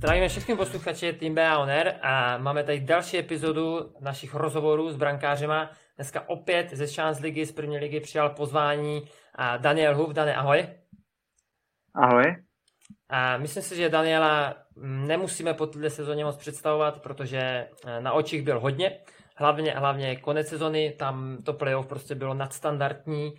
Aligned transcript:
Zdravíme 0.00 0.28
všechny 0.28 0.56
posluchače 0.56 1.12
Team 1.12 1.34
BA 1.34 1.54
Honor 1.54 1.92
a 2.02 2.38
máme 2.38 2.64
tady 2.64 2.80
další 2.80 3.18
epizodu 3.18 3.94
našich 4.00 4.34
rozhovorů 4.34 4.90
s 4.90 4.96
brankářema. 4.96 5.70
Dneska 5.96 6.28
opět 6.28 6.70
ze 6.70 6.86
Chance 6.86 7.22
ligy 7.22 7.46
z 7.46 7.52
první 7.52 7.78
ligy 7.78 8.00
přijal 8.00 8.30
pozvání 8.30 9.02
Daniel 9.58 9.96
Huf. 9.96 10.12
Dane, 10.12 10.34
ahoj. 10.34 10.68
Ahoj. 11.94 12.36
A 13.08 13.36
myslím 13.36 13.62
si, 13.62 13.76
že 13.76 13.88
Daniela 13.88 14.54
nemusíme 14.82 15.54
po 15.54 15.66
této 15.66 15.90
sezóně 15.90 16.24
moc 16.24 16.36
představovat, 16.36 17.02
protože 17.02 17.38
eh, 17.38 18.00
na 18.00 18.12
očích 18.12 18.42
byl 18.42 18.60
hodně. 18.60 19.00
Hlavně, 19.36 19.72
hlavně 19.72 20.16
konec 20.16 20.48
sezony, 20.48 20.94
tam 20.98 21.38
to 21.44 21.52
playoff 21.52 21.86
prostě 21.86 22.14
bylo 22.14 22.34
nadstandardní 22.34 23.34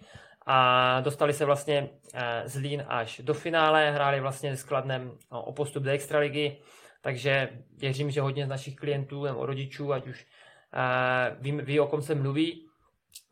a 0.46 1.02
dostali 1.02 1.34
se 1.34 1.46
vlastně 1.46 1.90
eh, 2.14 2.44
z 2.46 2.56
Lín 2.56 2.84
až 2.88 3.22
do 3.24 3.34
finále, 3.34 3.92
hráli 3.92 4.20
vlastně 4.20 4.56
s 4.58 4.64
Kladnem 4.64 5.12
no, 5.32 5.44
o 5.44 5.54
postup 5.54 5.84
do 5.84 5.92
extraligy, 5.92 6.58
takže 7.02 7.50
věřím, 7.78 8.12
že 8.12 8.22
hodně 8.22 8.46
z 8.46 8.50
našich 8.50 8.76
klientů 8.76 9.26
nebo 9.26 9.46
rodičů, 9.46 9.94
ať 9.94 10.08
už 10.08 10.26
eh, 10.74 11.36
ví, 11.40 11.52
ví 11.52 11.80
o 11.80 11.88
kom 11.88 12.02
se 12.02 12.16
mluví. 12.16 12.66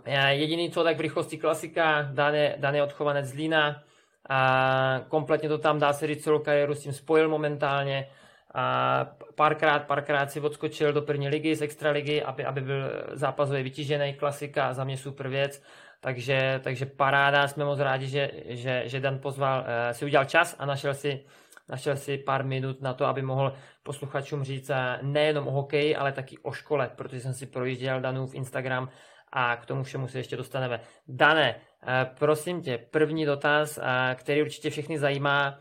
Eh, 0.05 0.33
jediný, 0.33 0.71
co 0.71 0.83
tak 0.83 0.97
v 0.97 1.01
rychlosti 1.01 1.37
klasika, 1.37 2.01
Dane, 2.01 2.55
Dane 2.57 2.83
odchovanec 2.83 3.25
z 3.25 3.33
Lína, 3.33 3.83
a 4.29 5.01
kompletně 5.07 5.49
to 5.49 5.57
tam 5.57 5.79
dá 5.79 5.93
se 5.93 6.07
říct 6.07 6.23
celou 6.23 6.39
kariéru 6.39 6.75
s 6.75 6.83
tím 6.83 6.93
spojil 6.93 7.29
momentálně. 7.29 8.09
A 8.53 9.05
párkrát, 9.35 9.87
párkrát 9.87 10.31
si 10.31 10.41
odskočil 10.41 10.93
do 10.93 11.01
první 11.01 11.29
ligy 11.29 11.55
z 11.55 11.61
extraligy, 11.61 12.23
aby, 12.23 12.45
aby 12.45 12.61
byl 12.61 12.91
zápasově 13.11 13.63
vytížený, 13.63 14.13
klasika, 14.13 14.73
za 14.73 14.83
mě 14.83 14.97
super 14.97 15.29
věc. 15.29 15.63
Takže, 16.01 16.59
takže 16.63 16.85
paráda, 16.85 17.47
jsme 17.47 17.65
moc 17.65 17.79
rádi, 17.79 18.07
že, 18.07 18.31
že, 18.45 18.83
že 18.85 18.99
Dan 18.99 19.19
pozval, 19.19 19.59
uh, 19.59 19.65
si 19.91 20.05
udělal 20.05 20.25
čas 20.25 20.55
a 20.59 20.65
našel 20.65 20.93
si, 20.93 21.25
našel 21.69 21.97
si 21.97 22.17
pár 22.17 22.45
minut 22.45 22.81
na 22.81 22.93
to, 22.93 23.05
aby 23.05 23.21
mohl 23.21 23.53
posluchačům 23.83 24.43
říct 24.43 24.69
uh, 24.69 24.75
nejenom 25.01 25.47
o 25.47 25.51
hokeji, 25.51 25.95
ale 25.95 26.11
taky 26.11 26.37
o 26.37 26.51
škole, 26.51 26.91
protože 26.95 27.19
jsem 27.19 27.33
si 27.33 27.45
projížděl 27.45 28.01
Danův 28.01 28.33
Instagram 28.33 28.89
a 29.31 29.55
k 29.55 29.65
tomu 29.65 29.83
všemu 29.83 30.07
se 30.07 30.19
ještě 30.19 30.37
dostaneme. 30.37 30.79
Dane, 31.07 31.55
uh, 31.55 32.15
prosím 32.19 32.61
tě, 32.61 32.77
první 32.77 33.25
dotaz, 33.25 33.79
který 34.15 34.41
určitě 34.41 34.69
všechny 34.69 34.99
zajímá, 34.99 35.59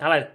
ale 0.00 0.26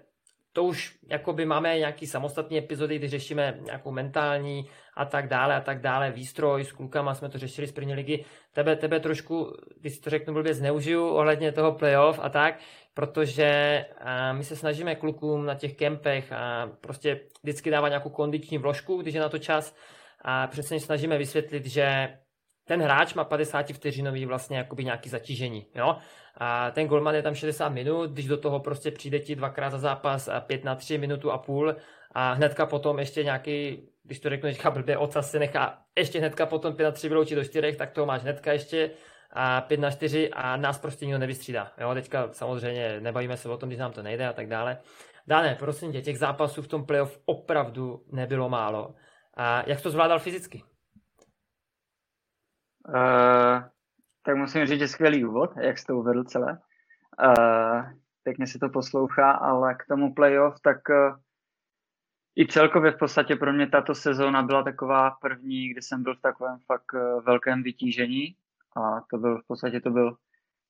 to 0.53 0.63
už 0.63 0.95
jakoby 1.09 1.45
máme 1.45 1.77
nějaký 1.77 2.07
samostatný 2.07 2.57
epizody, 2.57 2.97
kdy 2.97 3.07
řešíme 3.07 3.57
nějakou 3.61 3.91
mentální 3.91 4.69
a 4.93 5.05
tak 5.05 5.27
dále 5.27 5.55
a 5.55 5.61
tak 5.61 5.81
dále, 5.81 6.11
výstroj 6.11 6.65
s 6.65 6.71
klukama, 6.71 7.15
jsme 7.15 7.29
to 7.29 7.37
řešili 7.37 7.67
z 7.67 7.71
první 7.71 7.93
ligy. 7.93 8.25
Tebe, 8.53 8.75
tebe 8.75 8.99
trošku, 8.99 9.53
když 9.81 9.95
si 9.95 10.01
to 10.01 10.09
řeknu 10.09 10.33
blbě, 10.33 10.53
zneužiju 10.53 11.07
ohledně 11.07 11.51
toho 11.51 11.71
playoff 11.71 12.19
a 12.21 12.29
tak, 12.29 12.59
protože 12.93 13.85
my 14.31 14.43
se 14.43 14.55
snažíme 14.55 14.95
klukům 14.95 15.45
na 15.45 15.55
těch 15.55 15.75
kempech 15.75 16.31
a 16.31 16.71
prostě 16.81 17.19
vždycky 17.43 17.71
dávat 17.71 17.89
nějakou 17.89 18.09
kondiční 18.09 18.57
vložku, 18.57 18.97
když 18.97 19.15
je 19.15 19.21
na 19.21 19.29
to 19.29 19.37
čas 19.37 19.75
a 20.21 20.47
přesně 20.47 20.79
snažíme 20.79 21.17
vysvětlit, 21.17 21.65
že 21.65 22.17
ten 22.65 22.81
hráč 22.81 23.13
má 23.13 23.23
50 23.23 23.67
vteřinový 23.67 24.25
vlastně 24.25 24.57
jakoby 24.57 24.83
nějaký 24.83 25.09
zatížení, 25.09 25.65
jo? 25.75 25.95
A 26.37 26.71
ten 26.71 26.87
golman 26.87 27.15
je 27.15 27.21
tam 27.21 27.35
60 27.35 27.69
minut, 27.69 28.09
když 28.09 28.27
do 28.27 28.37
toho 28.37 28.59
prostě 28.59 28.91
přijde 28.91 29.19
ti 29.19 29.35
dvakrát 29.35 29.69
za 29.69 29.77
zápas 29.77 30.29
5 30.39 30.63
na 30.63 30.75
3 30.75 30.97
minutu 30.97 31.31
a 31.31 31.37
půl 31.37 31.75
a 32.11 32.33
hnedka 32.33 32.65
potom 32.65 32.99
ještě 32.99 33.23
nějaký, 33.23 33.87
když 34.03 34.19
to 34.19 34.29
řeknu 34.29 34.49
teďka 34.49 34.71
blbě, 34.71 34.97
ocas 34.97 35.31
se 35.31 35.39
nechá 35.39 35.77
ještě 35.97 36.19
hnedka 36.19 36.45
potom 36.45 36.75
5 36.75 36.83
na 36.83 36.91
3 36.91 37.09
vyloučit 37.09 37.35
do 37.35 37.43
4, 37.43 37.75
tak 37.75 37.91
to 37.91 38.05
máš 38.05 38.21
hnedka 38.21 38.53
ještě 38.53 38.91
a 39.31 39.61
5 39.61 39.79
na 39.79 39.91
4 39.91 40.29
a 40.29 40.57
nás 40.57 40.77
prostě 40.77 41.05
nikdo 41.05 41.19
nevystřídá. 41.19 41.71
Jo, 41.77 41.93
teďka 41.93 42.29
samozřejmě 42.31 42.99
nebavíme 42.99 43.37
se 43.37 43.49
o 43.49 43.57
tom, 43.57 43.69
když 43.69 43.79
nám 43.79 43.91
to 43.91 44.03
nejde 44.03 44.27
a 44.27 44.33
tak 44.33 44.47
dále. 44.47 44.77
Dáne, 45.27 45.55
prosím 45.59 45.91
tě, 45.91 46.01
těch 46.01 46.17
zápasů 46.17 46.61
v 46.61 46.67
tom 46.67 46.85
playoff 46.85 47.19
opravdu 47.25 48.03
nebylo 48.11 48.49
málo. 48.49 48.93
A 49.33 49.63
jak 49.67 49.81
to 49.81 49.91
zvládal 49.91 50.19
fyzicky? 50.19 50.63
Uh, 52.89 53.63
tak 54.23 54.35
musím 54.35 54.65
říct, 54.65 54.79
že 54.79 54.87
skvělý 54.87 55.25
úvod, 55.25 55.51
jak 55.61 55.77
jsi 55.77 55.85
to 55.85 55.97
uvedl 55.97 56.23
celé. 56.23 56.59
Uh, 57.25 57.83
pěkně 58.23 58.47
si 58.47 58.59
to 58.59 58.69
poslouchá, 58.69 59.31
ale 59.31 59.75
k 59.75 59.85
tomu 59.87 60.13
playoff, 60.13 60.59
tak 60.59 60.77
uh, 60.89 61.15
i 62.35 62.47
celkově 62.47 62.91
v 62.91 62.97
podstatě 62.97 63.35
pro 63.35 63.53
mě 63.53 63.67
tato 63.69 63.95
sezóna 63.95 64.43
byla 64.43 64.63
taková 64.63 65.11
první, 65.11 65.69
kdy 65.69 65.81
jsem 65.81 66.03
byl 66.03 66.15
v 66.15 66.21
takovém 66.21 66.59
fakt 66.65 66.93
uh, 66.93 67.23
velkém 67.23 67.63
vytížení 67.63 68.35
a 68.75 69.01
to 69.09 69.17
byl 69.17 69.41
v 69.41 69.47
podstatě 69.47 69.81
to 69.81 69.89
byl 69.89 70.17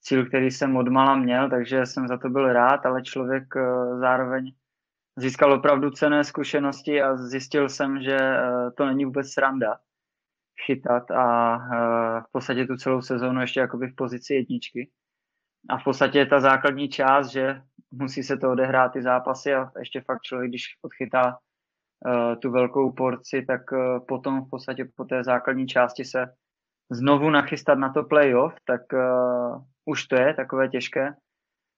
cíl, 0.01 0.25
který 0.25 0.51
jsem 0.51 0.75
od 0.75 0.87
mala 0.87 1.15
měl, 1.15 1.49
takže 1.49 1.85
jsem 1.85 2.07
za 2.07 2.17
to 2.17 2.29
byl 2.29 2.53
rád, 2.53 2.85
ale 2.85 3.01
člověk 3.01 3.55
uh, 3.55 3.99
zároveň 3.99 4.53
získal 5.15 5.53
opravdu 5.53 5.91
cené 5.91 6.23
zkušenosti 6.23 7.01
a 7.01 7.15
zjistil 7.15 7.69
jsem, 7.69 8.01
že 8.01 8.17
uh, 8.17 8.71
to 8.77 8.85
není 8.85 9.05
vůbec 9.05 9.31
sranda 9.31 9.79
chytat 10.65 11.11
a 11.11 11.55
uh, 11.57 12.23
v 12.23 12.31
podstatě 12.31 12.67
tu 12.67 12.77
celou 12.77 13.01
sezónu 13.01 13.41
ještě 13.41 13.59
jakoby 13.59 13.87
v 13.87 13.95
pozici 13.95 14.33
jedničky. 14.33 14.91
A 15.69 15.77
v 15.77 15.83
podstatě 15.83 16.19
je 16.19 16.25
ta 16.25 16.39
základní 16.39 16.89
část, 16.89 17.27
že 17.27 17.61
musí 17.91 18.23
se 18.23 18.37
to 18.37 18.51
odehrát 18.51 18.91
ty 18.91 19.01
zápasy 19.01 19.53
a 19.53 19.71
ještě 19.79 20.01
fakt 20.01 20.21
člověk, 20.21 20.51
když 20.51 20.63
odchytá 20.81 21.27
uh, 21.27 22.35
tu 22.35 22.51
velkou 22.51 22.91
porci, 22.91 23.45
tak 23.45 23.71
uh, 23.71 24.05
potom 24.07 24.45
v 24.45 24.49
podstatě 24.49 24.87
po 24.95 25.05
té 25.05 25.23
základní 25.23 25.67
části 25.67 26.05
se 26.05 26.25
znovu 26.91 27.29
nachystat 27.29 27.75
na 27.75 27.93
to 27.93 28.03
playoff, 28.03 28.55
tak 28.65 28.81
už 29.85 30.07
to 30.07 30.15
je 30.15 30.33
takové 30.33 30.67
těžké. 30.67 31.15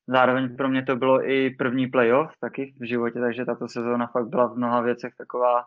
Zároveň 0.08 0.56
pro 0.56 0.70
mě 0.70 0.84
to 0.84 0.96
bylo 0.96 1.30
i 1.30 1.50
první 1.50 1.88
playoff 1.88 2.32
taky 2.40 2.76
v 2.80 2.88
životě, 2.88 3.20
takže 3.20 3.46
tato 3.46 3.68
sezóna 3.68 4.08
fakt 4.08 4.28
byla 4.28 4.46
v 4.48 4.56
mnoha 4.56 4.82
věcech 4.82 5.14
taková 5.18 5.66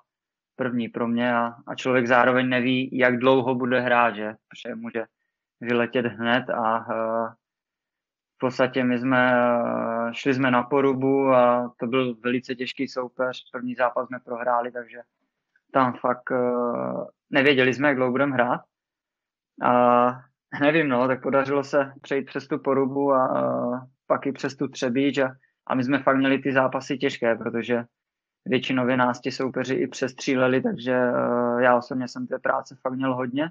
první 0.58 0.88
pro 0.88 1.08
mě 1.08 1.34
a, 1.34 1.54
a 1.66 1.74
člověk 1.74 2.06
zároveň 2.06 2.48
neví, 2.48 2.90
jak 2.92 3.18
dlouho 3.18 3.54
bude 3.54 3.80
hrát, 3.80 4.14
že? 4.14 4.34
Protože 4.48 4.74
může 4.74 5.04
vyletět 5.60 6.06
hned 6.06 6.50
a 6.50 6.78
uh, 6.78 7.28
v 8.36 8.38
podstatě 8.40 8.84
my 8.84 8.98
jsme, 8.98 9.32
uh, 9.32 10.12
šli 10.12 10.34
jsme 10.34 10.50
na 10.50 10.62
porubu 10.62 11.28
a 11.28 11.74
to 11.80 11.86
byl 11.86 12.14
velice 12.24 12.54
těžký 12.54 12.88
soupeř. 12.88 13.50
První 13.52 13.74
zápas 13.74 14.06
jsme 14.06 14.18
prohráli, 14.24 14.72
takže 14.72 14.98
tam 15.72 15.94
fakt 15.94 16.30
uh, 16.30 17.06
nevěděli 17.30 17.74
jsme, 17.74 17.88
jak 17.88 17.96
dlouho 17.96 18.12
budeme 18.12 18.34
hrát. 18.34 18.60
A 19.62 20.10
nevím, 20.60 20.88
no, 20.88 21.08
tak 21.08 21.22
podařilo 21.22 21.64
se 21.64 21.92
přejít 22.02 22.24
přes 22.24 22.48
tu 22.48 22.58
porubu 22.58 23.12
a 23.12 23.88
pak 24.06 24.26
i 24.26 24.32
přes 24.32 24.56
tu 24.56 24.68
třebíč 24.68 25.18
a, 25.18 25.30
a 25.66 25.74
my 25.74 25.84
jsme 25.84 26.02
fakt 26.02 26.16
měli 26.16 26.38
ty 26.38 26.52
zápasy 26.52 26.98
těžké, 26.98 27.34
protože 27.34 27.84
většinově 28.46 28.96
nás 28.96 29.20
ti 29.20 29.30
soupeři 29.30 29.74
i 29.74 29.86
přestříleli, 29.86 30.62
takže 30.62 30.98
uh, 31.10 31.60
já 31.60 31.76
osobně 31.76 32.08
jsem 32.08 32.26
té 32.26 32.38
práce 32.38 32.76
fakt 32.82 32.94
měl 32.94 33.14
hodně. 33.14 33.50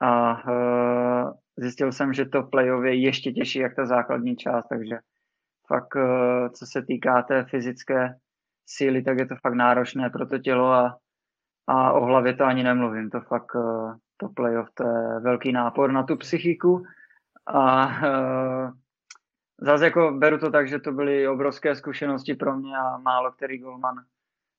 A 0.00 0.42
uh, 0.48 1.32
zjistil 1.56 1.92
jsem, 1.92 2.12
že 2.12 2.24
to 2.24 2.42
playoff 2.42 2.84
je 2.84 2.94
ještě 2.94 3.32
těžší, 3.32 3.58
jak 3.58 3.76
ta 3.76 3.86
základní 3.86 4.36
část, 4.36 4.68
takže 4.68 4.98
fakt, 5.68 5.96
uh, 5.96 6.48
co 6.48 6.66
se 6.66 6.82
týká 6.82 7.22
té 7.22 7.44
fyzické 7.44 8.14
síly, 8.66 9.02
tak 9.02 9.18
je 9.18 9.26
to 9.26 9.34
fakt 9.36 9.54
náročné 9.54 10.10
pro 10.10 10.26
to 10.26 10.38
tělo 10.38 10.72
a, 10.72 10.98
a 11.66 11.92
o 11.92 12.04
hlavě 12.04 12.34
to 12.34 12.44
ani 12.44 12.62
nemluvím. 12.62 13.10
To 13.10 13.20
fakt, 13.20 13.52
to 14.16 14.28
playoff, 14.28 14.68
to 14.74 14.84
je 14.84 15.20
velký 15.20 15.52
nápor 15.52 15.92
na 15.92 16.02
tu 16.02 16.16
psychiku 16.16 16.82
a 17.46 17.88
zase 19.60 19.84
jako 19.84 20.12
beru 20.12 20.38
to 20.38 20.50
tak, 20.50 20.68
že 20.68 20.78
to 20.78 20.92
byly 20.92 21.28
obrovské 21.28 21.74
zkušenosti 21.74 22.34
pro 22.34 22.56
mě 22.56 22.76
a 22.76 22.98
málo 22.98 23.32
který 23.32 23.58
golman 23.58 23.94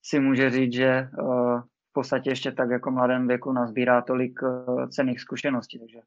si 0.03 0.19
může 0.19 0.49
říct, 0.49 0.73
že 0.73 1.09
uh, 1.19 1.61
v 1.61 1.93
podstatě 1.93 2.29
ještě 2.29 2.51
tak 2.51 2.69
jako 2.69 2.91
mladém 2.91 3.27
věku 3.27 3.51
nazbírá 3.51 4.01
tolik 4.01 4.41
uh, 4.41 4.87
cených 4.89 5.21
zkušeností. 5.21 5.79
Takže 5.79 5.99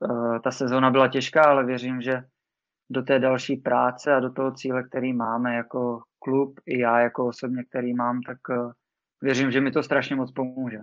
uh, 0.00 0.38
ta 0.38 0.50
sezóna 0.50 0.90
byla 0.90 1.08
těžká, 1.08 1.42
ale 1.42 1.64
věřím, 1.64 2.00
že 2.00 2.24
do 2.90 3.02
té 3.02 3.18
další 3.18 3.56
práce 3.56 4.14
a 4.14 4.20
do 4.20 4.32
toho 4.32 4.52
cíle, 4.52 4.82
který 4.82 5.12
máme 5.12 5.54
jako 5.54 6.02
klub, 6.18 6.60
i 6.66 6.78
já 6.78 7.00
jako 7.00 7.26
osobně, 7.26 7.64
který 7.64 7.94
mám, 7.94 8.20
tak 8.22 8.38
věřím, 9.22 9.50
že 9.50 9.60
mi 9.60 9.70
to 9.70 9.82
strašně 9.82 10.16
moc 10.16 10.32
pomůže. 10.32 10.78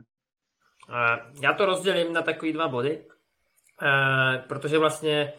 Já 1.41 1.53
to 1.53 1.65
rozdělím 1.65 2.13
na 2.13 2.21
takový 2.21 2.53
dva 2.53 2.67
body, 2.67 3.05
protože 4.47 4.77
vlastně 4.77 5.33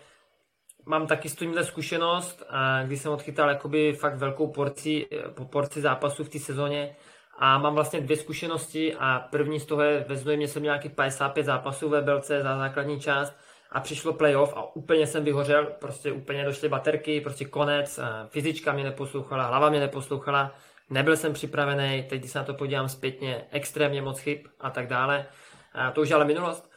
mám 0.86 1.06
taky 1.06 1.28
s 1.28 1.34
tímhle 1.34 1.64
zkušenost, 1.64 2.42
kdy 2.84 2.96
jsem 2.96 3.12
odchytal 3.12 3.48
jakoby 3.48 3.92
fakt 3.92 4.16
velkou 4.16 4.46
porci, 4.46 5.06
porci 5.50 5.80
zápasů 5.80 6.24
v 6.24 6.28
té 6.28 6.38
sezóně 6.38 6.96
a 7.38 7.58
mám 7.58 7.74
vlastně 7.74 8.00
dvě 8.00 8.16
zkušenosti 8.16 8.94
a 8.98 9.18
první 9.30 9.60
z 9.60 9.66
toho 9.66 9.82
je, 9.82 10.04
ve 10.08 10.16
Znojmě 10.16 10.48
jsem 10.48 10.62
měl 10.62 10.72
nějaký 10.72 10.88
55 10.88 11.44
zápasů 11.44 11.88
ve 11.88 12.02
Belce 12.02 12.42
za 12.42 12.58
základní 12.58 13.00
část 13.00 13.36
a 13.72 13.80
přišlo 13.80 14.12
playoff 14.12 14.52
a 14.56 14.76
úplně 14.76 15.06
jsem 15.06 15.24
vyhořel, 15.24 15.66
prostě 15.66 16.12
úplně 16.12 16.44
došly 16.44 16.68
baterky, 16.68 17.20
prostě 17.20 17.44
konec, 17.44 18.00
fyzička 18.28 18.72
mě 18.72 18.84
neposlouchala, 18.84 19.46
hlava 19.46 19.70
mě 19.70 19.80
neposlouchala, 19.80 20.54
nebyl 20.90 21.16
jsem 21.16 21.32
připravený, 21.32 22.06
teď 22.08 22.18
když 22.20 22.30
se 22.30 22.38
na 22.38 22.44
to 22.44 22.54
podívám 22.54 22.88
zpětně, 22.88 23.44
extrémně 23.50 24.02
moc 24.02 24.20
chyb 24.20 24.38
a 24.60 24.70
tak 24.70 24.86
dále. 24.86 25.26
A 25.74 25.90
to 25.90 26.00
už 26.00 26.10
ale 26.10 26.24
minulost. 26.24 26.70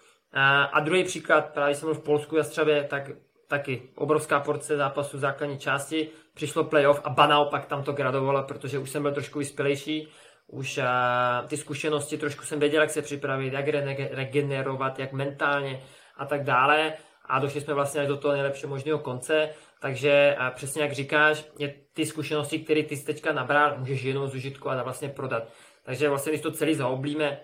A 0.71 0.79
druhý 0.79 1.03
příklad, 1.03 1.53
právě 1.53 1.75
jsem 1.75 1.88
byl 1.88 1.95
v 1.95 2.03
Polsku, 2.03 2.38
Jastřabě, 2.38 2.83
tak 2.83 3.03
taky 3.50 3.81
obrovská 3.96 4.40
porce 4.40 4.78
zápasů 4.78 5.18
v 5.18 5.19
základní 5.19 5.60
části, 5.60 6.10
přišlo 6.34 6.63
playoff 6.63 7.01
a 7.04 7.10
ba 7.10 7.28
naopak 7.28 7.66
tam 7.66 7.84
to 7.84 7.94
gradovalo, 7.94 8.44
protože 8.44 8.80
už 8.80 8.90
jsem 8.90 9.01
byl 9.01 9.12
trošku 9.12 9.40
vyspělejší, 9.40 10.07
už 10.48 10.78
a, 10.78 11.46
ty 11.48 11.57
zkušenosti, 11.57 12.18
trošku 12.18 12.46
jsem 12.46 12.60
věděl, 12.60 12.81
jak 12.81 12.90
se 12.90 13.01
připravit, 13.01 13.54
jak 13.54 13.68
re- 13.68 14.10
regenerovat, 14.12 15.00
jak 15.00 15.13
mentálně 15.13 15.81
a 16.18 16.25
tak 16.25 16.44
dále 16.44 16.94
a 17.25 17.40
došli 17.40 17.62
jsme 17.62 17.74
vlastně 17.74 18.01
až 18.01 18.07
do 18.07 18.18
toho 18.18 18.34
nejlepšího 18.34 18.69
možného 18.69 19.00
konce, 19.00 19.50
takže 19.81 20.36
a 20.40 20.51
přesně 20.51 20.81
jak 20.81 20.92
říkáš, 20.92 21.46
je 21.60 21.75
ty 21.94 22.06
zkušenosti, 22.06 22.60
které 22.60 22.84
ty 22.84 22.98
jsi 22.98 23.06
teďka 23.06 23.34
nabral, 23.34 23.78
můžeš 23.78 24.04
jenom 24.04 24.28
zužitkovat 24.28 24.80
a 24.80 24.84
vlastně 24.84 25.10
prodat. 25.10 25.44
Takže 25.84 26.10
vlastně, 26.10 26.31
když 26.31 26.42
to 26.42 26.51
celý 26.51 26.75
zaoblíme, 26.75 27.40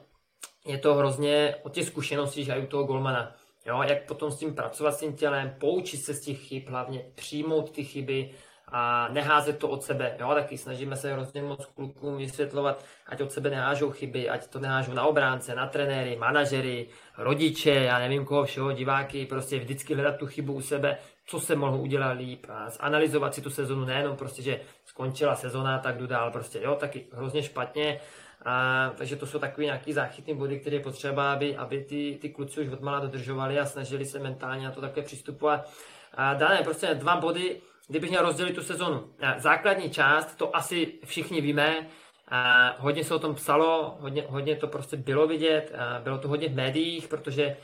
je 0.66 0.78
to 0.78 0.94
hrozně 0.94 1.56
o 1.64 1.70
těch 1.70 1.86
zkušeností, 1.86 2.44
že 2.44 2.58
u 2.58 2.66
toho 2.66 2.84
golmana. 2.84 3.36
Jo, 3.66 3.82
jak 3.82 4.06
potom 4.06 4.32
s 4.32 4.38
tím 4.38 4.56
pracovat 4.56 4.92
s 4.92 5.00
tím 5.00 5.14
tělem, 5.14 5.56
poučit 5.60 5.98
se 5.98 6.14
z 6.14 6.22
těch 6.22 6.40
chyb, 6.40 6.64
hlavně 6.68 7.06
přijmout 7.16 7.72
ty 7.72 7.84
chyby 7.84 8.32
a 8.68 9.08
neházet 9.08 9.60
to 9.60 9.70
od 9.70 9.84
sebe. 9.84 10.18
Jo, 10.20 10.34
taky 10.34 10.58
snažíme 10.58 10.96
se 10.96 11.14
hrozně 11.14 11.42
moc 11.42 11.66
klukům 11.66 12.18
vysvětlovat, 12.18 12.86
ať 13.08 13.22
od 13.22 13.32
sebe 13.32 13.50
nehážou 13.50 13.92
chyby, 13.92 14.30
ať 14.30 14.48
to 14.48 14.60
nehážou 14.60 14.94
na 14.94 15.06
obránce, 15.06 15.56
na 15.56 15.68
trenéry, 15.68 16.16
manažery, 16.16 16.88
rodiče, 17.18 17.72
já 17.72 18.00
nevím 18.00 18.26
koho 18.26 18.46
všeho, 18.46 18.72
diváky, 18.72 19.26
prostě 19.26 19.60
vždycky 19.60 19.94
hledat 19.94 20.18
tu 20.18 20.28
chybu 20.28 20.54
u 20.54 20.62
sebe, 20.62 20.98
co 21.26 21.40
se 21.40 21.56
mohlo 21.56 21.78
udělat 21.78 22.12
líp 22.12 22.46
a 22.50 22.70
zanalizovat 22.70 23.36
si 23.36 23.42
tu 23.42 23.50
sezonu, 23.50 23.86
nejenom 23.86 24.18
prostě, 24.18 24.42
že 24.42 24.60
skončila 24.86 25.36
sezona, 25.36 25.80
tak 25.80 25.98
jdu 25.98 26.08
dál, 26.08 26.32
prostě 26.32 26.60
jo, 26.64 26.76
taky 26.76 27.08
hrozně 27.14 27.44
špatně 27.44 28.00
a, 28.46 28.92
takže 28.98 29.16
to 29.16 29.28
jsou 29.28 29.40
takové 29.40 29.66
nějaké 29.66 29.94
záchytné 29.94 30.34
body, 30.34 30.60
které 30.60 30.76
je 30.76 30.84
potřeba, 30.84 31.34
aby, 31.34 31.58
aby 31.58 31.84
ty, 31.84 32.18
ty 32.22 32.30
kluci 32.30 32.62
už 32.62 32.74
odmala 32.74 33.00
dodržovali 33.00 33.60
a 33.60 33.66
snažili 33.66 34.06
se 34.06 34.20
mentálně 34.20 34.66
na 34.66 34.72
to 34.72 34.82
také 34.82 35.02
přistupovat. 35.02 35.70
A 36.14 36.34
dané 36.34 36.62
prostě 36.64 36.94
dva 36.94 37.16
body, 37.16 37.62
kdybych 37.88 38.10
měl 38.10 38.22
rozdělit 38.22 38.54
tu 38.54 38.64
sezonu. 38.64 39.10
A 39.22 39.40
základní 39.40 39.90
část, 39.90 40.36
to 40.36 40.56
asi 40.56 40.94
všichni 41.06 41.42
víme, 41.42 41.88
a 42.28 42.70
hodně 42.80 43.04
se 43.04 43.16
o 43.16 43.20
tom 43.20 43.36
psalo, 43.36 43.98
hodně, 44.00 44.26
hodně 44.28 44.56
to 44.56 44.68
prostě 44.68 44.98
bylo 44.98 45.28
vidět, 45.28 45.76
a 45.78 46.00
bylo 46.00 46.18
to 46.18 46.28
hodně 46.28 46.50
v 46.50 46.56
médiích, 46.56 47.08
protože 47.08 47.58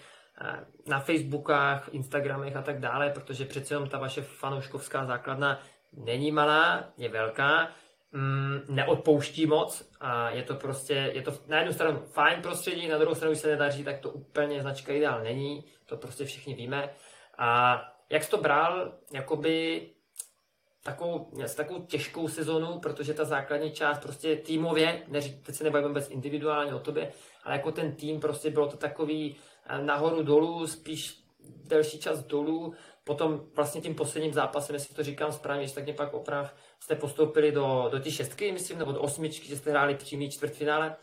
na 0.87 0.99
Facebookách, 0.99 1.89
Instagramech 1.91 2.55
a 2.55 2.61
tak 2.61 2.79
dále, 2.79 3.09
protože 3.09 3.45
přece 3.45 3.73
jenom 3.73 3.89
ta 3.89 3.97
vaše 3.97 4.21
fanouškovská 4.21 5.05
základna 5.05 5.59
není 5.93 6.31
malá, 6.31 6.83
je 6.97 7.09
velká 7.09 7.69
mm, 8.11 8.59
neodpouští 8.69 9.45
moc 9.45 9.91
a 9.99 10.29
je 10.29 10.43
to 10.43 10.55
prostě, 10.55 10.93
je 10.93 11.21
to 11.21 11.33
na 11.47 11.57
jednu 11.57 11.73
stranu 11.73 11.99
fajn 11.99 12.41
prostředí, 12.41 12.87
na 12.87 12.97
druhou 12.97 13.15
stranu, 13.15 13.31
když 13.31 13.41
se 13.41 13.47
nedaří, 13.47 13.83
tak 13.83 13.99
to 13.99 14.09
úplně 14.09 14.61
značka 14.61 14.93
ideál 14.93 15.23
není, 15.23 15.63
to 15.85 15.97
prostě 15.97 16.25
všichni 16.25 16.55
víme. 16.55 16.89
A 17.37 17.81
jak 18.09 18.23
jsi 18.23 18.29
to 18.29 18.37
bral, 18.37 18.93
jakoby 19.13 19.87
takovou, 20.83 21.31
takovou 21.55 21.81
těžkou 21.81 22.27
sezonu, 22.27 22.79
protože 22.79 23.13
ta 23.13 23.25
základní 23.25 23.71
část 23.71 23.99
prostě 23.99 24.35
týmově, 24.35 25.03
neří, 25.07 25.41
teď 25.41 25.55
se 25.55 25.63
nebavíme 25.63 25.87
vůbec 25.87 26.09
individuálně 26.09 26.73
o 26.73 26.79
tobě, 26.79 27.11
ale 27.43 27.55
jako 27.55 27.71
ten 27.71 27.95
tým 27.95 28.19
prostě 28.19 28.49
bylo 28.49 28.67
to 28.67 28.77
takový 28.77 29.35
eh, 29.65 29.81
nahoru 29.81 30.23
dolů, 30.23 30.67
spíš 30.67 31.21
delší 31.65 31.99
čas 31.99 32.23
dolů, 32.23 32.73
potom 33.03 33.41
vlastně 33.55 33.81
tím 33.81 33.95
posledním 33.95 34.33
zápasem, 34.33 34.73
jestli 34.73 34.95
to 34.95 35.03
říkám 35.03 35.31
správně, 35.31 35.69
tak 35.69 35.83
mě 35.83 35.93
pak 35.93 36.13
oprav, 36.13 36.55
jste 36.79 36.95
postoupili 36.95 37.51
do, 37.51 37.87
do 37.91 37.99
té 37.99 38.11
šestky, 38.11 38.51
myslím, 38.51 38.79
nebo 38.79 38.91
do 38.91 39.01
osmičky, 39.01 39.47
že 39.47 39.57
jste 39.57 39.71
hráli 39.71 39.95
přímý 39.95 40.31
čtvrtfinále. 40.31 40.95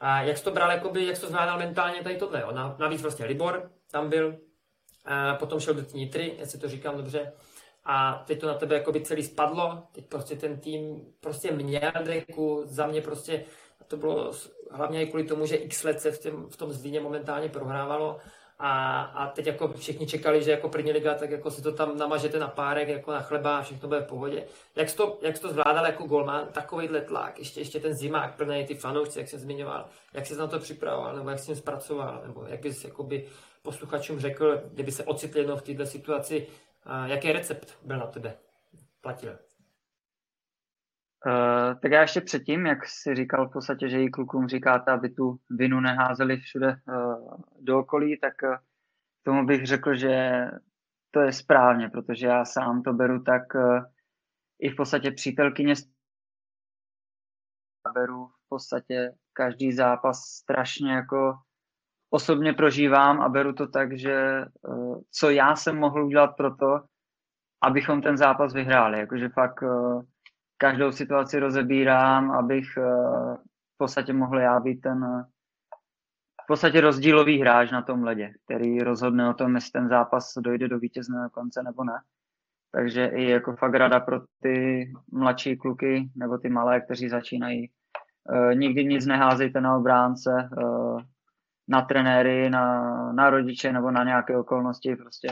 A 0.00 0.22
jak 0.22 0.38
jsi 0.38 0.44
to 0.44 0.50
bral, 0.50 0.70
jakoby, 0.70 1.06
jak 1.06 1.16
jsi 1.16 1.22
to 1.22 1.28
zvládal 1.28 1.58
mentálně 1.58 2.02
tady 2.02 2.16
tohle, 2.16 2.40
jo? 2.40 2.52
Navíc 2.78 3.02
vlastně 3.02 3.24
Libor 3.24 3.70
tam 3.90 4.10
byl, 4.10 4.36
a 5.04 5.34
potom 5.34 5.60
šel 5.60 5.74
do 5.74 5.82
té 5.82 5.96
Nitry, 5.96 6.34
jestli 6.38 6.58
to 6.58 6.68
říkám 6.68 6.96
dobře. 6.96 7.32
A 7.84 8.24
teď 8.26 8.40
to 8.40 8.46
na 8.46 8.54
tebe 8.54 8.74
jakoby 8.74 9.00
celý 9.00 9.22
spadlo, 9.22 9.82
teď 9.92 10.06
prostě 10.06 10.36
ten 10.36 10.60
tým 10.60 11.12
prostě 11.20 11.52
měl 11.52 11.92
deku, 12.04 12.62
za 12.64 12.86
mě 12.86 13.00
prostě 13.00 13.44
to 13.86 13.96
bylo 13.96 14.32
hlavně 14.70 15.02
i 15.02 15.06
kvůli 15.06 15.24
tomu, 15.24 15.46
že 15.46 15.56
x 15.56 15.84
let 15.84 16.00
se 16.00 16.12
v, 16.12 16.18
tém, 16.18 16.46
v 16.50 16.56
tom 16.56 16.72
Zlíně 16.72 17.00
momentálně 17.00 17.48
prohrávalo 17.48 18.18
a, 18.60 19.02
a 19.02 19.26
teď 19.26 19.46
jako 19.46 19.68
všichni 19.68 20.06
čekali, 20.06 20.42
že 20.42 20.50
jako 20.50 20.68
první 20.68 20.92
liga, 20.92 21.14
tak 21.14 21.30
jako 21.30 21.50
si 21.50 21.62
to 21.62 21.72
tam 21.72 21.98
namažete 21.98 22.38
na 22.38 22.48
párek, 22.48 22.88
jako 22.88 23.12
na 23.12 23.20
chleba 23.20 23.58
a 23.58 23.62
všechno 23.62 23.88
bude 23.88 24.00
v 24.00 24.06
pohodě. 24.06 24.44
Jak 24.76 24.88
jsi 24.88 24.96
to, 24.96 25.18
jak 25.22 25.36
jsi 25.36 25.42
to 25.42 25.48
zvládal 25.48 25.86
jako 25.86 26.04
golman, 26.04 26.46
takovýhle 26.52 27.00
tlak, 27.00 27.38
ještě, 27.38 27.60
ještě 27.60 27.80
ten 27.80 27.94
zimák 27.94 28.36
plný 28.36 28.66
ty 28.66 28.74
fanoušci, 28.74 29.18
jak 29.18 29.28
jsem 29.28 29.40
zmiňoval, 29.40 29.88
jak 30.12 30.26
jsi 30.26 30.36
na 30.36 30.46
to 30.46 30.58
připravoval, 30.58 31.16
nebo 31.16 31.30
jak 31.30 31.38
jsi 31.38 31.56
zpracoval, 31.56 32.22
nebo 32.26 32.44
jak 32.48 32.60
bys 32.60 32.84
jakoby 32.84 33.26
posluchačům 33.62 34.20
řekl, 34.20 34.62
kdyby 34.72 34.92
se 34.92 35.04
ocitl 35.04 35.38
jednou 35.38 35.56
v 35.56 35.62
této 35.62 35.86
situaci, 35.86 36.46
jaký 37.04 37.32
recept 37.32 37.78
byl 37.82 37.98
na 37.98 38.06
tebe 38.06 38.34
platil? 39.00 39.38
Uh, 41.26 41.80
tak 41.80 41.92
já 41.92 42.00
ještě 42.00 42.20
předtím, 42.20 42.66
jak 42.66 42.86
si 42.86 43.14
říkal 43.14 43.48
v 43.48 43.52
podstatě, 43.52 43.88
že 43.88 44.02
i 44.02 44.08
klukům 44.08 44.48
říkáte, 44.48 44.90
aby 44.90 45.08
tu 45.08 45.38
vinu 45.50 45.80
neházeli 45.80 46.36
všude 46.36 46.66
uh, 46.68 46.94
do 47.60 47.78
okolí, 47.78 48.18
tak 48.18 48.34
uh, 48.42 48.56
tomu 49.22 49.46
bych 49.46 49.66
řekl, 49.66 49.94
že 49.94 50.44
to 51.10 51.20
je 51.20 51.32
správně, 51.32 51.88
protože 51.88 52.26
já 52.26 52.44
sám 52.44 52.82
to 52.82 52.92
beru 52.92 53.22
tak 53.22 53.54
uh, 53.54 53.84
i 54.58 54.70
v 54.70 54.76
podstatě 54.76 55.10
přítelkyně 55.10 55.74
beru 57.94 58.26
v 58.26 58.48
podstatě 58.48 59.12
každý 59.32 59.72
zápas 59.72 60.20
strašně 60.20 60.92
jako 60.92 61.38
osobně 62.10 62.52
prožívám 62.52 63.20
a 63.20 63.28
beru 63.28 63.52
to 63.52 63.66
tak, 63.68 63.98
že 63.98 64.44
uh, 64.62 65.00
co 65.10 65.30
já 65.30 65.56
jsem 65.56 65.78
mohl 65.78 66.04
udělat 66.04 66.36
pro 66.36 66.56
to, 66.56 66.80
abychom 67.62 68.02
ten 68.02 68.16
zápas 68.16 68.54
vyhráli. 68.54 68.98
Jakože 68.98 69.28
fakt 69.28 69.62
každou 70.60 70.92
situaci 70.92 71.38
rozebírám, 71.38 72.30
abych 72.30 72.76
eh, 72.76 72.82
v 73.74 73.76
podstatě 73.76 74.12
mohl 74.12 74.40
já 74.40 74.60
být 74.60 74.80
ten 74.80 75.04
eh, 75.04 75.24
podstatě 76.50 76.80
rozdílový 76.80 77.40
hráč 77.40 77.70
na 77.70 77.82
tom 77.82 78.02
ledě, 78.02 78.32
který 78.44 78.78
rozhodne 78.78 79.30
o 79.30 79.34
tom, 79.34 79.54
jestli 79.54 79.70
ten 79.70 79.88
zápas 79.88 80.34
dojde 80.38 80.68
do 80.68 80.78
vítězného 80.78 81.30
konce 81.30 81.62
nebo 81.62 81.84
ne. 81.84 82.02
Takže 82.72 83.06
i 83.06 83.30
jako 83.30 83.56
fakt 83.56 83.74
rada 83.74 84.00
pro 84.00 84.20
ty 84.42 84.86
mladší 85.12 85.56
kluky 85.56 86.10
nebo 86.16 86.38
ty 86.38 86.48
malé, 86.48 86.80
kteří 86.80 87.08
začínají. 87.08 87.64
E, 87.64 88.54
nikdy 88.54 88.84
nic 88.84 89.06
neházejte 89.06 89.60
na 89.60 89.76
obránce, 89.76 90.30
e, 90.30 90.64
na 91.68 91.82
trenéry, 91.82 92.50
na, 92.50 93.12
na 93.12 93.30
rodiče 93.30 93.72
nebo 93.72 93.90
na 93.90 94.04
nějaké 94.04 94.38
okolnosti. 94.38 94.96
Prostě 94.96 95.28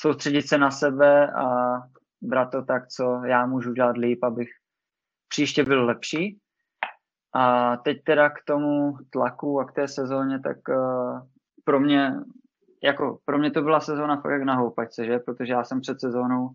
soustředit 0.00 0.42
se 0.42 0.58
na 0.58 0.70
sebe 0.70 1.32
a 1.32 1.76
brát 2.20 2.50
to 2.50 2.62
tak, 2.62 2.88
co 2.88 3.22
já 3.24 3.46
můžu 3.46 3.72
dělat 3.72 3.96
líp, 3.96 4.24
abych 4.24 4.48
příště 5.28 5.64
byl 5.64 5.84
lepší. 5.84 6.38
A 7.36 7.76
teď 7.76 8.04
teda 8.04 8.30
k 8.30 8.44
tomu 8.46 8.98
tlaku 9.10 9.60
a 9.60 9.64
k 9.64 9.72
té 9.72 9.88
sezóně, 9.88 10.40
tak 10.40 10.56
uh, 10.68 11.20
pro 11.64 11.80
mě 11.80 12.12
jako 12.82 13.18
pro 13.24 13.38
mě 13.38 13.50
to 13.50 13.62
byla 13.62 13.80
sezóna 13.80 14.20
fakt 14.20 14.32
jak 14.32 14.42
na 14.42 14.54
houpačce, 14.54 15.04
že? 15.04 15.18
Protože 15.18 15.52
já 15.52 15.64
jsem 15.64 15.80
před 15.80 16.00
sezónou 16.00 16.50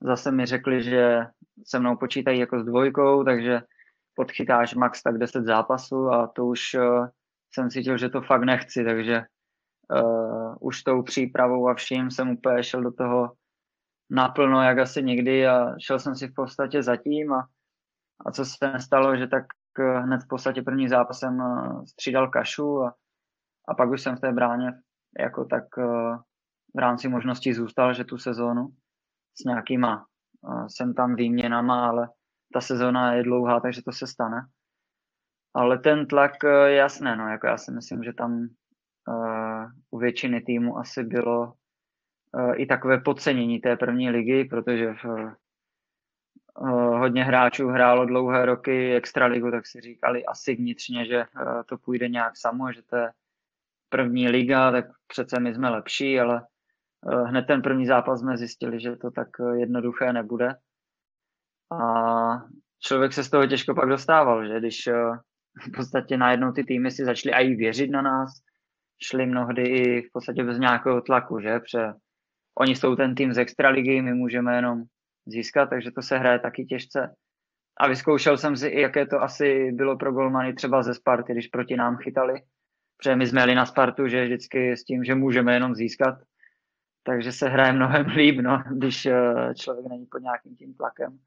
zase 0.00 0.30
mi 0.30 0.46
řekli, 0.46 0.82
že 0.82 1.26
se 1.66 1.78
mnou 1.78 1.96
počítají 1.96 2.40
jako 2.40 2.60
s 2.60 2.64
dvojkou, 2.64 3.24
takže 3.24 3.60
podchytáš 4.14 4.74
max 4.74 5.02
tak 5.02 5.18
10 5.18 5.44
zápasů 5.44 6.08
a 6.08 6.26
to 6.26 6.46
už 6.46 6.74
uh, 6.74 7.06
jsem 7.54 7.70
cítil, 7.70 7.98
že 7.98 8.08
to 8.08 8.20
fakt 8.22 8.42
nechci, 8.42 8.84
takže 8.84 9.22
uh, 10.02 10.54
už 10.60 10.82
tou 10.82 11.02
přípravou 11.02 11.68
a 11.68 11.74
vším 11.74 12.10
jsem 12.10 12.30
úplně 12.30 12.62
šel 12.62 12.82
do 12.82 12.92
toho 12.92 13.32
naplno, 14.10 14.62
jak 14.62 14.78
asi 14.78 15.02
nikdy 15.02 15.46
a 15.46 15.78
šel 15.78 15.98
jsem 15.98 16.14
si 16.14 16.28
v 16.28 16.34
podstatě 16.34 16.82
zatím 16.82 17.32
a, 17.32 17.46
a 18.26 18.32
co 18.32 18.44
se 18.44 18.72
nestalo, 18.72 19.16
že 19.16 19.26
tak 19.26 19.44
hned 19.78 20.22
v 20.22 20.28
podstatě 20.28 20.62
první 20.62 20.88
zápasem 20.88 21.40
eh, 21.40 21.86
střídal 21.86 22.28
Kašu 22.28 22.82
a, 22.82 22.94
a 23.68 23.74
pak 23.74 23.90
už 23.90 24.02
jsem 24.02 24.16
v 24.16 24.20
té 24.20 24.32
bráně 24.32 24.72
jako 25.20 25.44
tak 25.44 25.64
eh, 25.78 26.16
v 26.74 26.78
rámci 26.78 27.08
možností 27.08 27.52
zůstal, 27.52 27.94
že 27.94 28.04
tu 28.04 28.18
sezónu 28.18 28.68
s 29.40 29.44
nějakýma 29.44 30.06
jsem 30.66 30.94
tam 30.94 31.14
výměnama, 31.14 31.88
ale 31.88 32.08
ta 32.52 32.60
sezóna 32.60 33.14
je 33.14 33.22
dlouhá, 33.22 33.60
takže 33.60 33.82
to 33.82 33.92
se 33.92 34.06
stane. 34.06 34.46
Ale 35.54 35.78
ten 35.78 36.06
tlak 36.06 36.32
je 36.66 36.74
jasné, 36.74 37.16
no, 37.16 37.28
jako 37.28 37.46
já 37.46 37.58
si 37.58 37.72
myslím, 37.72 38.02
že 38.02 38.12
tam 38.12 38.48
u 39.90 39.98
většiny 39.98 40.40
týmu 40.40 40.78
asi 40.78 41.04
bylo 41.04 41.52
Eh, 42.38 42.56
i 42.56 42.66
takové 42.66 43.00
podcenění 43.00 43.60
té 43.60 43.76
první 43.76 44.10
ligy, 44.10 44.44
protože 44.44 44.92
v, 44.92 45.04
eh, 45.04 45.34
hodně 46.98 47.24
hráčů 47.24 47.68
hrálo 47.68 48.06
dlouhé 48.06 48.46
roky 48.46 48.94
extraligu, 48.94 49.50
tak 49.50 49.66
si 49.66 49.80
říkali 49.80 50.26
asi 50.26 50.54
vnitřně, 50.54 51.06
že 51.06 51.16
eh, 51.16 51.64
to 51.66 51.78
půjde 51.78 52.08
nějak 52.08 52.36
samo, 52.36 52.72
že 52.72 52.82
to 52.82 52.96
je 52.96 53.10
první 53.88 54.28
liga, 54.28 54.70
tak 54.70 54.84
přece 55.06 55.40
my 55.40 55.54
jsme 55.54 55.70
lepší, 55.70 56.20
ale 56.20 56.46
hned 57.26 57.42
ten 57.42 57.62
první 57.62 57.86
zápas 57.86 58.20
jsme 58.20 58.36
zjistili, 58.36 58.80
že 58.80 58.96
to 58.96 59.10
tak 59.10 59.28
jednoduché 59.54 60.12
nebude. 60.12 60.54
A 61.72 61.78
člověk 62.80 63.12
se 63.12 63.24
z 63.24 63.30
toho 63.30 63.46
těžko 63.46 63.74
pak 63.74 63.88
dostával, 63.88 64.46
že 64.46 64.58
když 64.58 64.88
v 65.66 65.70
podstatě 65.76 66.16
najednou 66.16 66.52
ty 66.52 66.64
týmy 66.64 66.90
si 66.90 67.04
začaly 67.04 67.34
i 67.34 67.54
věřit 67.54 67.90
na 67.90 68.02
nás, 68.02 68.30
šli 69.02 69.26
mnohdy 69.26 69.62
i 69.62 70.02
v 70.02 70.12
podstatě 70.12 70.44
bez 70.44 70.58
nějakého 70.58 71.00
tlaku, 71.00 71.40
že? 71.40 71.60
Pře, 71.60 71.94
oni 72.58 72.76
jsou 72.76 72.96
ten 72.96 73.14
tým 73.14 73.32
z 73.32 73.38
extraligy, 73.38 74.02
my 74.02 74.14
můžeme 74.14 74.56
jenom 74.56 74.82
získat, 75.26 75.70
takže 75.70 75.90
to 75.90 76.02
se 76.02 76.18
hraje 76.18 76.38
taky 76.38 76.64
těžce. 76.64 77.14
A 77.76 77.88
vyzkoušel 77.88 78.36
jsem 78.36 78.56
si, 78.56 78.80
jaké 78.80 79.06
to 79.06 79.22
asi 79.22 79.72
bylo 79.72 79.96
pro 79.98 80.12
golmany 80.12 80.54
třeba 80.54 80.82
ze 80.82 80.94
Sparty, 80.94 81.32
když 81.32 81.46
proti 81.46 81.76
nám 81.76 81.96
chytali. 81.96 82.42
Protože 82.96 83.16
my 83.16 83.26
jsme 83.26 83.40
jeli 83.40 83.54
na 83.54 83.66
Spartu, 83.66 84.08
že 84.08 84.24
vždycky 84.24 84.76
s 84.76 84.84
tím, 84.84 85.04
že 85.04 85.14
můžeme 85.14 85.54
jenom 85.54 85.74
získat. 85.74 86.14
Takže 87.02 87.32
se 87.32 87.48
hraje 87.48 87.72
mnohem 87.72 88.06
líp, 88.06 88.40
no, 88.40 88.62
když 88.70 89.06
eh, 89.06 89.54
člověk 89.54 89.86
není 89.86 90.06
pod 90.06 90.18
nějakým 90.18 90.56
tím 90.56 90.74
tlakem. 90.74 91.18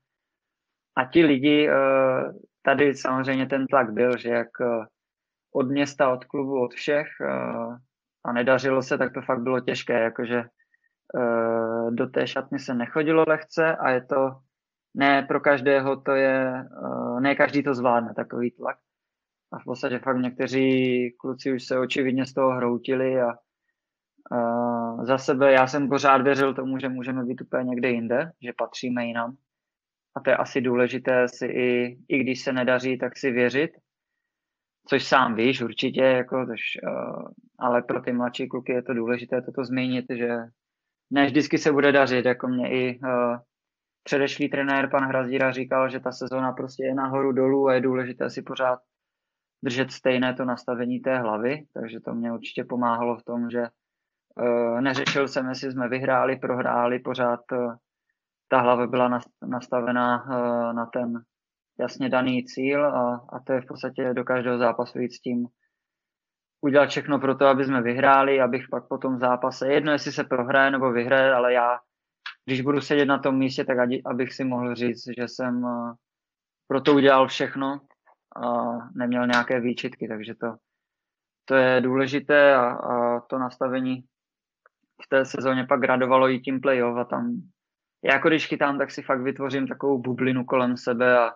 A 0.96 1.06
ti 1.06 1.26
lidi, 1.26 1.70
eh, 1.70 2.34
tady 2.62 2.96
samozřejmě 2.96 3.46
ten 3.46 3.68
tlak 3.68 3.94
byl, 3.94 4.18
že 4.18 4.30
jak 4.30 4.48
eh, 4.62 4.86
od 5.54 5.70
města, 5.70 6.10
od 6.10 6.26
klubu, 6.26 6.62
od 6.62 6.74
všech 6.74 7.08
a 8.26 8.34
nedařilo 8.34 8.82
se, 8.82 8.98
tak 8.98 9.14
to 9.14 9.22
fakt 9.22 9.42
bylo 9.42 9.60
těžké, 9.60 10.00
jakože 10.00 10.44
do 11.90 12.08
té 12.08 12.28
šatny 12.28 12.60
se 12.60 12.74
nechodilo 12.74 13.24
lehce 13.28 13.76
a 13.76 13.90
je 13.90 14.06
to 14.06 14.32
ne 14.98 15.26
pro 15.28 15.40
každého 15.40 16.02
to 16.02 16.12
je, 16.12 16.66
eh, 16.66 17.22
ne 17.22 17.36
každý 17.36 17.64
to 17.64 17.74
zvládne, 17.74 18.14
takový 18.14 18.52
tlak. 18.52 18.78
A 19.52 19.60
v 19.60 19.64
podstatě 19.64 20.00
fakt 20.00 20.18
někteří 20.18 21.12
kluci 21.20 21.54
už 21.54 21.64
se 21.64 21.80
očividně 21.80 22.26
z 22.26 22.34
toho 22.34 22.52
hroutili 22.52 23.22
a, 23.22 23.30
a 24.32 25.06
za 25.06 25.18
sebe 25.18 25.52
já 25.52 25.68
jsem 25.68 25.90
pořád 25.90 26.22
věřil 26.22 26.54
tomu, 26.54 26.80
že 26.80 26.90
můžeme 26.90 27.26
být 27.26 27.42
úplně 27.42 27.64
někde 27.64 27.90
jinde, 27.90 28.32
že 28.42 28.54
patříme 28.58 29.06
jinam. 29.06 29.38
A 30.16 30.20
to 30.20 30.30
je 30.30 30.38
asi 30.38 30.62
důležité 30.62 31.28
si 31.28 31.46
i, 31.46 31.98
i 32.08 32.20
když 32.20 32.44
se 32.44 32.54
nedaří, 32.54 32.98
tak 32.98 33.18
si 33.18 33.32
věřit, 33.32 33.72
což 34.88 35.04
sám 35.04 35.36
víš 35.36 35.62
určitě, 35.62 36.02
jako, 36.02 36.46
tož, 36.46 36.62
uh, 36.84 37.28
ale 37.60 37.82
pro 37.82 38.02
ty 38.02 38.14
mladší 38.14 38.48
kluky 38.48 38.72
je 38.72 38.84
to 38.84 38.94
důležité 38.94 39.42
toto 39.42 39.64
zmínit, 39.64 40.06
že 40.10 40.38
ne 41.12 41.26
vždycky 41.26 41.58
se 41.58 41.72
bude 41.72 41.92
dařit, 41.92 42.26
jako 42.26 42.48
mě 42.48 42.72
i 42.72 43.00
uh, 43.00 43.38
předešlý 44.04 44.50
trenér 44.50 44.90
pan 44.90 45.04
Hrazdíra 45.04 45.52
říkal, 45.52 45.90
že 45.90 46.00
ta 46.00 46.12
sezóna 46.12 46.52
prostě 46.52 46.84
je 46.84 46.96
nahoru 46.96 47.32
dolů 47.32 47.68
a 47.68 47.74
je 47.74 47.82
důležité 47.82 48.30
si 48.30 48.42
pořád 48.42 48.80
držet 49.64 49.92
stejné 49.92 50.34
to 50.34 50.46
nastavení 50.46 51.00
té 51.00 51.18
hlavy, 51.18 51.66
takže 51.74 52.00
to 52.00 52.14
mě 52.14 52.32
určitě 52.32 52.64
pomáhalo 52.64 53.18
v 53.18 53.24
tom, 53.24 53.50
že 53.50 53.62
uh, 53.62 54.82
neřešil 54.82 55.28
jsem, 55.28 55.50
jestli 55.50 55.72
jsme 55.72 55.90
vyhráli, 55.90 56.36
prohráli, 56.36 57.00
pořád 57.00 57.40
uh, 57.52 57.76
ta 58.48 58.60
hlava 58.62 58.88
byla 58.88 59.20
nastavená 59.48 60.24
uh, 60.24 60.74
na 60.74 60.86
ten 60.86 61.14
jasně 61.80 62.10
daný 62.10 62.46
cíl 62.46 62.86
a, 62.86 63.28
a 63.30 63.40
to 63.40 63.54
je 63.54 63.62
v 63.62 63.66
podstatě 63.66 64.14
do 64.14 64.24
každého 64.24 64.58
zápasu 64.58 65.00
jít 65.00 65.14
s 65.14 65.22
tím 65.22 65.48
udělat 66.62 66.90
všechno 66.90 67.20
pro 67.20 67.36
to, 67.36 67.46
aby 67.46 67.66
jsme 67.66 67.82
vyhráli, 67.82 68.42
abych 68.42 68.66
pak 68.72 68.88
po 68.88 68.98
tom 68.98 69.20
zápase, 69.20 69.68
jedno 69.68 69.92
jestli 69.92 70.12
se 70.12 70.24
prohraje 70.24 70.72
nebo 70.72 70.92
vyhraje, 70.92 71.34
ale 71.34 71.54
já 71.54 71.80
když 72.46 72.62
budu 72.62 72.82
sedět 72.82 73.06
na 73.06 73.20
tom 73.20 73.38
místě, 73.38 73.66
tak 73.66 73.78
abych 74.06 74.34
si 74.34 74.44
mohl 74.44 74.76
říct, 74.76 75.04
že 75.18 75.28
jsem 75.28 75.66
eh, 75.66 75.94
pro 76.68 76.82
to 76.82 76.94
udělal 76.94 77.28
všechno 77.28 77.82
a 78.36 78.74
neměl 78.96 79.28
nějaké 79.28 79.60
výčitky, 79.60 80.08
takže 80.08 80.36
to, 80.36 80.56
to 81.46 81.56
je 81.56 81.82
důležité 81.82 82.56
a, 82.56 82.70
a 82.70 83.20
to 83.20 83.40
nastavení 83.40 84.04
v 85.04 85.08
té 85.10 85.26
sezóně 85.26 85.66
pak 85.70 85.80
gradovalo 85.80 86.30
i 86.30 86.40
tím 86.40 86.62
playoff 86.62 86.98
a 86.98 87.04
tam 87.04 87.42
já 88.04 88.14
jako 88.14 88.28
když 88.28 88.48
chytám, 88.48 88.78
tak 88.78 88.92
si 88.92 89.02
fakt 89.02 89.22
vytvořím 89.22 89.68
takovou 89.68 89.98
bublinu 89.98 90.46
kolem 90.46 90.78
sebe 90.78 91.20
a, 91.20 91.32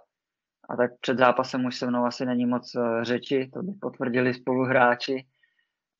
a 0.72 0.76
tak 0.76 0.92
před 1.02 1.18
zápasem 1.18 1.66
už 1.66 1.78
se 1.78 1.88
mnou 1.88 2.06
asi 2.06 2.26
není 2.26 2.46
moc 2.46 2.76
eh, 2.76 3.04
řeči, 3.06 3.50
to 3.54 3.64
by 3.64 3.72
potvrdili 3.82 4.34
spoluhráči. 4.34 5.26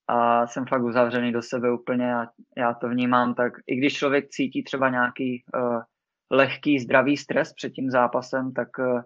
A 0.08 0.48
jsem 0.48 0.66
fakt 0.66 0.84
uzavřený 0.84 1.32
do 1.32 1.42
sebe 1.42 1.74
úplně 1.74 2.16
a 2.16 2.28
já 2.58 2.74
to 2.74 2.90
vnímám 2.90 3.34
tak, 3.34 3.54
i 3.68 3.76
když 3.76 3.94
člověk 3.94 4.30
cítí 4.30 4.64
třeba 4.64 4.90
nějaký 4.90 5.44
uh, 5.56 5.82
lehký 6.32 6.80
zdravý 6.80 7.18
stres 7.18 7.54
před 7.54 7.70
tím 7.70 7.90
zápasem, 7.90 8.54
tak 8.54 8.68
uh, 8.80 9.02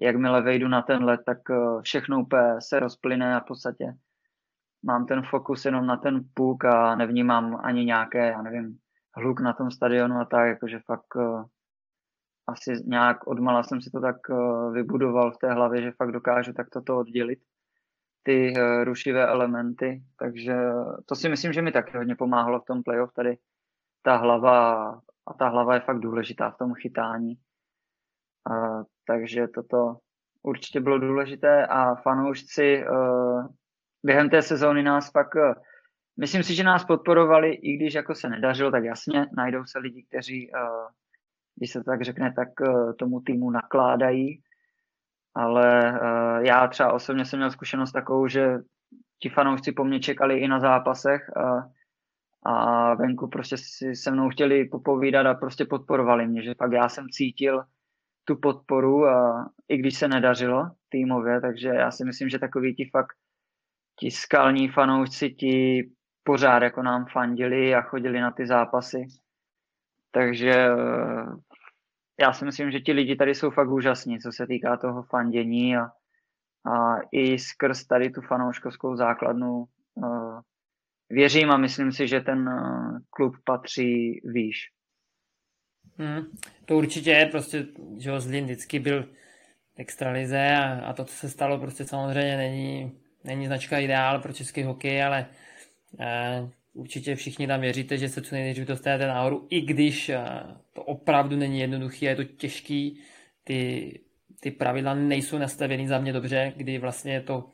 jakmile 0.00 0.42
vejdu 0.42 0.68
na 0.68 0.82
ten 0.82 1.04
let, 1.04 1.20
tak 1.26 1.38
uh, 1.50 1.82
všechno 1.82 2.20
úplně 2.20 2.54
se 2.58 2.80
rozplyne 2.80 3.36
a 3.36 3.40
v 3.40 3.44
podstatě 3.44 3.94
mám 4.82 5.06
ten 5.06 5.22
fokus 5.22 5.64
jenom 5.64 5.86
na 5.86 5.96
ten 5.96 6.20
puk 6.34 6.64
a 6.64 6.94
nevnímám 6.96 7.60
ani 7.62 7.84
nějaké, 7.84 8.26
já 8.26 8.42
nevím, 8.42 8.78
hluk 9.16 9.40
na 9.40 9.52
tom 9.52 9.70
stadionu 9.70 10.16
a 10.16 10.24
tak, 10.24 10.48
jakože 10.48 10.80
fakt 10.86 11.16
uh, 11.16 11.44
asi 12.50 12.72
nějak 12.86 13.26
odmala 13.26 13.62
jsem 13.62 13.80
si 13.80 13.90
to 13.90 14.00
tak 14.00 14.16
uh, 14.28 14.72
vybudoval 14.72 15.30
v 15.30 15.38
té 15.38 15.52
hlavě, 15.52 15.82
že 15.82 15.92
fakt 15.92 16.12
dokážu 16.12 16.52
tak 16.52 16.70
toto 16.70 16.98
oddělit 16.98 17.38
ty 18.22 18.54
uh, 18.56 18.84
rušivé 18.84 19.26
elementy, 19.26 20.02
takže 20.18 20.56
to 21.06 21.14
si 21.14 21.28
myslím, 21.28 21.52
že 21.52 21.62
mi 21.62 21.72
taky 21.72 21.96
hodně 21.96 22.16
pomáhalo 22.16 22.60
v 22.60 22.64
tom 22.64 22.82
playoff 22.82 23.12
tady 23.12 23.38
ta 24.02 24.16
hlava 24.16 24.90
a 25.26 25.34
ta 25.38 25.48
hlava 25.48 25.74
je 25.74 25.80
fakt 25.80 25.98
důležitá 25.98 26.50
v 26.50 26.58
tom 26.58 26.74
chytání. 26.74 27.34
Uh, 28.50 28.82
takže 29.06 29.48
toto 29.48 29.96
určitě 30.42 30.80
bylo 30.80 30.98
důležité 30.98 31.66
a 31.66 31.94
fanoušci 31.94 32.84
uh, 32.86 33.46
během 34.02 34.30
té 34.30 34.42
sezóny 34.42 34.82
nás 34.82 35.10
pak, 35.10 35.28
myslím 36.16 36.42
si, 36.42 36.54
že 36.54 36.64
nás 36.64 36.84
podporovali, 36.84 37.52
i 37.52 37.76
když 37.76 37.94
jako 37.94 38.14
se 38.14 38.28
nedařilo, 38.28 38.70
tak 38.70 38.84
jasně, 38.84 39.26
najdou 39.36 39.64
se 39.64 39.78
lidi, 39.78 40.06
kteří, 40.08 40.50
uh, 40.52 40.88
když 41.56 41.70
se 41.70 41.78
to 41.78 41.84
tak 41.84 42.02
řekne, 42.02 42.32
tak 42.32 42.48
uh, 42.60 42.92
tomu 42.98 43.20
týmu 43.20 43.50
nakládají 43.50 44.42
ale 45.34 45.92
uh, 45.92 46.44
já 46.44 46.66
třeba 46.66 46.92
osobně 46.92 47.24
jsem 47.24 47.38
měl 47.38 47.50
zkušenost 47.50 47.92
takovou, 47.92 48.26
že 48.28 48.58
ti 49.18 49.28
fanoušci 49.28 49.72
po 49.72 49.84
mně 49.84 50.00
čekali 50.00 50.38
i 50.38 50.48
na 50.48 50.60
zápasech 50.60 51.36
a, 51.36 51.68
a 52.50 52.94
venku 52.94 53.28
prostě 53.28 53.56
si 53.56 53.96
se 53.96 54.10
mnou 54.10 54.28
chtěli 54.28 54.64
popovídat 54.64 55.26
a 55.26 55.34
prostě 55.34 55.64
podporovali 55.64 56.26
mě, 56.26 56.42
že 56.42 56.54
pak 56.54 56.72
já 56.72 56.88
jsem 56.88 57.08
cítil 57.08 57.62
tu 58.24 58.36
podporu 58.36 59.06
a 59.06 59.50
i 59.68 59.76
když 59.76 59.98
se 59.98 60.08
nedařilo 60.08 60.70
týmově, 60.88 61.40
takže 61.40 61.68
já 61.68 61.90
si 61.90 62.04
myslím, 62.04 62.28
že 62.28 62.38
takový 62.38 62.74
ti 62.74 62.84
fakt 62.84 63.16
ti 63.98 64.10
skalní 64.10 64.68
fanoušci 64.68 65.30
ti 65.30 65.82
pořád 66.22 66.62
jako 66.62 66.82
nám 66.82 67.06
fandili 67.12 67.74
a 67.74 67.82
chodili 67.82 68.20
na 68.20 68.30
ty 68.30 68.46
zápasy. 68.46 69.06
Takže 70.10 70.50
eh, 70.50 71.26
já 72.20 72.32
si 72.32 72.44
myslím, 72.44 72.70
že 72.70 72.80
ti 72.80 72.92
lidi 72.92 73.16
tady 73.16 73.34
jsou 73.34 73.50
fakt 73.50 73.68
úžasní, 73.68 74.18
co 74.18 74.32
se 74.32 74.46
týká 74.46 74.76
toho 74.76 75.02
fandění 75.02 75.76
a, 75.76 75.82
a 76.72 76.96
i 77.12 77.38
skrz 77.38 77.86
tady 77.86 78.10
tu 78.10 78.20
fanouškovskou 78.20 78.96
základnu 78.96 79.64
uh, 79.94 80.40
věřím 81.10 81.50
a 81.50 81.56
myslím 81.56 81.92
si, 81.92 82.08
že 82.08 82.20
ten 82.20 82.48
uh, 82.48 82.98
klub 83.10 83.36
patří 83.44 84.20
výš. 84.24 84.56
Hmm, 85.98 86.24
to 86.64 86.76
určitě 86.76 87.10
je, 87.10 87.26
prostě, 87.26 87.66
že 87.98 88.20
Zlín 88.20 88.44
vždycky 88.44 88.78
byl 88.78 89.08
extralize 89.76 90.56
a, 90.56 90.80
a 90.80 90.92
to, 90.92 91.04
co 91.04 91.14
se 91.14 91.30
stalo, 91.30 91.58
prostě 91.58 91.84
samozřejmě 91.84 92.36
není, 92.36 93.00
není 93.24 93.46
značka 93.46 93.78
ideál 93.78 94.20
pro 94.20 94.32
český 94.32 94.62
hokej, 94.62 95.04
ale 95.04 95.26
uh, 95.92 96.50
určitě 96.74 97.14
všichni 97.16 97.46
tam 97.46 97.60
věříte, 97.60 97.98
že 97.98 98.08
se 98.08 98.22
co 98.22 98.34
nejdřív 98.34 98.64
dostanete 98.64 99.06
nahoru, 99.06 99.46
i 99.50 99.60
když 99.60 100.08
eh, 100.08 100.20
to 100.72 100.82
opravdu 100.82 101.36
není 101.36 101.60
jednoduché, 101.60 102.06
je 102.06 102.16
to 102.16 102.24
těžký, 102.24 103.00
ty, 103.44 104.00
ty 104.40 104.50
pravidla 104.50 104.94
nejsou 104.94 105.38
nastavený 105.38 105.86
za 105.86 105.98
mě 105.98 106.12
dobře, 106.12 106.52
kdy 106.56 106.78
vlastně 106.78 107.20
to, 107.20 107.44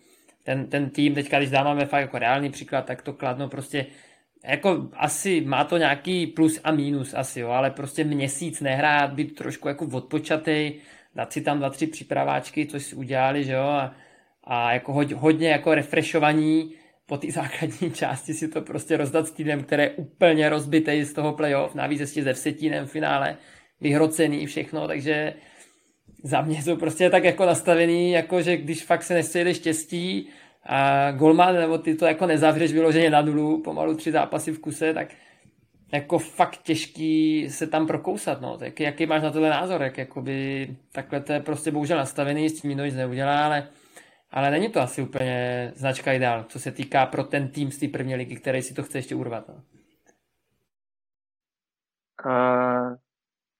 ten, 0.42 0.66
ten 0.66 0.90
tým, 0.90 1.14
teďka 1.14 1.38
když 1.38 1.50
dáváme 1.50 1.86
fakt 1.86 2.00
jako 2.00 2.18
reálný 2.18 2.50
příklad, 2.50 2.86
tak 2.86 3.02
to 3.02 3.12
kladno 3.12 3.48
prostě 3.48 3.86
jako 4.44 4.88
asi 4.92 5.40
má 5.40 5.64
to 5.64 5.76
nějaký 5.76 6.26
plus 6.26 6.60
a 6.64 6.72
minus 6.72 7.14
asi, 7.14 7.40
jo, 7.40 7.48
ale 7.48 7.70
prostě 7.70 8.04
měsíc 8.04 8.60
nehrát, 8.60 9.12
být 9.12 9.34
trošku 9.34 9.68
jako 9.68 9.86
odpočatý, 9.92 10.72
dát 11.14 11.32
si 11.32 11.40
tam 11.40 11.58
dva, 11.58 11.70
tři 11.70 11.86
přípraváčky, 11.86 12.66
což 12.66 12.82
si 12.82 12.96
udělali, 12.96 13.44
že 13.44 13.52
jo, 13.52 13.62
a, 13.62 13.94
a 14.44 14.72
jako 14.72 14.92
hodně 15.14 15.48
jako 15.48 15.74
refreshovaní, 15.74 16.74
po 17.06 17.16
té 17.16 17.30
základní 17.30 17.90
části 17.90 18.34
si 18.34 18.48
to 18.48 18.60
prostě 18.62 18.96
rozdat 18.96 19.26
s 19.26 19.30
týmem, 19.30 19.64
který 19.64 19.82
je 19.82 19.90
úplně 19.90 20.48
rozbitý 20.48 21.04
z 21.04 21.12
toho 21.12 21.32
playoff, 21.32 21.74
navíc 21.74 22.00
ještě 22.00 22.22
ze 22.22 22.32
vsetínem 22.32 22.86
v 22.86 22.90
finále, 22.90 23.36
vyhrocený 23.80 24.46
všechno, 24.46 24.86
takže 24.88 25.34
za 26.22 26.40
mě 26.40 26.62
jsou 26.62 26.76
prostě 26.76 27.10
tak 27.10 27.24
jako 27.24 27.46
nastavený, 27.46 28.12
jako 28.12 28.42
že 28.42 28.56
když 28.56 28.84
fakt 28.84 29.02
se 29.02 29.14
nestřejde 29.14 29.54
štěstí 29.54 30.28
a 30.66 31.10
golman, 31.10 31.54
nebo 31.54 31.78
ty 31.78 31.94
to 31.94 32.06
jako 32.06 32.26
nezavřeš 32.26 32.72
vyloženě 32.72 33.10
na 33.10 33.22
nulu, 33.22 33.62
pomalu 33.62 33.96
tři 33.96 34.12
zápasy 34.12 34.52
v 34.52 34.58
kuse, 34.58 34.94
tak 34.94 35.08
jako 35.92 36.18
fakt 36.18 36.62
těžký 36.62 37.46
se 37.50 37.66
tam 37.66 37.86
prokousat, 37.86 38.40
no. 38.40 38.58
Tak 38.58 38.80
jaký 38.80 39.06
máš 39.06 39.22
na 39.22 39.30
tohle 39.30 39.50
názor, 39.50 39.82
jak 39.82 39.98
jakoby 39.98 40.68
takhle 40.92 41.20
to 41.20 41.32
je 41.32 41.40
prostě 41.40 41.70
bohužel 41.70 41.96
nastavený, 41.96 42.50
s 42.50 42.60
tím 42.60 42.70
nic 42.70 42.94
neudělá, 42.94 43.44
ale 43.44 43.68
ale 44.30 44.50
není 44.50 44.68
to 44.68 44.80
asi 44.80 45.02
úplně 45.02 45.72
značka 45.74 46.12
ideál, 46.12 46.44
co 46.44 46.58
se 46.58 46.72
týká 46.72 47.06
pro 47.06 47.24
ten 47.24 47.48
tým 47.48 47.70
z 47.70 47.78
té 47.78 47.88
první 47.88 48.14
ligy, 48.14 48.36
který 48.36 48.62
si 48.62 48.74
to 48.74 48.82
chce 48.82 48.98
ještě 48.98 49.14
urvat. 49.14 49.48
No. 49.48 49.62
Uh, 52.26 52.96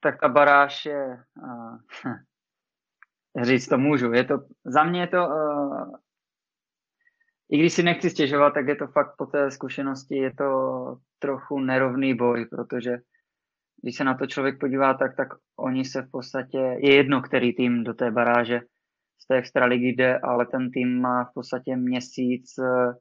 tak 0.01 0.21
ta 0.21 0.29
baráž 0.29 0.87
je, 0.87 1.25
uh, 1.43 1.79
říct 3.43 3.69
to 3.69 3.79
můžu, 3.79 4.13
je 4.13 4.25
to, 4.25 4.39
za 4.65 4.85
mě 4.85 5.01
je 5.01 5.07
to, 5.07 5.27
uh, 5.27 5.93
i 7.51 7.59
když 7.59 7.73
si 7.73 7.83
nechci 7.83 8.11
stěžovat, 8.11 8.51
tak 8.51 8.69
je 8.69 8.77
to 8.77 8.87
fakt 8.87 9.15
po 9.19 9.27
té 9.27 9.51
zkušenosti, 9.51 10.17
je 10.17 10.35
to 10.35 10.49
trochu 11.19 11.61
nerovný 11.61 12.15
boj, 12.15 12.47
protože 12.47 12.99
když 13.83 13.97
se 13.97 14.05
na 14.05 14.15
to 14.15 14.27
člověk 14.27 14.61
podívá, 14.61 14.95
tak, 14.95 15.17
tak 15.17 15.29
oni 15.57 15.85
se 15.85 16.03
v 16.03 16.11
podstatě, 16.11 16.59
je 16.59 16.95
jedno, 16.95 17.23
který 17.23 17.55
tým 17.55 17.85
do 17.85 17.95
té 17.95 18.11
baráže 18.11 18.61
z 19.26 19.28
té 19.28 19.37
extraligy 19.37 19.88
jde, 19.88 20.18
ale 20.18 20.47
ten 20.47 20.71
tým 20.71 21.00
má 21.00 21.25
v 21.25 21.35
podstatě 21.35 21.76
měsíc 21.76 22.59
eh, 22.59 22.95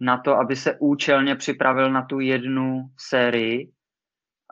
na 0.00 0.18
to, 0.18 0.36
aby 0.36 0.56
se 0.56 0.76
účelně 0.80 1.36
připravil 1.36 1.92
na 1.92 2.02
tu 2.02 2.20
jednu 2.20 2.82
sérii 2.98 3.72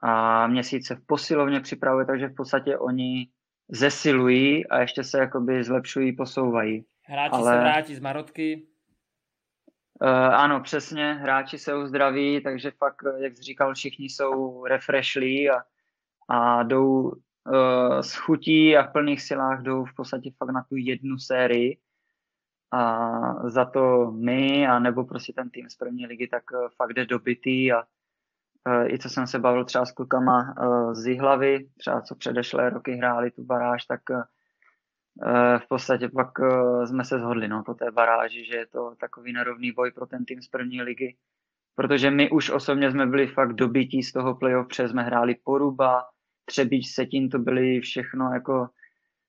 a 0.02 0.46
měsíc 0.46 0.86
se 0.86 0.94
v 0.94 1.06
posilovně 1.06 1.60
připravuje, 1.60 2.06
takže 2.06 2.28
v 2.28 2.34
podstatě 2.34 2.78
oni 2.78 3.28
zesilují 3.68 4.66
a 4.66 4.80
ještě 4.80 5.04
se 5.04 5.18
jakoby 5.18 5.64
zlepšují, 5.64 6.16
posouvají. 6.16 6.84
Hráči 7.04 7.32
ale... 7.32 7.52
se 7.52 7.60
vrátí 7.60 7.94
z 7.94 8.00
Marotky. 8.00 8.66
Uh, 10.02 10.08
ano, 10.34 10.60
přesně, 10.60 11.12
hráči 11.12 11.58
se 11.58 11.76
uzdraví, 11.76 12.42
takže 12.42 12.70
fakt, 12.70 13.02
jak 13.18 13.36
jsi 13.36 13.42
říkal, 13.42 13.74
všichni 13.74 14.04
jsou 14.04 14.64
refreshlí 14.64 15.50
a, 15.50 15.62
a 16.28 16.62
jdou 16.62 17.12
uh, 17.46 18.00
s 18.00 18.14
chutí 18.14 18.76
a 18.76 18.82
v 18.82 18.92
plných 18.92 19.22
silách 19.22 19.62
jdou 19.62 19.84
v 19.84 19.94
podstatě 19.94 20.30
fakt 20.38 20.50
na 20.50 20.62
tu 20.62 20.76
jednu 20.76 21.18
sérii 21.18 21.78
a 22.72 23.48
za 23.48 23.64
to 23.64 24.12
my 24.12 24.66
a 24.66 24.78
nebo 24.78 25.04
prostě 25.04 25.32
ten 25.32 25.50
tým 25.50 25.70
z 25.70 25.76
první 25.76 26.06
ligy 26.06 26.28
tak 26.28 26.42
uh, 26.52 26.68
fakt 26.76 26.92
jde 26.92 27.06
dobitý 27.06 27.72
a 27.72 27.82
uh, 27.82 28.86
i 28.86 28.98
co 28.98 29.08
jsem 29.08 29.26
se 29.26 29.38
bavil 29.38 29.64
třeba 29.64 29.86
s 29.86 29.92
klukama 29.92 30.54
uh, 30.60 30.94
z 30.94 31.06
Jihlavy, 31.06 31.68
třeba 31.78 32.00
co 32.00 32.14
předešlé 32.14 32.70
roky 32.70 32.92
hráli 32.92 33.30
tu 33.30 33.44
baráž, 33.44 33.84
tak 33.84 34.00
uh, 34.10 34.22
v 35.58 35.68
podstatě 35.68 36.08
pak 36.08 36.28
jsme 36.84 37.04
se 37.04 37.18
shodli 37.18 37.48
no, 37.48 37.62
po 37.62 37.74
té 37.74 37.90
baráži, 37.90 38.44
že 38.44 38.56
je 38.56 38.66
to 38.66 38.94
takový 39.00 39.32
nerovný 39.32 39.72
boj 39.72 39.90
pro 39.90 40.06
ten 40.06 40.24
tým 40.24 40.42
z 40.42 40.48
první 40.48 40.82
ligy. 40.82 41.16
Protože 41.74 42.10
my 42.10 42.30
už 42.30 42.50
osobně 42.50 42.90
jsme 42.90 43.06
byli 43.06 43.26
fakt 43.26 43.52
dobití 43.52 44.02
z 44.02 44.12
toho 44.12 44.34
playoff, 44.34 44.68
protože 44.68 44.88
jsme 44.88 45.02
hráli 45.02 45.34
Poruba, 45.44 46.04
Třebíč, 46.44 46.94
Setin, 46.94 47.28
to 47.28 47.38
byly 47.38 47.80
všechno 47.80 48.32
jako 48.34 48.68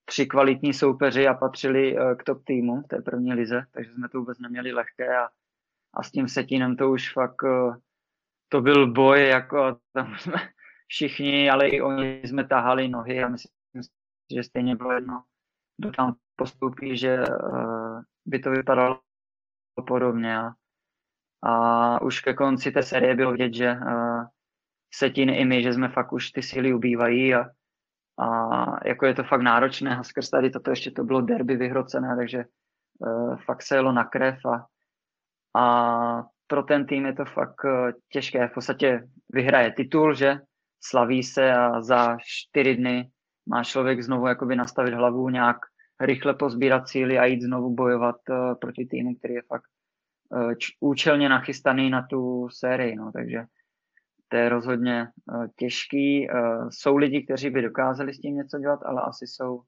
tři 0.05 0.25
kvalitní 0.25 0.73
soupeři 0.73 1.27
a 1.27 1.33
patřili 1.33 1.97
eh, 1.97 2.15
k 2.15 2.23
top 2.23 2.43
týmu 2.43 2.81
v 2.81 2.87
té 2.87 3.01
první 3.01 3.33
lize, 3.33 3.65
takže 3.71 3.91
jsme 3.91 4.09
to 4.09 4.19
vůbec 4.19 4.39
neměli 4.39 4.71
lehké 4.71 5.17
a, 5.17 5.29
a 5.93 6.03
s 6.03 6.11
tím 6.11 6.27
Setinem 6.27 6.75
to 6.75 6.91
už 6.91 7.13
fakt 7.13 7.43
to 8.53 8.61
byl 8.61 8.91
boj, 8.91 9.27
jako 9.27 9.77
tam 9.93 10.15
jsme 10.19 10.33
všichni, 10.87 11.49
ale 11.49 11.67
i 11.67 11.81
oni 11.81 12.21
jsme 12.23 12.47
tahali 12.47 12.87
nohy 12.87 13.23
a 13.23 13.27
myslím, 13.27 13.51
že 14.35 14.43
stejně 14.43 14.75
bylo 14.75 14.91
jedno, 14.91 15.23
kdo 15.77 15.91
tam 15.91 16.15
postoupí, 16.35 16.97
že 16.97 17.19
uh, 17.19 18.01
by 18.25 18.39
to 18.39 18.51
vypadalo 18.51 18.99
podobně. 19.87 20.37
A, 20.37 20.51
a 21.43 22.01
už 22.01 22.19
ke 22.19 22.33
konci 22.33 22.71
té 22.71 22.83
série 22.83 23.15
bylo 23.15 23.31
vidět, 23.31 23.53
že 23.53 23.75
Setin 24.95 25.29
i 25.29 25.45
my, 25.45 25.63
že 25.63 25.73
jsme 25.73 25.89
fakt 25.89 26.13
už 26.13 26.31
ty 26.31 26.41
síly 26.41 26.73
ubývají 26.73 27.35
a, 27.35 27.45
a 28.19 28.87
jako 28.87 29.05
je 29.05 29.13
to 29.13 29.23
fakt 29.23 29.41
náročné. 29.41 29.97
A 29.97 30.03
skrz 30.03 30.29
tady 30.29 30.49
toto 30.49 30.69
ještě 30.69 30.91
to 30.91 31.03
bylo 31.03 31.21
derby 31.21 31.55
vyhrocené, 31.55 32.15
takže 32.15 32.45
uh, 32.99 33.37
fakt 33.37 33.61
se 33.61 33.75
jelo 33.75 33.91
na 33.91 34.03
krev 34.03 34.45
a, 34.45 34.65
a 35.61 36.23
pro 36.47 36.63
ten 36.63 36.85
tým 36.85 37.05
je 37.05 37.13
to 37.13 37.25
fakt 37.25 37.63
uh, 37.65 37.91
těžké. 38.09 38.47
V 38.47 38.53
podstatě 38.53 39.03
vyhraje 39.29 39.71
titul, 39.71 40.13
že? 40.13 40.37
Slaví 40.85 41.23
se 41.23 41.53
a 41.53 41.81
za 41.81 42.17
čtyři 42.21 42.75
dny 42.75 43.09
má 43.49 43.63
člověk 43.63 44.03
znovu 44.03 44.27
jakoby 44.27 44.55
nastavit 44.55 44.93
hlavu, 44.93 45.29
nějak 45.29 45.57
rychle 45.99 46.33
pozbírat 46.33 46.87
síly 46.87 47.19
a 47.19 47.25
jít 47.25 47.41
znovu 47.41 47.75
bojovat 47.75 48.15
uh, 48.29 48.53
proti 48.61 48.85
týmu, 48.85 49.15
který 49.15 49.33
je 49.33 49.41
fakt 49.47 49.69
uh, 50.29 50.53
účelně 50.79 51.29
nachystaný 51.29 51.89
na 51.89 52.07
tu 52.09 52.49
sérii, 52.49 52.95
no, 52.95 53.11
takže 53.11 53.43
to 54.33 54.37
je 54.37 54.49
rozhodně 54.49 55.07
uh, 55.33 55.45
těžký. 55.55 56.29
Uh, 56.29 56.69
jsou 56.69 56.97
lidi, 56.97 57.23
kteří 57.23 57.49
by 57.49 57.61
dokázali 57.61 58.13
s 58.13 58.19
tím 58.19 58.35
něco 58.35 58.59
dělat, 58.59 58.79
ale 58.85 59.01
asi 59.01 59.27
jsou 59.27 59.61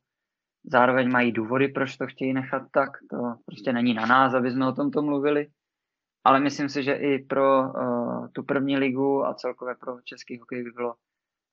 zároveň 0.63 1.11
mají 1.11 1.31
důvody, 1.31 1.67
proč 1.67 1.97
to 1.97 2.07
chtějí 2.07 2.33
nechat 2.33 2.63
tak. 2.71 2.89
To 3.09 3.17
prostě 3.45 3.73
není 3.73 3.93
na 3.93 4.05
nás, 4.05 4.33
aby 4.33 4.51
jsme 4.51 4.67
o 4.67 4.71
tomto 4.71 5.01
mluvili. 5.01 5.47
Ale 6.23 6.39
myslím 6.39 6.69
si, 6.69 6.83
že 6.83 6.93
i 6.93 7.19
pro 7.19 7.61
uh, 7.61 8.27
tu 8.33 8.43
první 8.43 8.77
ligu 8.77 9.25
a 9.25 9.33
celkově 9.33 9.75
pro 9.75 10.01
český 10.03 10.39
hokej 10.39 10.63
by 10.63 10.71
bylo 10.71 10.95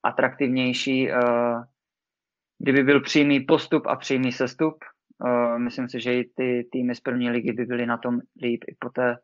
atraktivnější 0.02 1.10
kdyby 2.58 2.82
byl 2.82 3.00
přímý 3.00 3.40
postup 3.40 3.86
a 3.86 3.96
přímý 3.96 4.32
sestup, 4.32 4.74
myslím 5.56 5.88
si, 5.88 6.00
že 6.00 6.14
i 6.14 6.30
ty 6.36 6.68
týmy 6.72 6.94
z 6.94 7.00
první 7.00 7.30
ligy 7.30 7.52
by 7.52 7.64
byly 7.64 7.86
na 7.86 7.98
tom 7.98 8.20
líp 8.42 8.64
i 8.68 8.76
po 8.78 8.90
té 8.90 9.18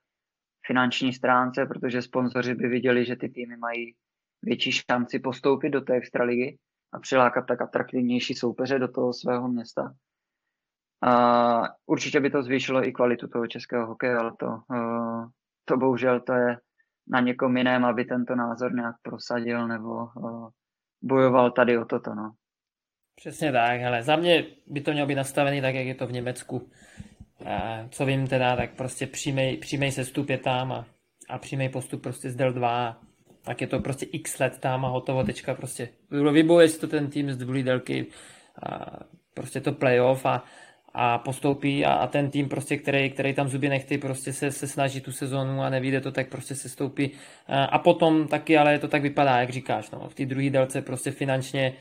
finanční 0.69 1.13
stránce, 1.13 1.67
protože 1.67 2.03
sponzoři 2.03 2.55
by 2.55 2.69
viděli, 2.69 3.05
že 3.05 3.17
ty 3.17 3.29
týmy 3.29 3.57
mají 3.57 3.95
větší 4.43 4.73
šanci 4.73 5.19
postoupit 5.19 5.71
do 5.71 5.81
té 5.81 5.95
extraligy 5.95 6.59
a 6.93 6.99
přilákat 6.99 7.47
tak 7.47 7.63
atraktivnější 7.63 8.35
soupeře 8.35 8.79
do 8.79 8.89
toho 8.89 9.13
svého 9.13 9.49
města. 9.49 9.95
Uh, 11.07 11.67
určitě 11.87 12.21
by 12.21 12.31
to 12.31 12.43
zvýšilo 12.43 12.89
i 12.89 12.93
kvalitu 12.93 13.29
toho 13.29 13.47
českého 13.47 13.87
hokeje, 13.87 14.17
ale 14.17 14.33
to, 14.39 14.47
uh, 14.47 15.27
to 15.65 15.77
bohužel 15.77 16.21
to 16.21 16.33
je 16.33 16.57
na 17.09 17.21
někom 17.21 17.57
jiném, 17.57 17.85
aby 17.85 18.05
tento 18.05 18.35
názor 18.35 18.75
nějak 18.75 18.97
prosadil 19.03 19.69
nebo 19.69 20.05
uh, 20.05 20.49
bojoval 21.03 21.51
tady 21.51 21.79
o 21.79 21.85
toto. 21.85 22.15
No. 22.15 22.33
Přesně 23.17 23.53
tak, 23.53 23.83
ale 23.83 24.03
za 24.03 24.17
mě 24.17 24.47
by 24.67 24.81
to 24.81 24.93
mělo 24.93 25.07
být 25.07 25.15
nastavený 25.15 25.61
tak, 25.61 25.75
jak 25.75 25.87
je 25.87 25.95
to 25.95 26.07
v 26.07 26.13
Německu. 26.13 26.71
Co 27.91 28.07
vím 28.07 28.27
teda, 28.27 28.57
tak 28.57 28.71
prostě 28.71 29.07
přímej, 29.07 29.57
přímej 29.57 29.93
sestup 29.93 30.31
je 30.31 30.39
tam 30.39 30.73
a, 30.73 30.87
a 31.29 31.39
přímej 31.39 31.69
postup 31.69 32.03
prostě 32.03 32.31
z 32.31 32.37
Del 32.37 32.53
2 32.53 33.01
tak 33.49 33.61
je 33.61 33.67
to 33.67 33.81
prostě 33.81 34.07
x 34.13 34.39
let 34.39 34.59
tam 34.61 34.85
a 34.85 34.89
hotovo, 34.89 35.25
tečka 35.25 35.55
prostě. 35.55 35.89
Vybojuje 36.33 36.69
si 36.69 36.81
to 36.81 36.87
ten 36.89 37.11
tým 37.11 37.33
z 37.33 37.37
dvůlí 37.37 37.63
delky 37.63 38.07
a 38.63 38.99
prostě 39.35 39.61
to 39.61 39.73
playoff 39.73 40.27
a, 40.27 40.45
a 40.95 41.19
postoupí 41.19 41.85
a, 41.85 41.93
a, 41.93 42.07
ten 42.07 42.31
tým 42.31 42.49
prostě, 42.49 42.77
který, 42.77 43.11
který 43.11 43.35
tam 43.35 43.49
zuby 43.49 43.69
nechty, 43.69 43.99
prostě 43.99 44.33
se, 44.33 44.51
se 44.51 44.67
snaží 44.67 45.01
tu 45.01 45.13
sezonu 45.13 45.63
a 45.63 45.71
nevíde 45.71 46.01
to, 46.01 46.13
tak 46.13 46.29
prostě 46.29 46.55
se 46.55 46.69
stoupí. 46.69 47.11
A, 47.47 47.65
a 47.65 47.79
potom 47.79 48.29
taky, 48.29 48.59
ale 48.59 48.79
to 48.79 48.89
tak 48.89 49.03
vypadá, 49.03 49.41
jak 49.41 49.51
říkáš, 49.51 49.91
no, 49.91 50.09
v 50.09 50.15
té 50.15 50.27
druhé 50.27 50.51
delce 50.51 50.83
prostě 50.83 51.11
finančně 51.11 51.73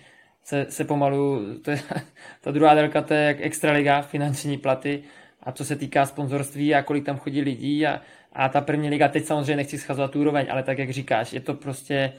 se, 0.44 0.66
se 0.70 0.84
pomalu, 0.84 1.42
to 1.62 1.72
je, 1.72 1.80
ta 2.42 2.52
druhá 2.52 2.74
délka, 2.74 3.02
to 3.02 3.14
je 3.14 3.24
jak 3.24 3.42
extraliga, 3.42 4.02
finanční 4.02 4.58
platy 4.58 5.04
a 5.48 5.52
co 5.52 5.66
se 5.66 5.76
týká 5.76 6.06
sponzorství 6.06 6.76
a 6.76 6.84
kolik 6.84 7.06
tam 7.06 7.18
chodí 7.18 7.42
lidí 7.42 7.86
a, 7.86 8.02
a 8.34 8.50
ta 8.50 8.62
první 8.62 8.90
liga, 8.90 9.08
teď 9.08 9.26
samozřejmě 9.26 9.56
nechci 9.56 9.78
schazovat 9.78 10.16
úroveň, 10.16 10.46
ale 10.50 10.64
tak 10.64 10.78
jak 10.78 10.90
říkáš, 10.90 11.34
je 11.34 11.40
to 11.40 11.54
prostě, 11.54 12.14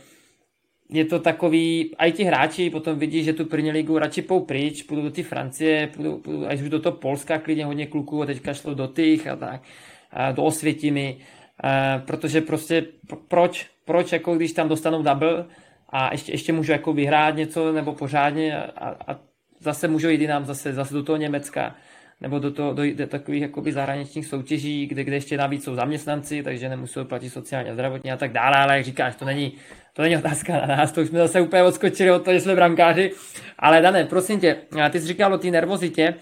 je 0.90 1.04
to 1.04 1.18
takový, 1.18 1.94
a 1.98 2.06
i 2.06 2.12
ti 2.12 2.24
hráči 2.24 2.70
potom 2.70 2.98
vidí, 2.98 3.24
že 3.24 3.32
tu 3.32 3.44
první 3.44 3.70
ligu 3.70 3.98
radši 3.98 4.22
pou 4.22 4.40
pryč, 4.40 4.82
půjdu 4.82 5.02
do 5.02 5.10
té 5.10 5.22
Francie, 5.22 5.86
půjdu, 5.86 6.18
půjdu, 6.18 6.46
až 6.46 6.62
už 6.62 6.68
do 6.68 6.80
toho 6.80 6.96
Polska, 6.96 7.38
klidně 7.38 7.64
hodně 7.64 7.86
kluků 7.86 8.22
a 8.22 8.26
teďka 8.26 8.54
šlo 8.54 8.74
do 8.74 8.86
těch 8.86 9.26
a 9.26 9.36
tak, 9.36 9.62
a 10.10 10.32
do 10.32 10.44
Osvětimi, 10.44 11.16
a, 11.60 11.98
protože 11.98 12.40
prostě 12.40 12.86
proč, 13.28 13.66
proč 13.84 14.12
jako 14.12 14.36
když 14.36 14.52
tam 14.52 14.68
dostanou 14.68 15.02
double, 15.02 15.44
a 15.90 16.12
ještě, 16.12 16.32
ještě 16.32 16.52
můžu 16.52 16.72
jako 16.72 16.92
vyhrát 16.92 17.36
něco 17.36 17.72
nebo 17.72 17.92
pořádně 17.92 18.56
a, 18.56 18.96
a 19.06 19.20
zase 19.60 19.88
můžu 19.88 20.08
jít 20.08 20.20
jinam, 20.20 20.44
zase, 20.44 20.72
zase 20.72 20.94
do 20.94 21.02
toho 21.02 21.16
Německa 21.16 21.74
nebo 22.20 22.38
do, 22.38 22.50
toho, 22.50 22.72
do, 22.72 22.82
do 22.94 23.06
takových 23.06 23.42
jakoby 23.42 23.72
zahraničních 23.72 24.26
soutěží, 24.26 24.86
kde, 24.86 25.04
kde 25.04 25.16
ještě 25.16 25.36
navíc 25.36 25.64
jsou 25.64 25.74
zaměstnanci, 25.74 26.42
takže 26.42 26.68
nemusí 26.68 27.00
platit 27.04 27.30
sociálně 27.30 27.70
a 27.70 27.74
zdravotně 27.74 28.12
a 28.12 28.16
tak 28.16 28.32
dále, 28.32 28.56
ale 28.56 28.76
jak 28.76 28.84
říkáš, 28.84 29.16
to 29.16 29.24
není, 29.24 29.52
to 29.92 30.02
není 30.02 30.16
otázka 30.16 30.52
na 30.52 30.66
nás, 30.66 30.92
to 30.92 31.00
už 31.00 31.08
jsme 31.08 31.18
zase 31.18 31.40
úplně 31.40 31.62
odskočili 31.62 32.10
od 32.10 32.24
toho, 32.24 32.34
že 32.34 32.40
jsme 32.40 32.54
brankáři. 32.54 33.12
Ale 33.58 33.80
Dané, 33.80 34.04
prosím 34.04 34.40
tě, 34.40 34.56
ty 34.90 35.00
jsi 35.00 35.06
říkal 35.06 35.34
o 35.34 35.38
té 35.38 35.50
nervozitě, 35.50 36.14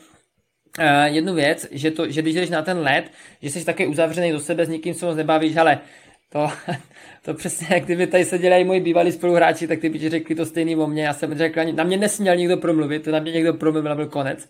Uh, 0.79 1.15
jednu 1.15 1.35
věc, 1.35 1.67
že, 1.71 1.91
to, 1.91 2.11
že 2.11 2.23
když 2.23 2.35
jdeš 2.35 2.51
na 2.51 2.63
ten 2.63 2.79
let, 2.79 3.05
že 3.43 3.51
jsi 3.51 3.65
také 3.65 3.87
uzavřený 3.87 4.33
do 4.33 4.41
sebe, 4.41 4.67
s 4.67 4.69
nikým 4.69 4.95
se 4.95 5.07
moc 5.07 5.17
nebavíš, 5.17 5.57
ale 5.57 5.79
to, 6.29 6.49
to 7.23 7.35
přesně, 7.35 7.67
jak 7.71 7.85
kdyby 7.85 8.07
tady 8.07 8.25
seděli 8.25 8.61
i 8.61 8.65
moji 8.65 8.81
bývalí 8.81 9.13
spoluhráči, 9.13 9.69
tak 9.69 9.81
ty 9.81 9.89
by 9.89 9.99
ti 9.99 10.09
řekli 10.09 10.35
to 10.35 10.47
stejný 10.47 10.77
o 10.77 10.87
mně. 10.87 11.05
Já 11.05 11.13
jsem 11.13 11.39
řekl, 11.39 11.61
na 11.73 11.85
mě 11.85 11.97
nesměl 11.97 12.37
nikdo 12.37 12.57
promluvit, 12.57 13.05
to 13.05 13.11
na 13.11 13.19
mě 13.19 13.33
někdo 13.33 13.55
promluvil 13.55 13.95
byl 13.95 14.07
konec. 14.07 14.49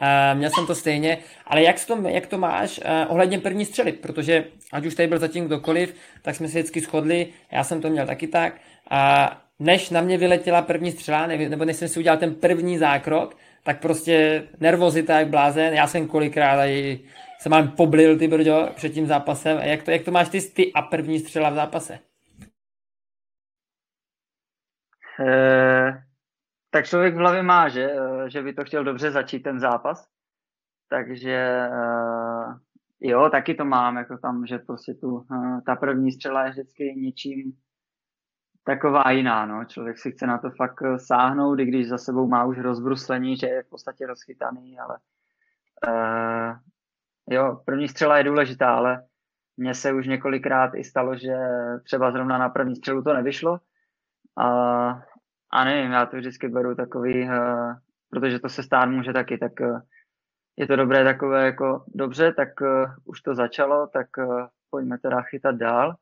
Uh, 0.00 0.38
měl 0.38 0.50
jsem 0.50 0.66
to 0.66 0.74
stejně, 0.74 1.18
ale 1.46 1.62
jak 1.62 1.86
to, 1.86 2.08
jak 2.08 2.26
to 2.26 2.38
máš 2.38 2.78
uh, 2.78 2.84
ohledně 3.08 3.38
první 3.38 3.64
střely, 3.64 3.92
protože 3.92 4.44
ať 4.72 4.86
už 4.86 4.94
tady 4.94 5.08
byl 5.08 5.18
zatím 5.18 5.44
kdokoliv, 5.44 5.94
tak 6.22 6.34
jsme 6.34 6.48
se 6.48 6.58
vždycky 6.58 6.80
shodli, 6.80 7.26
já 7.52 7.64
jsem 7.64 7.80
to 7.80 7.90
měl 7.90 8.06
taky 8.06 8.26
tak. 8.26 8.54
A 8.90 9.30
uh, 9.30 9.36
než 9.66 9.90
na 9.90 10.00
mě 10.00 10.18
vyletěla 10.18 10.62
první 10.62 10.92
střela, 10.92 11.26
nebo 11.26 11.64
než 11.64 11.76
jsem 11.76 11.88
si 11.88 11.98
udělal 11.98 12.18
ten 12.18 12.34
první 12.34 12.78
zákrok, 12.78 13.36
tak 13.62 13.80
prostě 13.80 14.44
nervozita 14.60 15.18
jak 15.18 15.28
blázen, 15.28 15.74
já 15.74 15.86
jsem 15.86 16.08
kolikrát 16.08 16.56
tady 16.56 17.00
se 17.44 17.48
mám 17.48 17.68
poblil 17.68 18.18
ty 18.18 18.28
brďo 18.28 18.68
před 18.74 18.88
tím 18.88 19.06
zápasem. 19.06 19.58
Jak 19.58 19.82
to, 19.82 19.90
jak 19.90 20.02
to 20.02 20.10
máš 20.10 20.28
ty, 20.28 20.40
ty 20.40 20.72
a 20.72 20.82
první 20.82 21.20
střela 21.20 21.50
v 21.50 21.54
zápase? 21.54 21.98
E, 25.20 26.03
tak 26.74 26.86
člověk 26.86 27.14
v 27.14 27.18
hlavě 27.18 27.42
má, 27.42 27.68
že, 27.68 27.90
eh, 27.90 28.30
že 28.30 28.42
by 28.42 28.52
to 28.52 28.64
chtěl 28.64 28.84
dobře 28.84 29.10
začít 29.10 29.42
ten 29.42 29.60
zápas. 29.60 30.08
Takže 30.88 31.32
e, 31.32 31.70
jo, 33.00 33.30
taky 33.30 33.54
to 33.54 33.64
mám, 33.64 33.96
jako 33.96 34.18
tam, 34.18 34.46
že 34.46 34.58
prostě 34.58 34.94
tu, 34.94 35.26
e, 35.32 35.60
ta 35.66 35.76
první 35.76 36.12
střela 36.12 36.44
je 36.44 36.50
vždycky 36.50 36.94
něčím 36.96 37.52
taková 38.64 39.10
jiná, 39.10 39.46
no. 39.46 39.64
Člověk 39.64 39.98
si 39.98 40.12
chce 40.12 40.26
na 40.26 40.38
to 40.38 40.50
fakt 40.50 40.82
eh, 40.82 40.98
sáhnout, 40.98 41.60
i 41.60 41.66
když 41.66 41.88
za 41.88 41.98
sebou 41.98 42.28
má 42.28 42.44
už 42.44 42.58
rozbruslení, 42.58 43.36
že 43.36 43.46
je 43.46 43.62
v 43.62 43.68
podstatě 43.68 44.06
rozchytaný, 44.06 44.78
ale 44.78 44.98
jo, 47.30 47.62
první 47.64 47.88
střela 47.88 48.18
je 48.18 48.24
důležitá, 48.24 48.74
ale 48.74 49.04
mně 49.56 49.74
se 49.74 49.92
už 49.92 50.06
několikrát 50.06 50.74
i 50.74 50.84
stalo, 50.84 51.16
že 51.16 51.36
třeba 51.84 52.12
zrovna 52.12 52.38
na 52.38 52.48
první 52.48 52.76
střelu 52.76 53.02
to 53.02 53.14
nevyšlo. 53.14 53.60
A, 54.38 54.48
a 55.54 55.64
nevím, 55.64 55.92
já 55.92 56.06
to 56.06 56.16
vždycky 56.16 56.48
beru 56.48 56.74
takový, 56.74 57.22
uh, 57.22 57.74
protože 58.10 58.38
to 58.38 58.48
se 58.48 58.62
stát 58.62 58.86
může 58.86 59.12
taky, 59.12 59.38
tak 59.38 59.52
uh, 59.60 59.80
je 60.56 60.66
to 60.66 60.76
dobré 60.76 61.04
takové 61.04 61.46
jako 61.46 61.84
dobře, 61.94 62.32
tak 62.32 62.48
uh, 62.60 62.94
už 63.04 63.20
to 63.20 63.34
začalo, 63.34 63.86
tak 63.86 64.06
uh, 64.18 64.46
pojďme 64.70 64.98
teda 64.98 65.22
chytat 65.22 65.56
dál. 65.56 65.94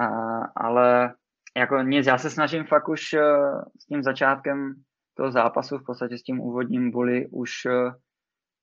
Uh, 0.00 0.44
ale 0.56 1.14
jako 1.56 1.82
nic, 1.82 2.06
já 2.06 2.18
se 2.18 2.30
snažím 2.30 2.64
fakt 2.64 2.88
už 2.88 3.12
uh, 3.12 3.62
s 3.80 3.86
tím 3.86 4.02
začátkem 4.02 4.74
toho 5.14 5.30
zápasu, 5.30 5.78
v 5.78 5.84
podstatě 5.86 6.18
s 6.18 6.22
tím 6.22 6.40
úvodním 6.40 6.90
boli 6.90 7.26
už 7.26 7.50
uh, 7.64 7.92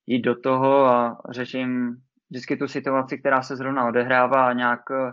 jít 0.08 0.21
do 0.21 0.36
toho 0.36 0.86
a 0.86 1.21
řeším 1.29 1.95
vždycky 2.29 2.58
tu 2.58 2.67
situaci, 2.67 3.17
která 3.17 3.41
se 3.41 3.56
zrovna 3.56 3.88
odehrává 3.88 4.47
a 4.47 4.53
nějak, 4.53 4.89
uh, 4.89 5.12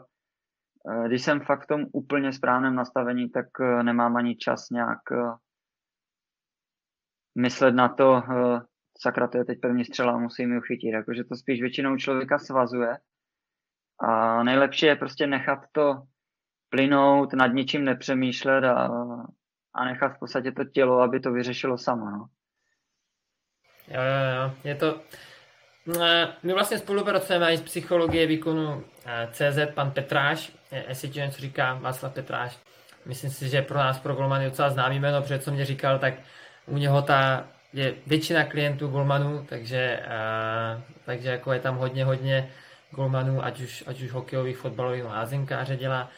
když 1.06 1.22
jsem 1.22 1.40
fakt 1.40 1.64
v 1.64 1.66
tom 1.66 1.86
úplně 1.92 2.32
správném 2.32 2.74
nastavení, 2.74 3.30
tak 3.30 3.46
uh, 3.60 3.82
nemám 3.82 4.16
ani 4.16 4.36
čas 4.36 4.70
nějak 4.70 4.98
uh, 5.10 5.34
myslet 7.38 7.74
na 7.74 7.88
to, 7.88 8.22
sakra, 8.98 9.28
to 9.28 9.38
je 9.38 9.44
teď 9.44 9.60
první 9.60 9.84
střela, 9.84 10.18
musím 10.18 10.52
ji 10.52 10.58
uchytit. 10.58 10.92
Jakože 10.92 11.24
to 11.24 11.36
spíš 11.36 11.60
většinou 11.60 11.96
člověka 11.96 12.38
svazuje. 12.38 12.98
A 14.00 14.42
nejlepší 14.42 14.86
je 14.86 14.96
prostě 14.96 15.26
nechat 15.26 15.58
to 15.72 16.02
plynout, 16.68 17.32
nad 17.32 17.46
ničím 17.46 17.84
nepřemýšlet 17.84 18.64
a, 18.64 18.90
a 19.74 19.84
nechat 19.84 20.08
v 20.08 20.18
podstatě 20.18 20.52
to 20.52 20.64
tělo, 20.64 21.00
aby 21.00 21.20
to 21.20 21.32
vyřešilo 21.32 21.78
samo. 21.78 22.10
No. 22.10 22.26
Jo, 23.88 24.00
jo, 24.02 24.42
jo. 24.42 24.56
Je 24.64 24.74
to... 24.74 25.02
My 26.42 26.52
vlastně 26.52 26.78
spolupracujeme 26.78 27.52
i 27.52 27.56
s 27.56 27.62
psychologie 27.62 28.26
výkonu 28.26 28.84
eh, 29.06 29.28
CZ, 29.32 29.74
pan 29.74 29.90
Petráš, 29.90 30.52
jestli 30.88 31.08
ti 31.08 31.20
něco 31.20 31.40
říká, 31.40 31.78
Václav 31.80 32.12
Petráš. 32.12 32.58
Myslím 33.06 33.30
si, 33.30 33.48
že 33.48 33.62
pro 33.62 33.78
nás, 33.78 33.98
pro 33.98 34.14
Golmany 34.14 34.44
docela 34.44 34.70
známý 34.70 35.00
jméno, 35.00 35.22
protože 35.22 35.38
co 35.38 35.50
mě 35.50 35.64
říkal, 35.64 35.98
tak 35.98 36.14
u 36.66 36.76
něho 36.76 37.02
ta 37.02 37.44
je 37.72 37.94
většina 38.06 38.44
klientů 38.44 38.88
golmanů, 38.88 39.46
takže, 39.48 40.00
uh, 40.06 40.82
takže 41.04 41.28
jako 41.28 41.52
je 41.52 41.60
tam 41.60 41.76
hodně, 41.76 42.04
hodně 42.04 42.50
golmanů, 42.90 43.44
ať 43.44 43.60
už, 43.60 43.84
ať 43.86 44.02
už 44.02 44.10
hokejových, 44.10 44.58
fotbalových, 44.58 45.04
házenkáře 45.04 45.76
dělá. 45.76 46.10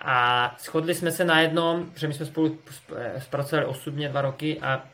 A 0.00 0.56
shodli 0.58 0.94
jsme 0.94 1.10
se 1.10 1.24
na 1.24 1.40
jednom, 1.40 1.90
že 1.96 2.08
my 2.08 2.14
jsme 2.14 2.26
spolu 2.26 2.58
zpracovali 3.18 3.66
osobně 3.66 4.08
dva 4.08 4.20
roky 4.20 4.60
a 4.60 4.84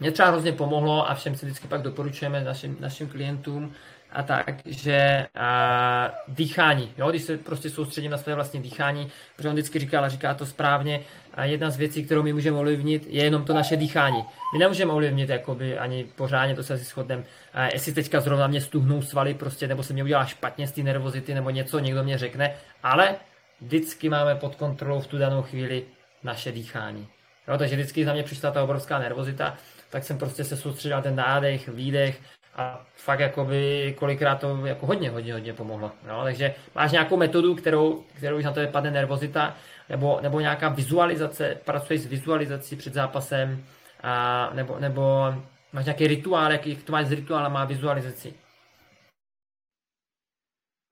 mě 0.00 0.10
třeba 0.10 0.28
hrozně 0.28 0.52
pomohlo 0.52 1.10
a 1.10 1.14
všem 1.14 1.34
si 1.34 1.46
vždycky 1.46 1.68
pak 1.68 1.82
doporučujeme 1.82 2.44
našim, 2.44 2.76
našim 2.80 3.08
klientům 3.08 3.72
a 4.12 4.22
tak, 4.22 4.60
že 4.64 5.26
a, 5.34 6.10
dýchání, 6.28 6.92
jo, 6.98 7.10
když 7.10 7.22
se 7.22 7.36
prostě 7.38 7.70
soustředím 7.70 8.10
na 8.10 8.18
své 8.18 8.34
vlastní 8.34 8.62
dýchání, 8.62 9.08
protože 9.36 9.48
on 9.48 9.54
vždycky 9.54 9.78
říkal 9.78 10.04
a 10.04 10.08
říká 10.08 10.34
to 10.34 10.46
správně, 10.46 11.00
a 11.34 11.44
jedna 11.44 11.70
z 11.70 11.76
věcí, 11.76 12.04
kterou 12.04 12.22
my 12.22 12.32
můžeme 12.32 12.58
ovlivnit, 12.58 13.06
je 13.08 13.24
jenom 13.24 13.44
to 13.44 13.54
naše 13.54 13.76
dýchání. 13.76 14.24
My 14.52 14.58
nemůžeme 14.58 14.92
ovlivnit 14.92 15.28
jakoby 15.28 15.78
ani 15.78 16.04
pořádně, 16.04 16.54
to 16.54 16.62
se 16.62 16.74
asi 16.74 16.84
shodneme, 16.84 17.24
jestli 17.72 17.92
teďka 17.92 18.20
zrovna 18.20 18.46
mě 18.46 18.60
stuhnou 18.60 19.02
svaly 19.02 19.34
prostě, 19.34 19.68
nebo 19.68 19.82
se 19.82 19.92
mě 19.92 20.04
udělá 20.04 20.24
špatně 20.24 20.66
z 20.66 20.72
té 20.72 20.82
nervozity, 20.82 21.34
nebo 21.34 21.50
něco 21.50 21.78
někdo 21.78 22.04
mě 22.04 22.18
řekne, 22.18 22.54
ale 22.82 23.14
vždycky 23.60 24.08
máme 24.08 24.34
pod 24.34 24.56
kontrolou 24.56 25.00
v 25.00 25.06
tu 25.06 25.18
danou 25.18 25.42
chvíli 25.42 25.82
naše 26.22 26.52
dýchání. 26.52 27.08
Jo, 27.48 27.58
takže 27.58 27.76
vždycky 27.76 28.04
za 28.04 28.12
mě 28.12 28.22
přišla 28.22 28.50
ta 28.50 28.62
obrovská 28.62 28.98
nervozita, 28.98 29.56
tak 29.90 30.04
jsem 30.04 30.18
prostě 30.18 30.44
se 30.44 30.56
soustředil 30.56 30.96
na 30.96 31.02
ten 31.02 31.16
nádech, 31.16 31.68
výdech 31.68 32.20
a 32.54 32.86
fakt 32.94 33.20
jakoby 33.20 33.94
kolikrát 33.98 34.40
to 34.40 34.66
jako 34.66 34.86
hodně, 34.86 35.10
hodně, 35.10 35.32
hodně 35.32 35.52
pomohlo. 35.52 35.92
Jo, 36.08 36.20
takže 36.24 36.54
máš 36.74 36.92
nějakou 36.92 37.16
metodu, 37.16 37.54
kterou, 37.54 38.04
kterou 38.16 38.38
už 38.38 38.44
na 38.44 38.52
to 38.52 38.60
padne 38.66 38.90
nervozita, 38.90 39.56
nebo, 39.88 40.18
nebo 40.22 40.40
nějaká 40.40 40.68
vizualizace, 40.68 41.58
pracuješ 41.64 42.00
s 42.00 42.06
vizualizací 42.06 42.76
před 42.76 42.94
zápasem, 42.94 43.64
a, 44.02 44.50
nebo, 44.54 44.78
nebo 44.78 45.34
máš 45.72 45.84
nějaký 45.84 46.06
rituál, 46.06 46.52
jaký 46.52 46.76
to 46.76 46.92
máš 46.92 47.06
s 47.06 47.12
rituálem 47.12 47.56
a 47.56 47.64
vizualizací? 47.64 48.34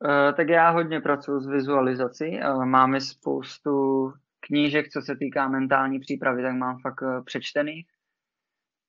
Uh, 0.05 0.37
tak 0.37 0.49
já 0.49 0.71
hodně 0.71 1.01
pracuji 1.01 1.41
s 1.41 1.47
vizualizací. 1.47 2.41
Uh, 2.41 2.65
máme 2.65 3.01
spoustu 3.01 4.13
knížek, 4.41 4.89
co 4.89 5.03
se 5.03 5.17
týká 5.17 5.49
mentální 5.49 6.01
přípravy, 6.01 6.43
tak 6.43 6.55
mám 6.55 6.79
fakt 6.79 7.03
uh, 7.03 7.25
přečtených. 7.25 7.87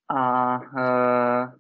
A 0.10 0.58
uh, 0.60 1.54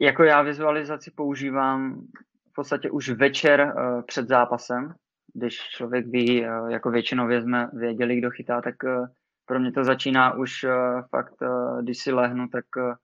jako 0.00 0.24
já 0.24 0.42
vizualizaci 0.42 1.10
používám 1.10 2.00
v 2.50 2.52
podstatě 2.54 2.90
už 2.90 3.10
večer 3.10 3.60
uh, 3.76 4.02
před 4.02 4.28
zápasem, 4.28 4.94
když 5.34 5.58
člověk 5.58 6.06
ví, 6.06 6.46
uh, 6.46 6.70
jako 6.70 6.90
většinově 6.90 7.42
jsme 7.42 7.70
věděli, 7.72 8.16
kdo 8.16 8.30
chytá, 8.30 8.60
tak 8.60 8.74
uh, 8.84 9.06
pro 9.46 9.60
mě 9.60 9.72
to 9.72 9.84
začíná 9.84 10.34
už 10.34 10.64
uh, 10.64 10.70
fakt, 11.10 11.42
uh, 11.42 11.82
když 11.82 11.98
si 11.98 12.12
lehnu, 12.12 12.48
tak 12.48 12.64
uh, 12.76 12.94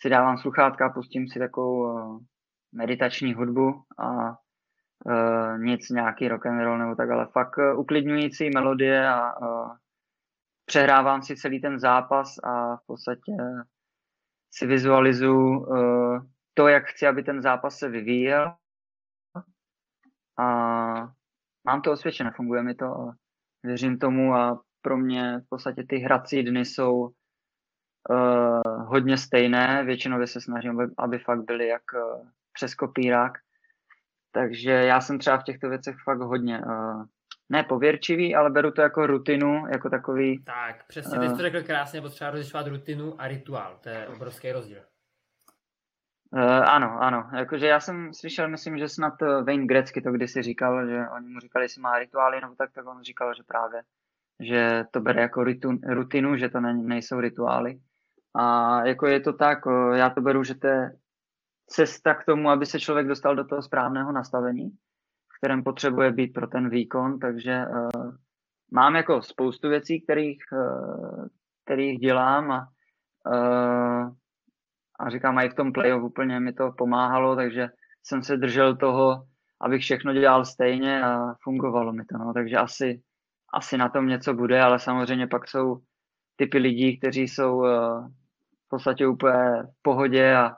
si 0.00 0.10
dávám 0.10 0.38
sluchátka, 0.38 0.90
pustím 0.90 1.28
si 1.28 1.38
takovou 1.38 1.94
uh, 1.94 2.20
meditační 2.72 3.34
hudbu 3.34 3.82
a 3.98 4.30
uh, 4.30 5.58
nic, 5.58 5.90
nějaký 5.90 6.28
rock 6.28 6.46
and 6.46 6.64
roll 6.64 6.78
nebo 6.78 6.94
tak, 6.94 7.10
ale 7.10 7.26
fakt 7.32 7.58
uh, 7.58 7.80
uklidňující 7.80 8.50
melodie 8.50 9.08
a 9.08 9.40
uh, 9.40 9.76
přehrávám 10.64 11.22
si 11.22 11.36
celý 11.36 11.60
ten 11.60 11.78
zápas 11.78 12.38
a 12.44 12.76
v 12.76 12.86
podstatě 12.86 13.32
si 14.50 14.66
vizualizuju 14.66 15.58
uh, 15.58 16.18
to, 16.54 16.68
jak 16.68 16.84
chci, 16.86 17.06
aby 17.06 17.22
ten 17.22 17.42
zápas 17.42 17.78
se 17.78 17.88
vyvíjel. 17.88 18.54
A 20.38 20.46
mám 21.64 21.82
to 21.82 21.92
osvědčené, 21.92 22.32
funguje 22.36 22.62
mi 22.62 22.74
to 22.74 22.86
a 22.86 23.14
věřím 23.62 23.98
tomu 23.98 24.34
a 24.34 24.62
pro 24.82 24.96
mě 24.96 25.38
v 25.38 25.48
podstatě 25.48 25.84
ty 25.88 25.98
hrací 25.98 26.42
dny 26.42 26.64
jsou 26.64 26.94
uh, 28.10 28.86
hodně 28.86 29.18
stejné. 29.18 29.84
Většinou 29.84 30.26
se 30.26 30.40
snažím, 30.40 30.80
aby, 30.80 30.92
aby 30.98 31.18
fakt 31.18 31.44
byly 31.44 31.68
jak 31.68 31.82
uh, 31.94 32.28
přes 32.52 32.74
kopírák. 32.74 33.32
Takže 34.32 34.70
já 34.70 35.00
jsem 35.00 35.18
třeba 35.18 35.38
v 35.38 35.44
těchto 35.44 35.68
věcech 35.68 35.96
fakt 36.04 36.20
hodně 36.20 36.60
uh, 36.60 37.04
ne 37.48 37.62
pověrčivý, 37.62 38.34
ale 38.34 38.50
beru 38.50 38.70
to 38.70 38.82
jako 38.82 39.06
rutinu, 39.06 39.66
jako 39.72 39.90
takový... 39.90 40.44
Tak, 40.44 40.86
přesně, 40.86 41.18
ty 41.18 41.28
jsi 41.28 41.36
to 41.36 41.42
řekl 41.42 41.62
krásně, 41.62 42.00
potřeba 42.00 42.30
rozlišovat 42.30 42.66
rutinu 42.66 43.20
a 43.20 43.28
rituál, 43.28 43.78
to 43.80 43.88
je 43.88 44.08
obrovský 44.08 44.52
rozdíl. 44.52 44.78
Uh, 46.30 46.42
ano, 46.42 46.98
ano, 47.00 47.30
jakože 47.36 47.66
já 47.66 47.80
jsem 47.80 48.14
slyšel, 48.14 48.48
myslím, 48.48 48.78
že 48.78 48.88
snad 48.88 49.14
Wayne 49.20 49.66
Gretzky 49.66 50.00
to 50.00 50.12
kdysi 50.12 50.42
říkal, 50.42 50.86
že 50.86 51.08
oni 51.16 51.28
mu 51.28 51.40
říkali, 51.40 51.64
jestli 51.64 51.80
má 51.80 51.98
rituály, 51.98 52.40
nebo 52.40 52.54
tak, 52.54 52.72
tak 52.72 52.86
on 52.86 53.02
říkal, 53.02 53.34
že 53.34 53.42
právě, 53.42 53.82
že 54.40 54.84
to 54.90 55.00
bere 55.00 55.22
jako 55.22 55.44
ritu, 55.44 55.78
rutinu, 55.88 56.36
že 56.36 56.48
to 56.48 56.60
ne, 56.60 56.74
nejsou 56.74 57.20
rituály. 57.20 57.78
A 58.34 58.86
jako 58.86 59.06
je 59.06 59.20
to 59.20 59.32
tak, 59.32 59.58
já 59.94 60.10
to 60.10 60.20
beru, 60.20 60.44
že 60.44 60.54
to 60.54 60.66
je 60.66 60.92
cesta 61.66 62.14
k 62.14 62.24
tomu, 62.24 62.50
aby 62.50 62.66
se 62.66 62.80
člověk 62.80 63.06
dostal 63.06 63.36
do 63.36 63.44
toho 63.44 63.62
správného 63.62 64.12
nastavení 64.12 64.70
kterém 65.44 65.64
potřebuje 65.64 66.12
být 66.12 66.32
pro 66.32 66.46
ten 66.46 66.70
výkon, 66.70 67.18
takže 67.18 67.64
uh, 67.66 68.14
mám 68.72 68.96
jako 68.96 69.22
spoustu 69.22 69.68
věcí, 69.68 70.00
kterých, 70.00 70.38
uh, 70.52 71.26
kterých 71.64 71.98
dělám 71.98 72.50
a, 72.50 72.68
uh, 73.26 74.10
a 75.00 75.10
říkám, 75.10 75.38
i 75.38 75.48
v 75.48 75.54
tom 75.54 75.72
playoff 75.72 76.02
úplně 76.02 76.40
mi 76.40 76.52
to 76.52 76.72
pomáhalo, 76.78 77.36
takže 77.36 77.68
jsem 78.02 78.22
se 78.22 78.36
držel 78.36 78.76
toho, 78.76 79.24
abych 79.60 79.82
všechno 79.82 80.12
dělal 80.12 80.44
stejně 80.44 81.02
a 81.02 81.34
fungovalo 81.42 81.92
mi 81.92 82.04
to, 82.04 82.18
no, 82.18 82.32
takže 82.32 82.56
asi, 82.56 83.02
asi 83.54 83.78
na 83.78 83.88
tom 83.88 84.06
něco 84.06 84.34
bude, 84.34 84.62
ale 84.62 84.78
samozřejmě 84.78 85.26
pak 85.26 85.48
jsou 85.48 85.76
typy 86.36 86.58
lidí, 86.58 86.98
kteří 86.98 87.28
jsou 87.28 87.56
uh, 87.56 88.08
v 88.66 88.68
podstatě 88.68 89.06
úplně 89.06 89.62
v 89.62 89.82
pohodě 89.82 90.36
a 90.36 90.52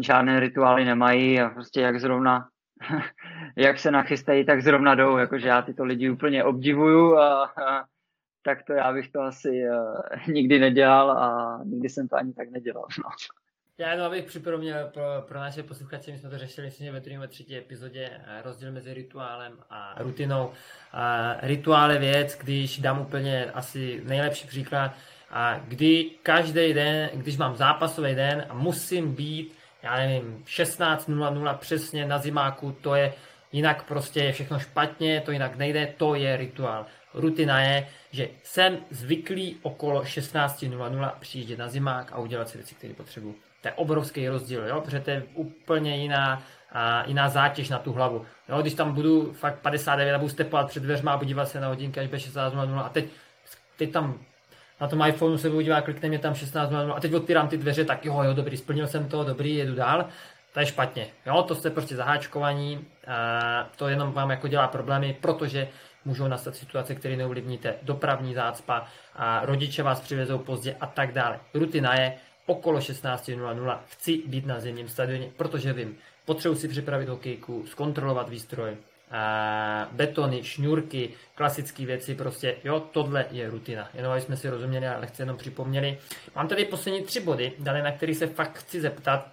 žádné 0.00 0.40
rituály 0.40 0.84
nemají 0.84 1.40
a 1.40 1.48
prostě 1.48 1.80
jak 1.80 2.00
zrovna 2.00 2.48
jak 3.56 3.78
se 3.78 3.90
nachystají, 3.90 4.44
tak 4.44 4.62
zrovna 4.62 4.94
jdou, 4.94 5.16
jakože 5.16 5.48
já 5.48 5.62
tyto 5.62 5.84
lidi 5.84 6.10
úplně 6.10 6.44
obdivuju 6.44 7.16
a, 7.16 7.44
a 7.44 7.84
tak 8.42 8.62
to 8.62 8.72
já 8.72 8.92
bych 8.92 9.08
to 9.08 9.20
asi 9.20 9.48
uh, 9.48 10.34
nikdy 10.34 10.58
nedělal 10.58 11.10
a 11.10 11.60
nikdy 11.64 11.88
jsem 11.88 12.08
to 12.08 12.16
ani 12.16 12.32
tak 12.32 12.50
nedělal. 12.50 12.86
No. 13.04 13.10
Já 13.80 13.90
jenom 13.90 14.06
abych 14.06 14.24
připomněl 14.24 14.90
pro, 14.94 15.02
pro 15.28 15.38
naše 15.38 15.62
posluchače, 15.62 16.12
my 16.12 16.18
jsme 16.18 16.30
to 16.30 16.38
řešili 16.38 16.66
myslím, 16.66 16.92
ve 16.92 17.00
druhé 17.00 17.28
třetí 17.28 17.56
epizodě, 17.56 18.10
eh, 18.26 18.42
rozdíl 18.42 18.72
mezi 18.72 18.94
rituálem 18.94 19.52
a 19.70 19.94
rutinou. 20.02 20.50
A 20.92 21.34
rituál 21.42 21.92
je 21.92 21.98
věc, 21.98 22.38
když 22.38 22.78
dám 22.78 23.00
úplně 23.00 23.50
asi 23.50 24.02
nejlepší 24.04 24.48
příklad, 24.48 24.94
a 25.30 25.58
kdy 25.58 26.10
každý 26.22 26.74
den, 26.74 27.10
když 27.14 27.36
mám 27.36 27.56
zápasový 27.56 28.14
den 28.14 28.46
a 28.48 28.54
musím 28.54 29.14
být 29.14 29.57
já 29.82 29.96
nevím, 29.96 30.44
16.00 30.46 31.56
přesně 31.56 32.06
na 32.06 32.18
zimáku, 32.18 32.72
to 32.72 32.94
je 32.94 33.12
jinak 33.52 33.82
prostě 33.82 34.20
je 34.20 34.32
všechno 34.32 34.58
špatně, 34.58 35.20
to 35.20 35.32
jinak 35.32 35.56
nejde, 35.56 35.94
to 35.96 36.14
je 36.14 36.36
rituál. 36.36 36.86
Rutina 37.14 37.60
je, 37.60 37.88
že 38.10 38.28
jsem 38.42 38.78
zvyklý 38.90 39.56
okolo 39.62 40.02
16.00 40.02 41.12
přijíždět 41.20 41.58
na 41.58 41.68
zimák 41.68 42.12
a 42.12 42.18
udělat 42.18 42.48
si 42.48 42.58
věci, 42.58 42.74
které 42.74 42.94
potřebuji. 42.94 43.38
To 43.62 43.68
je 43.68 43.72
obrovský 43.72 44.28
rozdíl, 44.28 44.66
jo? 44.66 44.80
protože 44.80 45.00
to 45.00 45.10
je 45.10 45.22
úplně 45.34 45.96
jiná, 45.96 46.42
a 46.72 47.04
jiná 47.06 47.28
zátěž 47.28 47.68
na 47.68 47.78
tu 47.78 47.92
hlavu. 47.92 48.26
Jo? 48.48 48.60
Když 48.60 48.74
tam 48.74 48.92
budu 48.92 49.32
fakt 49.32 49.58
59 49.58 50.14
a 50.14 50.18
budu 50.18 50.28
stepovat 50.28 50.68
před 50.68 50.82
dveřma 50.82 51.12
a 51.12 51.18
podívat 51.18 51.48
se 51.48 51.60
na 51.60 51.68
hodinky 51.68 52.00
až 52.00 52.10
16.00 52.10 52.84
a 52.84 52.88
teď, 52.88 53.04
teď 53.76 53.92
tam 53.92 54.18
na 54.80 54.88
tom 54.88 55.02
iPhoneu 55.08 55.38
se 55.38 55.50
dívat, 55.50 55.80
klikne 55.80 56.08
mě 56.08 56.18
tam 56.18 56.32
16.00 56.32 56.92
a 56.96 57.00
teď 57.00 57.14
otvírám 57.14 57.48
ty 57.48 57.56
dveře, 57.56 57.84
tak 57.84 58.04
jo, 58.04 58.22
jo, 58.22 58.34
dobrý, 58.34 58.56
splnil 58.56 58.86
jsem 58.86 59.08
to, 59.08 59.24
dobrý, 59.24 59.56
jedu 59.56 59.74
dál. 59.74 60.04
To 60.52 60.60
je 60.60 60.66
špatně. 60.66 61.06
Jo, 61.26 61.42
to 61.42 61.54
jste 61.54 61.70
prostě 61.70 61.96
zaháčkovaní, 61.96 62.84
a 63.06 63.70
to 63.76 63.88
jenom 63.88 64.12
vám 64.12 64.30
jako 64.30 64.48
dělá 64.48 64.68
problémy, 64.68 65.16
protože 65.20 65.68
můžou 66.04 66.28
nastat 66.28 66.56
situace, 66.56 66.94
které 66.94 67.16
neovlivníte, 67.16 67.74
dopravní 67.82 68.34
zácpa, 68.34 68.86
a 69.14 69.46
rodiče 69.46 69.82
vás 69.82 70.00
přivezou 70.00 70.38
pozdě 70.38 70.76
a 70.80 70.86
tak 70.86 71.12
dále. 71.12 71.40
Rutina 71.54 71.94
je 71.94 72.14
okolo 72.46 72.78
16.00 72.78 73.78
chci 73.88 74.22
být 74.26 74.46
na 74.46 74.60
zimním 74.60 74.88
stadioně, 74.88 75.30
protože 75.36 75.72
vím, 75.72 75.96
potřebuji 76.24 76.54
si 76.54 76.68
připravit 76.68 77.08
hokejku, 77.08 77.64
zkontrolovat 77.66 78.28
výstroj, 78.28 78.76
a 79.10 79.88
betony, 79.92 80.44
šňůrky, 80.44 81.10
klasické 81.34 81.86
věci, 81.86 82.14
prostě 82.14 82.56
jo, 82.64 82.80
tohle 82.80 83.26
je 83.30 83.50
rutina. 83.50 83.88
Jenom 83.94 84.12
aby 84.12 84.20
jsme 84.20 84.36
si 84.36 84.48
rozuměli, 84.48 84.88
ale 84.88 85.06
chci 85.06 85.22
jenom 85.22 85.36
připomněli. 85.36 85.98
Mám 86.36 86.48
tady 86.48 86.64
poslední 86.64 87.02
tři 87.02 87.20
body, 87.20 87.52
dané, 87.58 87.82
na 87.82 87.92
který 87.92 88.14
se 88.14 88.26
fakt 88.26 88.58
chci 88.58 88.80
zeptat, 88.80 89.28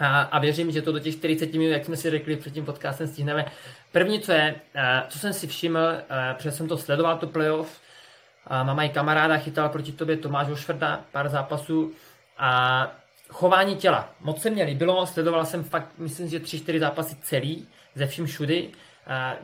a, 0.00 0.20
a 0.20 0.38
věřím, 0.38 0.70
že 0.70 0.82
to 0.82 0.92
do 0.92 0.98
těch 0.98 1.14
40 1.14 1.52
minut, 1.52 1.72
jak 1.72 1.84
jsme 1.84 1.96
si 1.96 2.10
řekli 2.10 2.36
před 2.36 2.54
tím 2.54 2.64
podcastem, 2.64 3.06
stihneme. 3.06 3.44
První, 3.92 4.20
co 4.20 4.32
je, 4.32 4.54
co 5.08 5.18
jsem 5.18 5.32
si 5.32 5.46
všiml, 5.46 5.80
protože 6.36 6.50
jsem 6.52 6.68
to 6.68 6.78
sledoval, 6.78 7.18
to 7.18 7.26
playoff, 7.26 7.80
a 8.46 8.62
mám 8.62 8.80
i 8.80 8.88
kamaráda, 8.88 9.38
chytal 9.38 9.68
proti 9.68 9.92
tobě 9.92 10.16
Tomáš 10.16 10.48
Ošvrda, 10.48 11.04
pár 11.12 11.28
zápasů 11.28 11.92
a 12.38 12.90
chování 13.28 13.76
těla. 13.76 14.14
Moc 14.20 14.42
se 14.42 14.50
mě 14.50 14.64
líbilo, 14.64 15.06
sledoval 15.06 15.46
jsem 15.46 15.64
fakt, 15.64 15.88
myslím, 15.98 16.28
že 16.28 16.38
3-4 16.38 16.78
zápasy 16.78 17.16
celý, 17.22 17.68
ze 17.94 18.06
vším 18.06 18.26
všudy. 18.26 18.70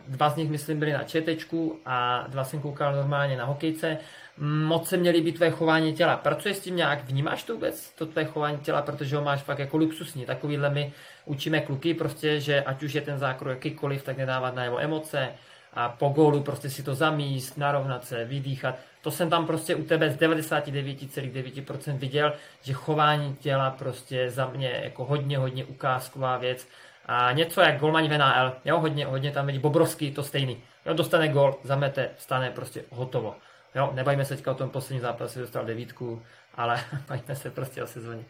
Dva 0.08 0.30
z 0.30 0.36
nich, 0.36 0.50
myslím, 0.50 0.78
byly 0.78 0.92
na 0.92 1.02
četečku 1.02 1.80
a 1.86 2.24
dva 2.28 2.44
jsem 2.44 2.60
koukal 2.60 2.94
normálně 2.94 3.36
na 3.36 3.44
hokejce. 3.44 3.98
Moc 4.38 4.88
se 4.88 4.96
mě 4.96 5.10
líbí 5.10 5.32
tvé 5.32 5.50
chování 5.50 5.94
těla. 5.94 6.16
Pracuješ 6.16 6.56
s 6.56 6.60
tím 6.60 6.76
nějak? 6.76 7.04
Vnímáš 7.04 7.42
to 7.42 7.54
vůbec, 7.54 7.90
to 7.90 8.06
tvé 8.06 8.24
chování 8.24 8.58
těla, 8.58 8.82
protože 8.82 9.16
ho 9.16 9.24
máš 9.24 9.42
fakt 9.42 9.58
jako 9.58 9.76
luxusní. 9.76 10.26
Takovýhle 10.26 10.70
my 10.70 10.92
učíme 11.24 11.60
kluky 11.60 11.94
prostě, 11.94 12.40
že 12.40 12.62
ať 12.62 12.82
už 12.82 12.94
je 12.94 13.00
ten 13.00 13.18
zákrok 13.18 13.50
jakýkoliv, 13.50 14.02
tak 14.02 14.16
nedávat 14.16 14.54
na 14.54 14.64
jeho 14.64 14.80
emoce 14.80 15.28
a 15.72 15.88
po 15.88 16.08
gólu 16.08 16.42
prostě 16.42 16.70
si 16.70 16.82
to 16.82 16.94
zamíst, 16.94 17.58
narovnat 17.58 18.04
se, 18.04 18.24
vydýchat. 18.24 18.78
To 19.02 19.10
jsem 19.10 19.30
tam 19.30 19.46
prostě 19.46 19.74
u 19.74 19.84
tebe 19.84 20.10
z 20.10 20.16
99,9% 20.16 21.98
viděl, 21.98 22.32
že 22.62 22.72
chování 22.72 23.36
těla 23.36 23.70
prostě 23.70 24.30
za 24.30 24.46
mě 24.46 24.80
jako 24.84 25.04
hodně, 25.04 25.38
hodně 25.38 25.64
ukázková 25.64 26.36
věc 26.36 26.68
a 27.06 27.32
něco 27.32 27.60
jak 27.60 27.80
golmani 27.80 28.08
v 28.08 28.18
NHL, 28.18 28.56
jo, 28.64 28.80
hodně, 28.80 29.06
hodně 29.06 29.32
tam 29.32 29.46
vidí, 29.46 29.58
Bobrovský 29.58 30.14
to 30.14 30.22
stejný. 30.22 30.62
Jo, 30.86 30.94
dostane 30.94 31.28
gol, 31.28 31.60
zamete, 31.62 32.10
stane 32.16 32.50
prostě 32.50 32.84
hotovo. 32.90 33.36
Jo, 33.74 33.90
nebajme 33.94 34.24
se 34.24 34.36
teďka 34.36 34.50
o 34.50 34.54
tom 34.54 34.70
poslední 34.70 35.00
zápase, 35.00 35.40
dostal 35.40 35.64
devítku, 35.64 36.22
ale 36.54 36.76
bajme 37.08 37.36
se 37.36 37.50
prostě 37.50 37.82
o 37.82 37.86
sezóně. 37.86 38.24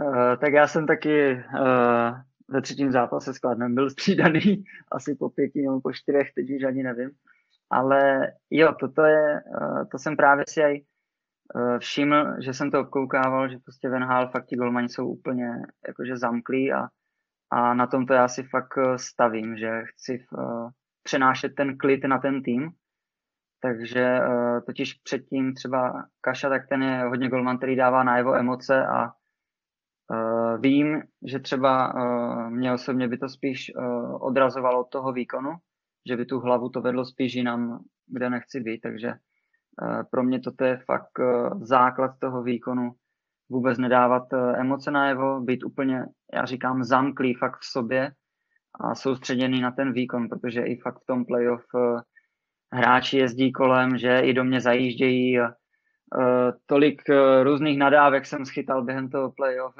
Uh, 0.00 0.36
tak 0.40 0.52
já 0.52 0.66
jsem 0.68 0.86
taky 0.86 1.32
uh, 1.34 2.18
ve 2.48 2.62
třetím 2.62 2.92
zápase 2.92 3.34
s 3.34 3.38
Kladnem 3.38 3.74
byl 3.74 3.90
střídaný 3.90 4.64
asi 4.92 5.14
po 5.14 5.30
pěti 5.30 5.62
nebo 5.62 5.80
po 5.80 5.92
čtyřech, 5.92 6.32
teď 6.34 6.50
už 6.50 6.62
ani 6.62 6.82
nevím. 6.82 7.10
Ale 7.70 8.32
jo, 8.50 8.74
toto 8.80 9.02
je, 9.02 9.40
uh, 9.60 9.84
to 9.88 9.98
jsem 9.98 10.16
právě 10.16 10.44
si 10.48 10.64
aj 10.64 10.80
všiml, 11.78 12.42
že 12.42 12.54
jsem 12.54 12.70
to 12.70 12.80
obkoukával, 12.80 13.48
že 13.48 13.58
prostě 13.58 13.88
Van 13.88 14.04
Hal 14.04 14.28
fakt 14.28 14.46
ti 14.46 14.56
golmani 14.56 14.88
jsou 14.88 15.08
úplně 15.08 15.48
jakože 15.88 16.16
zamklí 16.16 16.72
a, 16.72 16.88
a 17.50 17.74
na 17.74 17.86
tom 17.86 18.06
to 18.06 18.12
já 18.12 18.28
si 18.28 18.42
fakt 18.42 18.78
eh, 18.78 18.98
stavím, 18.98 19.56
že 19.56 19.82
chci 19.84 20.18
uh, 20.38 20.70
přenášet 21.02 21.54
ten 21.54 21.78
klid 21.78 22.04
na 22.04 22.18
ten 22.18 22.42
tým. 22.42 22.70
Takže 23.62 24.18
totiž 24.66 24.94
předtím 24.94 25.54
třeba 25.54 26.04
Kaša, 26.20 26.48
tak 26.48 26.68
ten 26.68 26.82
je 26.82 27.04
hodně 27.04 27.28
golman, 27.28 27.58
který 27.58 27.76
dává 27.76 28.04
na 28.04 28.16
jeho 28.16 28.34
emoce 28.34 28.86
a 28.86 29.10
vím, 30.58 31.02
že 31.26 31.38
třeba 31.38 31.92
mě 32.48 32.72
osobně 32.72 33.08
by 33.08 33.18
to 33.18 33.28
spíš 33.28 33.72
odrazovalo 34.20 34.80
od 34.80 34.90
toho 34.90 35.12
výkonu, 35.12 35.50
že 36.08 36.16
by 36.16 36.24
tu 36.24 36.40
hlavu 36.40 36.68
to 36.68 36.80
vedlo 36.80 37.04
spíš 37.04 37.34
jinam, 37.34 37.84
kde 38.06 38.30
nechci 38.30 38.60
být, 38.60 38.80
takže 38.80 39.12
pro 40.10 40.22
mě 40.22 40.40
toto 40.40 40.64
je 40.64 40.76
fakt 40.76 41.20
eh, 41.20 41.50
základ 41.60 42.14
toho 42.18 42.42
výkonu. 42.42 42.92
Vůbec 43.48 43.78
nedávat 43.78 44.32
eh, 44.32 44.56
emoce 44.56 44.90
na 44.90 45.08
jeho, 45.08 45.40
být 45.40 45.64
úplně, 45.64 46.04
já 46.34 46.44
říkám, 46.44 46.84
zamklý 46.84 47.34
fakt 47.34 47.58
v 47.58 47.72
sobě 47.72 48.12
a 48.80 48.94
soustředěný 48.94 49.60
na 49.60 49.70
ten 49.70 49.92
výkon, 49.92 50.28
protože 50.28 50.62
i 50.62 50.76
fakt 50.76 50.98
v 51.02 51.06
tom 51.06 51.24
playoff 51.24 51.64
eh, 51.76 52.00
hráči 52.72 53.18
jezdí 53.18 53.52
kolem, 53.52 53.98
že 53.98 54.20
i 54.20 54.32
do 54.32 54.44
mě 54.44 54.60
zajíždějí. 54.60 55.38
Tolik 56.66 57.02
různých 57.42 57.78
nadávek 57.78 58.26
jsem 58.26 58.44
schytal 58.46 58.84
během 58.84 59.08
toho 59.08 59.32
playoff. 59.32 59.74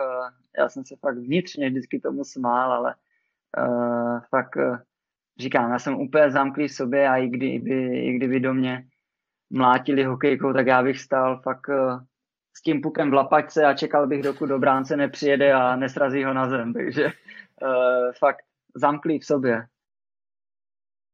Já 0.58 0.68
jsem 0.68 0.84
se 0.84 0.96
fakt 1.00 1.18
vnitřně 1.18 1.70
vždycky 1.70 2.00
tomu 2.00 2.24
smál, 2.24 2.72
ale 2.72 2.94
fakt 4.30 4.56
říkám, 5.38 5.70
já 5.70 5.78
jsem 5.78 5.94
úplně 5.94 6.30
zamklý 6.30 6.68
v 6.68 6.72
sobě 6.72 7.08
a 7.08 7.16
i 7.16 7.28
kdyby, 7.28 7.98
i 7.98 8.12
kdyby 8.12 8.40
do 8.40 8.54
mě 8.54 8.84
mlátili 9.50 10.04
hokejkou, 10.04 10.52
tak 10.52 10.66
já 10.66 10.82
bych 10.82 11.00
stál 11.00 11.40
fakt 11.40 11.68
uh, 11.68 12.00
s 12.56 12.62
tím 12.62 12.80
pukem 12.80 13.10
v 13.10 13.14
lapačce 13.14 13.64
a 13.64 13.74
čekal 13.74 14.06
bych, 14.06 14.22
dokud 14.22 14.46
do 14.46 14.58
bránce 14.58 14.96
nepřijede 14.96 15.52
a 15.52 15.76
nesrazí 15.76 16.24
ho 16.24 16.34
na 16.34 16.48
zem. 16.48 16.72
Takže 16.72 17.04
uh, 17.04 17.10
fakt 18.18 18.44
zamklý 18.74 19.18
v 19.18 19.24
sobě. 19.24 19.66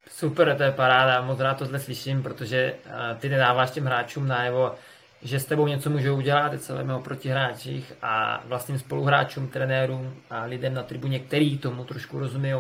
Super, 0.09 0.57
to 0.57 0.63
je 0.63 0.73
paráda, 0.73 1.23
moc 1.23 1.41
rád 1.41 1.59
tohle 1.59 1.79
slyším, 1.79 2.23
protože 2.23 2.75
uh, 2.87 3.19
ty 3.19 3.29
nedáváš 3.29 3.71
těm 3.71 3.85
hráčům 3.85 4.29
najevo, 4.29 4.75
že 5.23 5.41
s 5.41 5.47
tebou 5.47 5.67
něco 5.67 5.91
můžou 5.91 6.17
udělat, 6.17 6.63
se 6.63 6.75
o 6.75 7.01
protihráčích 7.01 7.93
a 8.03 8.43
vlastním 8.45 8.79
spoluhráčům, 8.79 9.49
trenérům 9.49 10.15
a 10.31 10.45
lidem 10.45 10.75
na 10.75 10.83
tribuně, 10.83 11.19
který 11.19 11.59
tomu 11.59 11.85
trošku 11.85 12.19
rozumí, 12.19 12.53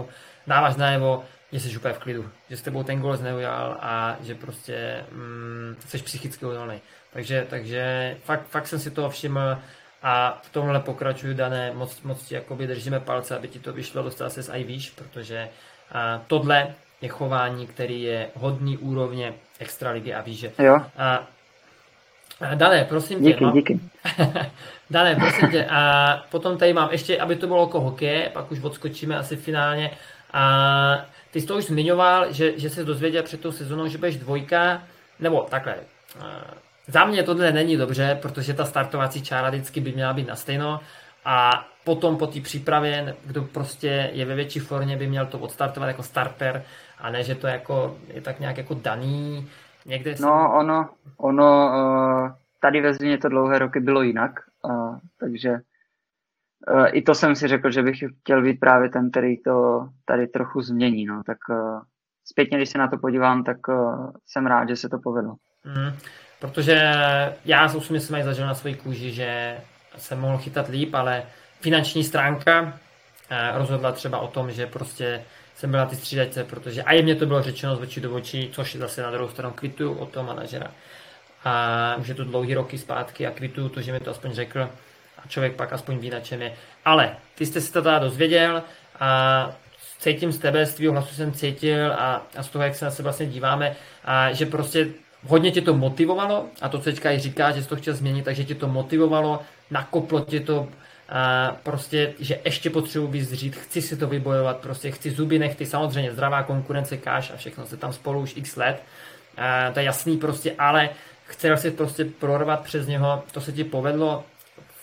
dáváš 0.47 0.77
najevo, 0.77 1.25
že 1.53 1.61
jsi 1.61 1.77
úplně 1.77 1.95
v 1.95 1.99
klidu, 1.99 2.31
že 2.51 2.57
s 2.57 2.63
tebou 2.63 2.83
ten 2.83 3.01
gol 3.01 3.17
neudělal 3.17 3.77
a 3.81 4.17
že 4.23 4.35
prostě 4.35 5.05
mm, 5.13 5.77
jsi 5.87 5.99
psychicky 5.99 6.47
odolný. 6.47 6.81
Takže, 7.13 7.47
takže 7.51 8.17
fakt, 8.25 8.47
fakt 8.49 8.67
jsem 8.67 8.79
si 8.79 8.91
toho 8.91 9.11
všiml 9.11 9.59
a 10.03 10.41
v 10.43 10.53
tomhle 10.53 10.81
pokračuju, 10.81 11.35
Dané, 11.35 11.73
moc, 11.75 12.03
moc 12.03 12.23
ti 12.23 12.35
jakoby 12.35 12.67
držíme 12.67 13.01
palce, 13.01 13.37
aby 13.37 13.49
ti 13.49 13.59
to 13.59 13.73
vyšlo, 13.73 14.03
dostal 14.03 14.31
se 14.31 14.53
i 14.53 14.65
výš, 14.65 14.91
protože 14.91 15.49
a, 15.93 16.23
tohle 16.27 16.75
je 17.01 17.09
chování, 17.09 17.67
který 17.67 18.03
je 18.03 18.29
hodný 18.35 18.79
úrovně 18.79 19.35
extraligy 19.59 20.15
a 20.15 20.21
výže. 20.21 20.53
Jo. 20.59 20.81
A, 20.97 21.27
a 22.41 22.55
Dané, 22.55 22.85
prosím 22.85 23.19
tě. 23.19 23.25
Díky, 23.25 23.45
no. 23.45 23.53
díky. 23.53 23.81
Dané, 24.91 25.17
prosím 25.17 25.51
tě. 25.51 25.67
A 25.67 26.25
potom 26.31 26.59
tady 26.59 26.73
mám 26.73 26.89
ještě, 26.93 27.21
aby 27.21 27.37
to 27.37 27.47
bylo 27.47 27.63
jako 27.63 27.81
hokej, 27.81 28.29
pak 28.33 28.53
už 28.53 28.61
odskočíme 28.61 29.19
asi 29.19 29.37
finálně. 29.37 29.91
A 30.33 31.07
ty 31.31 31.41
jsi 31.41 31.47
to 31.47 31.57
už 31.57 31.65
zmiňoval, 31.65 32.33
že, 32.33 32.59
že 32.59 32.71
se 32.71 32.85
dozvěděl 32.85 33.23
před 33.23 33.41
tou 33.41 33.53
sezónou, 33.53 33.89
že 33.89 33.99
budeš 33.99 34.17
dvojka, 34.17 34.83
nebo 35.21 35.47
takhle. 35.51 35.75
Za 36.87 37.05
mě 37.05 37.23
tohle 37.23 37.53
není 37.53 37.77
dobře, 37.77 38.19
protože 38.23 38.55
ta 38.55 38.65
startovací 38.65 39.23
čára 39.23 39.51
vždycky 39.51 39.81
by 39.81 39.93
měla 39.93 40.13
být 40.13 40.29
na 40.29 40.37
stejno 40.37 40.81
a 41.25 41.67
potom 41.85 42.17
po 42.17 42.27
té 42.27 42.41
přípravě, 42.41 43.15
kdo 43.25 43.43
prostě 43.43 44.11
je 44.13 44.25
ve 44.25 44.35
větší 44.35 44.59
formě, 44.59 44.97
by 44.97 45.07
měl 45.07 45.27
to 45.27 45.39
odstartovat 45.39 45.89
jako 45.89 46.03
starter 46.03 46.63
a 46.99 47.11
ne, 47.11 47.23
že 47.23 47.35
to 47.35 47.47
jako, 47.47 47.97
je 48.15 48.21
tak 48.21 48.41
nějak 48.41 48.57
jako 48.57 48.75
daný. 48.75 49.49
Někde 49.87 50.15
no, 50.21 50.53
ono, 50.59 50.89
ono, 51.17 51.71
tady 52.61 52.81
ve 52.81 52.95
Zlíně 52.95 53.19
to 53.19 53.29
dlouhé 53.29 53.59
roky 53.59 53.81
bylo 53.81 54.03
jinak, 54.03 54.31
takže 55.21 55.51
Eh, 55.51 55.70
i 56.87 57.03
to 57.03 57.15
jsem 57.15 57.37
si 57.37 57.49
řekl, 57.49 57.71
že 57.71 57.83
bych 57.83 57.97
chtěl 58.21 58.43
být 58.43 58.61
právě 58.61 58.89
ten, 58.89 59.11
který 59.11 59.43
to 59.43 59.89
tady 60.05 60.27
trochu 60.27 60.63
změní. 60.63 61.07
No. 61.07 61.23
Tak 61.27 61.39
uh, 61.49 61.81
zpětně, 62.25 62.57
když 62.57 62.69
se 62.69 62.79
na 62.79 62.89
to 62.89 62.99
podívám, 62.99 63.45
tak 63.45 63.69
uh, 63.69 64.11
jsem 64.27 64.47
rád, 64.47 64.69
že 64.69 64.77
se 64.77 64.89
to 64.89 64.99
povedlo. 64.99 65.35
Mm, 65.65 65.93
protože 66.41 66.93
já 67.45 67.65
osobně 67.65 68.01
jsem 68.01 68.23
zažil 68.23 68.47
na 68.47 68.55
své 68.55 68.75
kůži, 68.75 69.13
že 69.13 69.59
jsem 69.97 70.21
mohl 70.21 70.39
chytat 70.39 70.69
líp, 70.69 70.95
ale 70.95 71.23
finanční 71.61 72.05
stránka 72.05 72.79
rozhodla 73.55 73.93
třeba 73.93 74.19
o 74.19 74.29
tom, 74.29 74.51
že 74.51 74.67
prostě 74.67 75.25
jsem 75.55 75.71
byl 75.71 75.81
na 75.81 75.87
ty 75.87 75.97
střídačce, 75.97 76.45
protože 76.45 76.83
a 76.83 76.93
je 76.93 77.03
mě 77.03 77.15
to 77.15 77.27
bylo 77.27 77.43
řečeno 77.43 77.77
z 77.77 77.81
očí 77.81 78.01
do 78.01 78.15
očí, 78.15 78.51
což 78.53 78.77
zase 78.77 79.03
na 79.03 79.11
druhou 79.11 79.29
stranu 79.29 79.55
kvituju 79.55 79.95
od 79.95 80.11
toho 80.11 80.27
manažera. 80.27 80.71
A 81.45 81.97
už 81.99 82.09
je 82.09 82.15
to 82.15 82.25
dlouhý 82.25 82.55
roky 82.55 82.79
zpátky 82.79 83.27
a 83.27 83.31
kvituju 83.31 83.69
to, 83.69 83.81
že 83.81 83.93
mi 83.93 84.01
to 84.01 84.11
aspoň 84.11 84.33
řekl, 84.33 84.69
a 85.25 85.29
člověk 85.29 85.55
pak 85.55 85.73
aspoň 85.73 85.99
ví, 85.99 86.11
na 86.11 86.21
čem 86.21 86.43
je. 86.43 86.53
Ale 86.85 87.17
ty 87.35 87.47
jste 87.47 87.61
si 87.61 87.73
to 87.73 87.83
teda 87.83 87.99
dozvěděl 87.99 88.63
a 89.01 89.53
cítím 89.99 90.33
z 90.33 90.39
tebe, 90.39 90.67
z 90.67 90.75
tvého 90.75 90.93
hlasu 90.93 91.15
jsem 91.15 91.33
cítil 91.33 91.93
a, 91.93 92.27
a 92.37 92.43
z 92.43 92.49
toho, 92.49 92.65
jak 92.65 92.75
se 92.75 92.85
na 92.85 92.91
sebe 92.91 93.05
vlastně 93.05 93.27
díváme, 93.27 93.77
a 94.05 94.33
že 94.33 94.47
prostě 94.47 94.89
hodně 95.27 95.51
tě 95.51 95.61
to 95.61 95.75
motivovalo 95.75 96.47
a 96.61 96.69
to, 96.69 96.79
co 96.79 96.85
teďka 96.85 97.13
i 97.13 97.19
říká, 97.19 97.51
že 97.51 97.63
jsi 97.63 97.69
to 97.69 97.77
chtěl 97.77 97.95
změnit, 97.95 98.25
takže 98.25 98.45
tě 98.45 98.55
to 98.55 98.69
motivovalo, 98.69 99.41
nakoplo 99.71 100.21
tě 100.21 100.41
to 100.41 100.69
a 101.11 101.57
prostě, 101.63 102.13
že 102.19 102.41
ještě 102.45 102.71
potřebuji 102.71 103.07
vyzřít, 103.07 103.57
chci 103.57 103.83
si 103.83 103.97
to 103.97 104.07
vybojovat, 104.07 104.57
prostě 104.57 104.91
chci 104.91 105.11
zuby 105.11 105.39
nechty, 105.39 105.67
samozřejmě 105.67 106.13
zdravá 106.13 106.43
konkurence, 106.43 106.97
káš 106.97 107.31
a 107.31 107.37
všechno 107.37 107.67
se 107.67 107.77
tam 107.77 107.93
spolu 107.93 108.21
už 108.21 108.37
x 108.37 108.57
let, 108.57 108.83
a 109.37 109.71
to 109.71 109.79
je 109.79 109.85
jasný 109.85 110.17
prostě, 110.17 110.55
ale 110.59 110.91
chcel 111.25 111.57
si 111.57 111.71
prostě 111.71 112.05
prorvat 112.05 112.61
přes 112.61 112.87
něho, 112.87 113.23
to 113.33 113.41
se 113.41 113.53
ti 113.53 113.65
povedlo, 113.65 114.25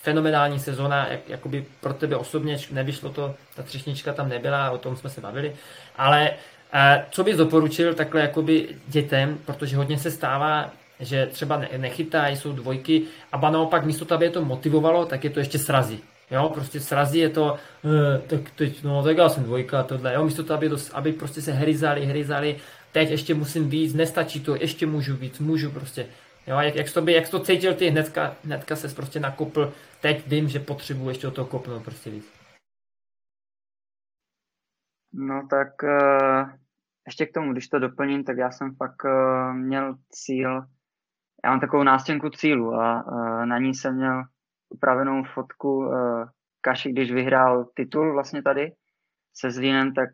fenomenální 0.08 0.60
sezona, 0.60 1.08
jak, 1.08 1.30
jakoby 1.30 1.66
pro 1.82 1.94
tebe 1.94 2.16
osobně, 2.16 2.58
nevyšlo 2.72 3.10
to, 3.10 3.36
ta 3.56 3.64
třešnička 3.64 4.14
tam 4.14 4.30
nebyla, 4.30 4.72
o 4.72 4.78
tom 4.78 4.96
jsme 4.96 5.10
se 5.10 5.22
bavili, 5.22 5.56
ale 5.98 6.32
a 6.74 6.98
co 7.12 7.24
bys 7.24 7.38
doporučil 7.38 7.94
takhle 7.94 8.22
jakoby 8.22 8.68
dětem, 8.88 9.38
protože 9.46 9.78
hodně 9.78 10.00
se 10.00 10.12
stává, 10.12 10.72
že 11.00 11.26
třeba 11.26 11.62
nechytají, 11.78 12.36
jsou 12.36 12.54
dvojky, 12.54 13.02
a 13.32 13.38
ba 13.38 13.50
naopak 13.50 13.86
místo 13.86 14.06
toho, 14.06 14.16
aby 14.16 14.26
je 14.26 14.32
to 14.32 14.46
motivovalo, 14.46 15.06
tak 15.06 15.24
je 15.24 15.30
to 15.30 15.40
ještě 15.40 15.60
srazí. 15.60 16.00
Jo, 16.32 16.52
prostě 16.54 16.80
srazí 16.80 17.20
je 17.20 17.30
to, 17.30 17.56
e, 17.56 18.18
tak 18.28 18.42
teď, 18.56 18.84
no 18.84 19.04
tak 19.04 19.18
já 19.18 19.30
jsem 19.30 19.44
dvojka, 19.44 19.84
tohle, 19.84 20.14
jo, 20.14 20.24
místo 20.24 20.44
toho, 20.44 20.58
aby, 20.58 20.70
to, 20.70 20.78
aby 20.94 21.14
prostě 21.14 21.42
se 21.42 21.52
hryzali, 21.52 22.06
hryzali, 22.06 22.56
teď 22.92 23.10
ještě 23.12 23.34
musím 23.34 23.70
víc, 23.70 23.94
nestačí 23.94 24.40
to, 24.40 24.56
ještě 24.56 24.86
můžu 24.86 25.16
víc, 25.16 25.40
můžu 25.40 25.72
prostě. 25.72 26.06
Jo, 26.48 26.60
jak, 26.60 26.76
jak, 26.76 26.94
to, 26.94 27.02
by, 27.02 27.14
jak 27.14 27.30
to 27.30 27.40
cítil 27.40 27.74
ty, 27.76 27.90
hnedka, 27.90 28.36
hnedka 28.44 28.76
se 28.76 28.96
prostě 28.96 29.20
nakopl, 29.20 29.74
teď 30.02 30.28
vím, 30.28 30.50
že 30.50 30.60
potřebuji 30.60 31.10
ještě 31.10 31.28
o 31.28 31.32
toho 31.32 31.48
kopnout 31.48 31.84
prostě 31.84 32.10
víc. 32.10 32.34
No 35.14 35.48
tak 35.50 35.84
uh, 35.84 36.50
ještě 37.06 37.26
k 37.26 37.34
tomu, 37.34 37.52
když 37.52 37.68
to 37.68 37.80
doplním, 37.80 38.24
tak 38.24 38.38
já 38.38 38.52
jsem 38.52 38.76
fakt 38.76 39.04
uh, 39.06 39.54
měl 39.54 39.96
cíl, 40.10 40.66
já 41.44 41.50
mám 41.50 41.60
takovou 41.60 41.84
nástěnku 41.84 42.30
cílu 42.30 42.74
a 42.74 43.06
uh, 43.08 43.46
na 43.46 43.60
ní 43.60 43.74
jsem 43.74 43.96
měl 43.96 44.24
upravenou 44.70 45.24
fotku 45.24 45.92
Kaši, 46.62 46.92
když 46.92 47.12
vyhrál 47.12 47.66
titul 47.76 48.14
vlastně 48.14 48.42
tady 48.42 48.74
se 49.34 49.52
Zlínem, 49.52 49.94
tak 49.94 50.10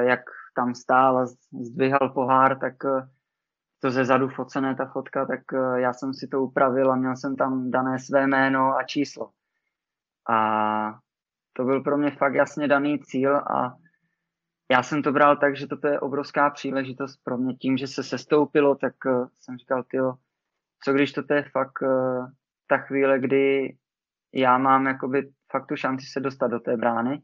jak 0.00 0.20
tam 0.56 0.74
stál 0.74 1.18
a 1.18 1.26
zdvihal 1.60 2.08
pohár, 2.14 2.58
tak 2.58 2.74
to 3.80 3.90
ze 3.90 4.04
zadu 4.04 4.28
focené 4.28 4.74
ta 4.74 4.86
fotka, 4.86 5.26
tak 5.26 5.40
uh, 5.52 5.74
já 5.74 5.92
jsem 5.92 6.14
si 6.14 6.28
to 6.28 6.42
upravil 6.42 6.92
a 6.92 6.96
měl 6.96 7.16
jsem 7.16 7.36
tam 7.36 7.70
dané 7.70 7.98
své 7.98 8.26
jméno 8.26 8.76
a 8.76 8.82
číslo. 8.82 9.30
A 10.30 10.98
to 11.52 11.64
byl 11.64 11.82
pro 11.82 11.98
mě 11.98 12.10
fakt 12.10 12.34
jasně 12.34 12.68
daný 12.68 12.98
cíl 12.98 13.36
a 13.36 13.76
já 14.70 14.82
jsem 14.82 15.02
to 15.02 15.12
bral 15.12 15.36
tak, 15.36 15.56
že 15.56 15.66
toto 15.66 15.88
je 15.88 16.00
obrovská 16.00 16.50
příležitost 16.50 17.16
pro 17.24 17.38
mě. 17.38 17.54
Tím, 17.54 17.76
že 17.76 17.86
se 17.86 18.02
sestoupilo, 18.02 18.74
tak 18.74 18.94
uh, 19.06 19.26
jsem 19.40 19.56
říkal, 19.58 19.82
tyjo, 19.82 20.14
co 20.84 20.92
když 20.92 21.12
toto 21.12 21.34
je 21.34 21.44
fakt 21.52 21.82
uh, 21.82 22.26
ta 22.66 22.78
chvíle, 22.78 23.18
kdy 23.18 23.76
já 24.34 24.58
mám 24.58 24.86
jakoby 24.86 25.30
fakt 25.52 25.66
tu 25.66 25.76
šanci 25.76 26.06
se 26.06 26.20
dostat 26.20 26.48
do 26.48 26.60
té 26.60 26.76
brány 26.76 27.22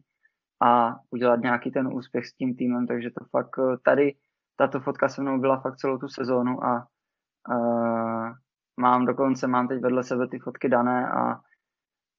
a 0.63 0.95
udělat 1.11 1.41
nějaký 1.41 1.71
ten 1.71 1.87
úspěch 1.87 2.27
s 2.27 2.33
tím 2.33 2.57
týmem, 2.57 2.87
takže 2.87 3.11
to 3.11 3.25
fakt 3.25 3.81
tady, 3.85 4.15
tato 4.57 4.81
fotka 4.81 5.09
se 5.09 5.23
mnou 5.23 5.41
byla 5.41 5.61
fakt 5.61 5.77
celou 5.77 5.99
tu 5.99 6.09
sezónu 6.09 6.65
a 6.65 6.87
uh, 7.49 8.31
mám 8.77 9.07
dokonce, 9.07 9.47
mám 9.47 9.69
teď 9.69 9.81
vedle 9.81 10.05
sebe 10.05 10.29
ty 10.29 10.39
fotky 10.39 10.69
dané 10.69 11.09
a 11.09 11.41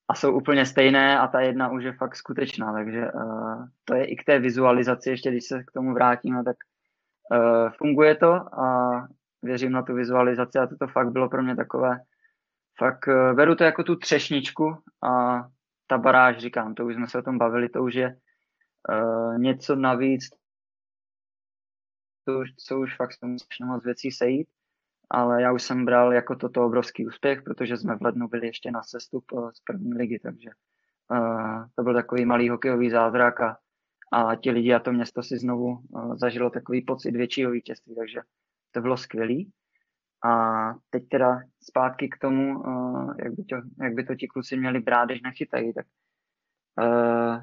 a 0.07 0.15
jsou 0.15 0.37
úplně 0.37 0.65
stejné 0.65 1.19
a 1.19 1.27
ta 1.27 1.41
jedna 1.41 1.71
už 1.71 1.83
je 1.83 1.93
fakt 1.93 2.15
skutečná, 2.15 2.73
takže 2.73 3.11
uh, 3.11 3.65
to 3.85 3.95
je 3.95 4.05
i 4.05 4.15
k 4.15 4.23
té 4.23 4.39
vizualizaci, 4.39 5.09
ještě 5.09 5.31
když 5.31 5.45
se 5.45 5.63
k 5.63 5.71
tomu 5.71 5.93
vrátíme, 5.93 6.43
tak 6.43 6.57
uh, 7.31 7.69
funguje 7.77 8.15
to 8.15 8.33
a 8.59 8.91
věřím 9.43 9.71
na 9.71 9.81
tu 9.81 9.93
vizualizaci 9.93 10.59
a 10.59 10.67
to 10.67 10.87
fakt 10.87 11.11
bylo 11.11 11.29
pro 11.29 11.43
mě 11.43 11.55
takové, 11.55 11.99
fakt 12.77 13.07
uh, 13.07 13.33
beru 13.33 13.55
to 13.55 13.63
jako 13.63 13.83
tu 13.83 13.95
třešničku 13.95 14.77
a 15.03 15.43
ta 15.87 15.97
baráž, 15.97 16.37
říkám, 16.37 16.75
to 16.75 16.85
už 16.85 16.95
jsme 16.95 17.07
se 17.07 17.17
o 17.17 17.21
tom 17.21 17.37
bavili, 17.37 17.69
to 17.69 17.83
už 17.83 17.93
je 17.93 18.15
uh, 18.89 19.37
něco 19.37 19.75
navíc, 19.75 20.29
to 22.23 22.39
už, 22.39 22.49
co 22.55 22.79
už 22.79 22.95
fakt 22.95 23.13
s 23.13 23.19
tomu 23.19 23.35
moc 23.65 23.85
věcí 23.85 24.11
sejít 24.11 24.47
ale 25.13 25.41
já 25.41 25.51
už 25.51 25.63
jsem 25.63 25.85
bral 25.85 26.13
jako 26.13 26.35
toto 26.35 26.65
obrovský 26.65 27.07
úspěch, 27.07 27.41
protože 27.41 27.77
jsme 27.77 27.95
v 27.95 28.01
lednu 28.01 28.27
byli 28.27 28.47
ještě 28.47 28.71
na 28.71 28.83
sestup 28.83 29.25
z 29.53 29.59
první 29.59 29.93
ligy, 29.93 30.19
takže 30.19 30.49
uh, 31.11 31.65
to 31.75 31.83
byl 31.83 31.93
takový 31.93 32.25
malý 32.25 32.49
hokejový 32.49 32.89
zázrak 32.89 33.41
a, 33.41 33.57
a 34.11 34.35
ti 34.35 34.51
lidi 34.51 34.73
a 34.73 34.79
to 34.79 34.91
město 34.91 35.23
si 35.23 35.37
znovu 35.37 35.65
uh, 35.65 36.15
zažilo 36.15 36.49
takový 36.49 36.81
pocit 36.81 37.11
většího 37.11 37.51
vítězství, 37.51 37.95
takže 37.95 38.21
to 38.71 38.81
bylo 38.81 38.97
skvělý. 38.97 39.51
A 40.25 40.73
teď 40.89 41.03
teda 41.09 41.39
zpátky 41.63 42.09
k 42.09 42.17
tomu, 42.17 42.59
uh, 42.59 43.13
jak, 43.23 43.33
by 43.33 43.43
to, 43.43 43.55
jak 43.81 43.93
by 43.93 44.03
to 44.03 44.15
ti 44.15 44.27
kluci 44.27 44.57
měli 44.57 44.79
brát, 44.79 45.05
když 45.05 45.21
nechytají, 45.21 45.73
tak 45.73 45.85
uh, 46.81 47.41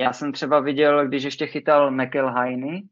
já 0.00 0.12
jsem 0.12 0.32
třeba 0.32 0.60
viděl, 0.60 1.08
když 1.08 1.22
ještě 1.24 1.46
chytal 1.46 1.90
McElhiny, 1.90 2.82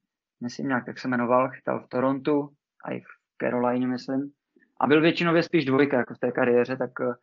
myslím 0.42 0.68
nějak, 0.68 0.86
tak 0.86 0.98
se 0.98 1.08
jmenoval, 1.08 1.50
chytal 1.50 1.80
v 1.80 1.88
Torontu 1.88 2.48
a 2.84 2.92
i 2.92 3.00
v 3.00 3.06
Caroline, 3.40 3.86
myslím. 3.86 4.30
A 4.80 4.86
byl 4.86 5.00
většinově 5.00 5.42
spíš 5.42 5.64
dvojka 5.64 5.96
jako 5.96 6.14
v 6.14 6.18
té 6.18 6.32
kariéře, 6.32 6.76
tak 6.76 6.90
uh, 7.00 7.14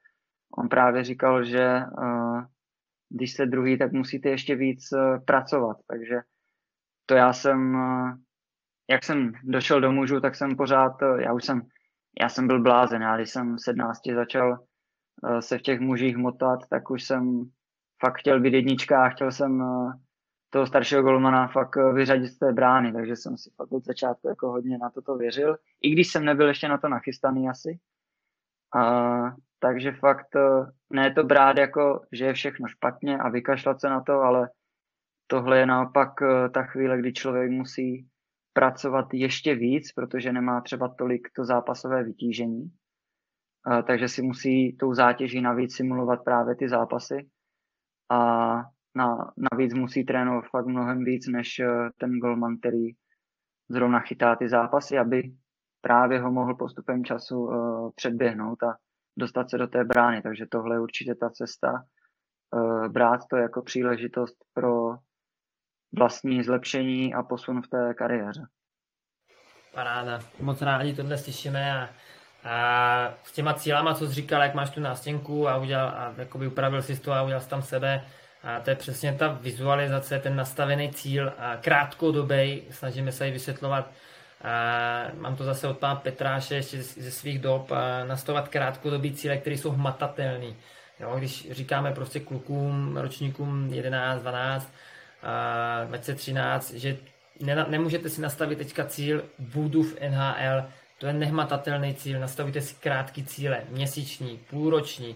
on 0.58 0.69
právě 0.69 1.04
říkal, 1.04 1.43
že 1.43 1.82
uh, 1.97 2.41
když 3.10 3.34
jste 3.34 3.45
druhý, 3.45 3.78
tak 3.78 3.91
musíte 3.91 4.30
ještě 4.30 4.56
víc 4.56 4.91
uh, 4.91 5.26
pracovat. 5.26 5.78
Takže 5.88 6.15
to 7.06 7.15
já 7.15 7.34
jsem, 7.34 7.78
jak 8.89 9.04
jsem 9.04 9.32
došel 9.43 9.82
do 9.82 9.91
mužů, 9.91 10.19
tak 10.19 10.36
jsem 10.36 10.56
pořád, 10.56 10.91
já 11.19 11.34
už 11.34 11.45
jsem, 11.45 11.62
já 12.21 12.30
jsem 12.30 12.47
byl 12.47 12.62
blázen. 12.62 13.02
Já 13.02 13.15
když 13.15 13.30
jsem 13.30 13.56
v 13.56 13.63
17 13.63 13.99
začal 14.15 14.58
se 15.39 15.58
v 15.58 15.62
těch 15.62 15.80
mužích 15.80 16.17
motat, 16.17 16.60
tak 16.69 16.89
už 16.89 17.04
jsem 17.04 17.43
fakt 18.06 18.17
chtěl 18.17 18.39
být 18.39 18.54
jednička 18.54 19.06
a 19.06 19.10
chtěl 19.10 19.32
jsem 19.32 19.63
toho 20.54 20.68
staršího 20.68 21.02
golmana 21.02 21.48
fakt 21.48 21.78
eh, 21.78 21.94
vyřadit 21.94 22.28
z 22.28 22.38
té 22.38 22.54
brány, 22.54 22.94
takže 22.94 23.16
jsem 23.16 23.38
si 23.38 23.50
fakt 23.56 23.72
od 23.72 23.86
začátku 23.86 24.28
jako 24.28 24.52
hodně 24.52 24.78
na 24.78 24.89
toto 24.89 25.16
věřil, 25.16 25.58
i 25.82 25.89
když 25.89 26.08
jsem 26.12 26.26
nebyl 26.26 26.48
ještě 26.48 26.68
na 26.68 26.78
to 26.78 26.89
nachystaný 26.89 27.50
asi. 27.50 27.80
A, 28.76 29.36
takže 29.60 29.92
fakt 29.92 30.36
eh, 30.36 30.72
ne 30.89 31.13
to 31.13 31.24
brát 31.24 31.58
jako, 31.58 32.06
že 32.12 32.26
je 32.26 32.34
všechno 32.34 32.68
špatně 32.68 33.18
a 33.18 33.30
vykašlat 33.30 33.82
se 33.82 33.89
na 33.89 34.02
to, 34.02 34.13
ale 34.13 34.50
tohle 35.28 35.60
je 35.60 35.66
naopak 35.66 36.22
eh, 36.22 36.50
ta 36.50 36.63
chvíle, 36.63 36.98
kdy 36.98 37.13
člověk 37.13 37.52
musí 37.52 38.08
pracovat 38.54 39.13
ještě 39.13 39.56
víc, 39.56 39.92
protože 39.92 40.32
nemá 40.32 40.62
třeba 40.62 40.96
tolik 40.98 41.28
to 41.36 41.46
zápasové 41.46 42.04
vytížení. 42.04 42.72
A, 43.66 43.82
takže 43.82 44.08
si 44.08 44.22
musí 44.22 44.78
tou 44.78 44.94
zátěží 44.94 45.42
navíc 45.42 45.76
simulovat 45.76 46.24
právě 46.24 46.56
ty 46.56 46.70
zápasy. 46.70 47.30
A 48.10 48.63
na, 48.96 49.32
navíc 49.52 49.74
musí 49.74 50.06
trénovat 50.06 50.46
fakt 50.46 50.66
mnohem 50.66 51.04
víc 51.04 51.28
než 51.28 51.60
eh, 51.60 51.90
ten 51.98 52.20
golman, 52.20 52.58
který 52.58 52.90
zrovna 53.70 54.00
chytá 54.00 54.36
ty 54.36 54.50
zápasy, 54.50 54.98
aby 54.98 55.34
právě 55.82 56.20
ho 56.20 56.32
mohl 56.32 56.56
postupem 56.56 57.06
času 57.06 57.40
uh, 57.40 57.92
předběhnout 57.96 58.64
a 58.64 58.78
dostat 59.18 59.50
se 59.50 59.58
do 59.58 59.68
té 59.68 59.84
brány. 59.84 60.22
Takže 60.22 60.46
tohle 60.52 60.76
je 60.76 60.80
určitě 60.80 61.16
ta 61.16 61.30
cesta. 61.30 61.72
Uh, 62.56 62.88
brát 62.88 63.22
to 63.30 63.38
jako 63.38 63.62
příležitost 63.62 64.36
pro 64.54 64.96
vlastní 65.98 66.44
zlepšení 66.44 67.14
a 67.14 67.24
posun 67.24 67.62
v 67.62 67.68
té 67.68 67.94
kariéře. 67.94 68.42
Paráda. 69.74 70.20
Moc 70.40 70.62
rádi 70.62 70.96
tohle 70.96 71.18
slyšíme 71.18 71.74
a, 71.74 71.90
a 72.50 73.14
s 73.24 73.32
těma 73.32 73.54
cílama, 73.54 73.94
co 73.94 74.08
jsi 74.08 74.14
říkal, 74.14 74.42
jak 74.42 74.56
máš 74.56 74.70
tu 74.70 74.80
nástěnku 74.80 75.48
a, 75.48 75.58
udělal, 75.58 75.88
a 75.88 76.14
jakoby 76.18 76.48
upravil 76.48 76.82
si 76.82 77.00
to 77.00 77.12
a 77.12 77.24
udělal 77.24 77.42
jsi 77.42 77.50
tam 77.50 77.62
sebe, 77.62 78.06
a 78.44 78.60
to 78.60 78.70
je 78.70 78.76
přesně 78.76 79.14
ta 79.14 79.28
vizualizace, 79.28 80.20
ten 80.20 80.36
nastavený 80.36 80.91
cíl, 80.91 81.34
krátkodobý, 81.62 82.62
snažíme 82.72 83.12
se 83.12 83.26
ji 83.26 83.32
vysvětlovat. 83.32 83.91
A 84.44 85.08
mám 85.18 85.36
to 85.36 85.44
zase 85.44 85.68
od 85.68 85.78
pana 85.78 85.96
Petráše 85.96 86.56
ještě 86.56 86.84
ze 86.84 87.12
svých 87.12 87.39
dob, 87.39 87.72
nastavovat 88.08 88.48
krátkodobý 88.48 89.14
cíle, 89.14 89.38
které 89.38 89.58
jsou 89.58 89.72
hmatatelné. 89.72 90.54
Jo, 91.00 91.16
když 91.18 91.52
říkáme 91.52 91.91
prostě 91.91 92.20
klukům, 92.20 92.98
ročníkům 92.98 93.70
11, 93.74 94.22
12, 94.22 94.74
a 95.24 95.84
2013, 95.84 96.74
že 96.74 96.98
ne, 97.39 97.66
nemůžete 97.70 98.10
si 98.10 98.22
nastavit 98.22 98.58
teďka 98.58 98.86
cíl 98.86 99.24
budu 99.39 99.84
v 99.84 99.96
NHL, 100.10 100.66
to 100.98 101.08
je 101.08 101.14
nehmatatelný 101.14 101.96
cíl, 101.96 102.20
nastavíte 102.20 102.62
si 102.62 102.76
krátký 102.76 103.26
cíle, 103.26 103.62
měsíční, 103.70 104.39
půlroční, 104.50 105.16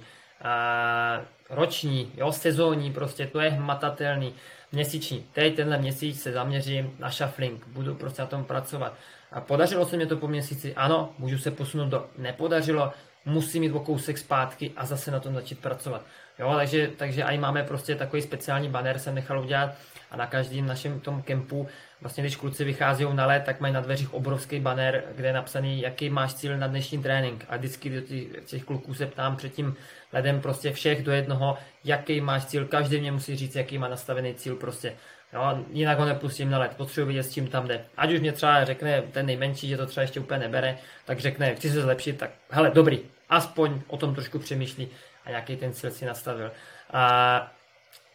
roční, 1.50 2.12
jo, 2.18 2.32
sezónní, 2.32 2.94
prostě 2.94 3.28
to 3.28 3.40
je 3.40 3.50
hmatatelný, 3.50 4.34
měsíční. 4.72 5.26
Teď 5.34 5.56
tenhle 5.56 5.78
měsíc 5.78 6.22
se 6.22 6.32
zaměřím 6.32 6.96
na 7.00 7.10
shuffling, 7.10 7.68
budu 7.68 7.96
prostě 7.96 8.22
na 8.22 8.28
tom 8.28 8.44
pracovat. 8.44 8.94
A 9.32 9.42
podařilo 9.42 9.86
se 9.86 9.98
mi 9.98 10.06
to 10.06 10.18
po 10.18 10.28
měsíci? 10.28 10.76
Ano, 10.76 11.14
můžu 11.18 11.38
se 11.38 11.52
posunout 11.52 11.90
do 11.90 12.06
nepodařilo, 12.18 12.94
musí 13.26 13.60
mít 13.60 13.72
o 13.72 13.80
kousek 13.80 14.18
zpátky 14.18 14.72
a 14.78 14.86
zase 14.86 15.12
na 15.12 15.20
tom 15.20 15.34
začít 15.34 15.60
pracovat. 15.60 16.02
Jo, 16.40 16.54
takže, 16.56 16.92
takže 16.98 17.24
aj 17.24 17.38
máme 17.38 17.64
prostě 17.64 17.96
takový 17.96 18.22
speciální 18.22 18.70
banner, 18.70 19.00
jsem 19.00 19.16
nechal 19.16 19.40
udělat 19.40 19.76
a 20.12 20.18
na 20.18 20.28
každém 20.28 20.66
našem 20.66 21.00
tom 21.00 21.22
kempu, 21.22 21.68
vlastně 22.02 22.24
když 22.24 22.36
kluci 22.36 22.64
vychází 22.64 23.06
na 23.14 23.26
let, 23.26 23.44
tak 23.46 23.60
mají 23.60 23.74
na 23.74 23.82
dveřích 23.82 24.14
obrovský 24.14 24.60
banner, 24.60 25.04
kde 25.16 25.28
je 25.28 25.34
napsaný, 25.34 25.82
jaký 25.82 26.10
máš 26.10 26.34
cíl 26.34 26.58
na 26.58 26.68
dnešní 26.68 27.04
trénink. 27.04 27.46
A 27.50 27.58
vždycky 27.58 27.90
do 27.90 28.02
těch, 28.02 28.46
těch 28.46 28.64
kluků 28.64 28.94
se 28.94 29.06
ptám 29.06 29.36
před 29.36 29.54
tím 29.54 29.76
ledem 30.14 30.42
prostě 30.42 30.72
všech 30.72 31.04
do 31.04 31.12
jednoho, 31.12 31.58
jaký 31.84 32.22
máš 32.22 32.46
cíl. 32.46 32.66
Každý 32.66 33.00
mě 33.00 33.12
musí 33.12 33.36
říct, 33.36 33.56
jaký 33.56 33.78
má 33.78 33.88
nastavený 33.88 34.34
cíl 34.34 34.56
prostě. 34.56 34.94
Jo, 35.34 35.64
jinak 35.72 36.00
ho 36.00 36.06
nepustím 36.06 36.50
na 36.50 36.60
let, 36.60 36.72
potřebuji 36.78 37.08
vidět, 37.08 37.24
s 37.24 37.34
čím 37.34 37.48
tam 37.48 37.68
jde. 37.68 37.86
Ať 37.98 38.14
už 38.14 38.20
mě 38.20 38.32
třeba 38.32 38.66
řekne 38.66 39.02
ten 39.02 39.26
nejmenší, 39.26 39.68
že 39.68 39.78
to 39.78 39.86
třeba 39.86 40.02
ještě 40.02 40.20
úplně 40.20 40.40
nebere, 40.40 40.78
tak 41.06 41.20
řekne, 41.20 41.56
chci 41.56 41.70
se 41.70 41.82
zlepšit, 41.82 42.18
tak 42.18 42.30
hele, 42.50 42.72
dobrý, 42.74 43.00
aspoň 43.30 43.82
o 43.88 43.98
tom 43.98 44.16
trošku 44.16 44.40
přemýšlí 44.40 44.88
a 45.26 45.30
nějaký 45.30 45.56
ten 45.56 45.74
cíl 45.74 45.92
si 45.92 46.06
nastavil. 46.06 46.52
A 46.94 47.52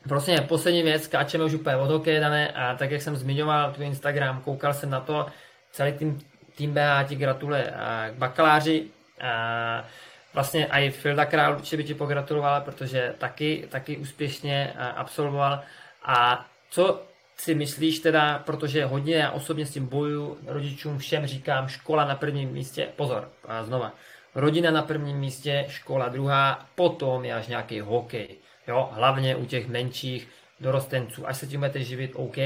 Prostě 0.08 0.40
poslední 0.48 0.82
věc, 0.82 1.02
skáčeme 1.02 1.44
už 1.44 1.54
úplně 1.54 1.76
od 1.76 1.90
hokeje, 1.90 2.20
dané, 2.20 2.48
a 2.48 2.74
tak 2.74 2.90
jak 2.90 3.02
jsem 3.02 3.16
zmiňoval 3.16 3.72
tu 3.72 3.82
Instagram, 3.82 4.40
koukal 4.40 4.74
jsem 4.74 4.90
na 4.90 5.00
to, 5.00 5.26
celý 5.70 5.92
tým, 5.92 6.18
tým 6.56 6.74
BA 6.74 7.02
ti 7.02 7.16
gratuluje 7.16 7.72
k 8.10 8.14
bakaláři, 8.14 8.86
a 9.20 9.84
vlastně 10.34 10.66
i 10.66 10.90
Filda 10.90 11.24
Král 11.24 11.54
určitě 11.54 11.76
by 11.76 11.84
ti 11.84 11.94
pogratulovala, 11.94 12.60
protože 12.60 13.14
taky, 13.18 13.68
taky 13.70 13.96
úspěšně 13.96 14.72
absolvoval. 14.96 15.60
A 16.04 16.46
co 16.70 17.02
si 17.36 17.54
myslíš 17.54 17.98
teda, 17.98 18.38
protože 18.38 18.84
hodně 18.84 19.16
já 19.16 19.30
osobně 19.30 19.66
s 19.66 19.72
tím 19.72 19.86
boju, 19.86 20.38
rodičům 20.46 20.98
všem 20.98 21.26
říkám, 21.26 21.68
škola 21.68 22.04
na 22.04 22.14
prvním 22.14 22.50
místě, 22.50 22.88
pozor, 22.96 23.28
a 23.48 23.64
znova, 23.64 23.92
rodina 24.34 24.70
na 24.70 24.82
prvním 24.82 25.16
místě, 25.16 25.64
škola 25.68 26.08
druhá, 26.08 26.66
potom 26.74 27.24
je 27.24 27.34
až 27.34 27.46
nějaký 27.46 27.80
hokej, 27.80 28.28
jo, 28.68 28.90
hlavně 28.92 29.36
u 29.36 29.46
těch 29.46 29.68
menších 29.68 30.28
dorostenců, 30.60 31.28
až 31.28 31.36
se 31.36 31.46
tím 31.46 31.60
budete 31.60 31.82
živit, 31.82 32.12
OK, 32.14 32.36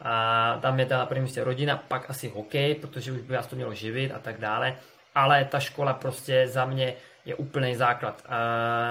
a 0.00 0.58
tam 0.62 0.80
je 0.80 0.86
ta 0.86 0.98
na 0.98 1.06
prvním 1.06 1.24
místě 1.24 1.44
rodina, 1.44 1.76
pak 1.88 2.10
asi 2.10 2.28
hokej, 2.28 2.74
protože 2.74 3.12
už 3.12 3.20
by 3.20 3.36
vás 3.36 3.46
to 3.46 3.56
mělo 3.56 3.74
živit 3.74 4.12
a 4.12 4.18
tak 4.18 4.40
dále, 4.40 4.76
ale 5.14 5.44
ta 5.44 5.60
škola 5.60 5.92
prostě 5.92 6.48
za 6.48 6.64
mě 6.64 6.94
je 7.26 7.34
úplný 7.34 7.74
základ. 7.74 8.22
A 8.28 8.38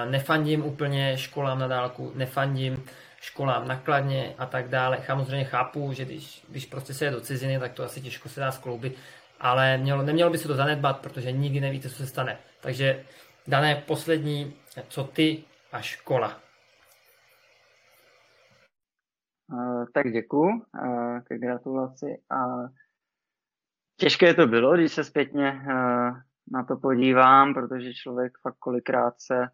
nefandím 0.06 0.66
úplně 0.66 1.18
školám 1.18 1.60
na 1.60 1.68
dálku, 1.68 2.12
nefandím 2.16 2.86
školám 3.22 3.68
nakladně 3.68 4.36
a 4.38 4.46
tak 4.46 4.68
dále. 4.70 4.98
Samozřejmě 5.06 5.46
chápu, 5.46 5.94
že 5.94 6.06
když, 6.06 6.46
když 6.50 6.66
prostě 6.66 6.94
se 6.94 7.06
je 7.06 7.12
do 7.12 7.22
ciziny, 7.22 7.60
tak 7.60 7.74
to 7.74 7.84
asi 7.84 8.02
těžko 8.02 8.30
se 8.30 8.40
dá 8.40 8.52
skloubit, 8.52 8.98
ale 9.40 9.78
mělo, 9.78 10.04
nemělo 10.04 10.32
by 10.32 10.38
se 10.38 10.48
to 10.48 10.56
zanedbat, 10.56 11.00
protože 11.00 11.32
nikdy 11.32 11.62
nevíte, 11.62 11.90
co 11.90 11.96
se 11.96 12.08
stane. 12.08 12.38
Takže 12.62 13.04
dané 13.48 13.76
poslední, 13.76 14.54
co 14.88 15.04
ty 15.04 15.44
a 15.72 15.82
škola. 15.82 16.40
Uh, 19.52 19.86
tak 19.94 20.12
děkuji 20.12 20.50
uh, 20.50 21.20
ke 21.24 21.38
gratulaci 21.38 22.22
a 22.30 22.70
těžké 23.98 24.34
to 24.34 24.48
bylo, 24.48 24.74
když 24.74 24.92
se 24.92 25.04
zpětně 25.04 25.62
uh, 25.68 26.18
na 26.52 26.64
to 26.64 26.78
podívám, 26.78 27.54
protože 27.54 27.94
člověk 27.94 28.38
fakt 28.42 28.58
kolikrát 28.60 29.14
se 29.18 29.48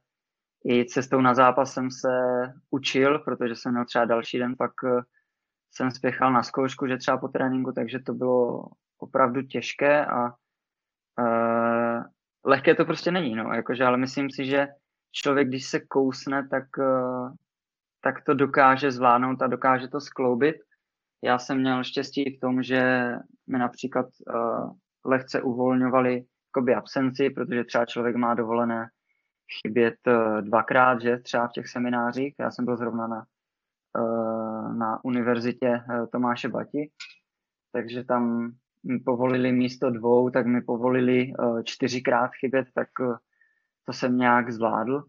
i 0.65 0.85
cestou 0.85 1.21
na 1.21 1.33
zápas 1.33 1.73
jsem 1.73 1.91
se 1.91 2.09
učil, 2.69 3.19
protože 3.19 3.55
jsem 3.55 3.71
měl 3.71 3.85
třeba 3.85 4.05
další 4.05 4.39
den, 4.39 4.55
pak 4.57 4.71
eh, 4.85 5.01
jsem 5.71 5.91
spěchal 5.91 6.33
na 6.33 6.43
zkoušku, 6.43 6.87
že 6.87 6.97
třeba 6.97 7.17
po 7.17 7.27
tréninku, 7.27 7.71
takže 7.71 7.99
to 7.99 8.13
bylo 8.13 8.65
opravdu 8.97 9.41
těžké 9.41 10.05
a 10.05 10.25
uh, 11.19 12.03
lehké 12.45 12.75
to 12.75 12.85
prostě 12.85 13.11
není, 13.11 13.35
no, 13.35 13.53
jakože, 13.53 13.83
ale 13.83 13.97
myslím 13.97 14.29
si, 14.29 14.45
že 14.45 14.67
člověk, 15.11 15.47
když 15.47 15.65
se 15.65 15.79
kousne, 15.79 16.47
tak, 16.47 16.63
uh, 16.77 17.33
tak 18.01 18.23
to 18.23 18.33
dokáže 18.33 18.91
zvládnout 18.91 19.41
a 19.41 19.47
dokáže 19.47 19.87
to 19.87 20.01
skloubit. 20.01 20.55
Já 21.23 21.39
jsem 21.39 21.59
měl 21.59 21.83
štěstí 21.83 22.37
v 22.37 22.39
tom, 22.39 22.63
že 22.63 23.11
mi 23.47 23.57
například 23.57 24.05
uh, 24.05 24.71
lehce 25.05 25.41
uvolňovali 25.41 26.25
absenci, 26.77 27.29
protože 27.29 27.63
třeba 27.63 27.85
člověk 27.85 28.15
má 28.15 28.33
dovolené 28.33 28.89
chybět 29.61 29.95
eh, 30.07 30.41
dvakrát, 30.41 31.01
že 31.01 31.17
třeba 31.17 31.47
v 31.47 31.51
těch 31.51 31.67
seminářích. 31.67 32.35
Já 32.39 32.51
jsem 32.51 32.65
byl 32.65 32.77
zrovna 32.77 33.07
na, 33.07 33.25
eh, 33.97 34.73
na 34.73 35.03
univerzitě 35.03 35.67
eh, 35.67 36.07
Tomáše 36.11 36.49
Bati, 36.49 36.91
takže 37.71 38.03
tam 38.03 38.51
mi 38.83 38.99
povolili 38.99 39.51
místo 39.51 39.89
dvou, 39.89 40.29
tak 40.29 40.45
mi 40.45 40.61
povolili 40.61 41.33
čtyřikrát 41.63 42.31
chybět, 42.39 42.67
tak 42.75 42.87
to 43.85 43.93
jsem 43.93 44.17
nějak 44.17 44.51
zvládl. 44.51 45.03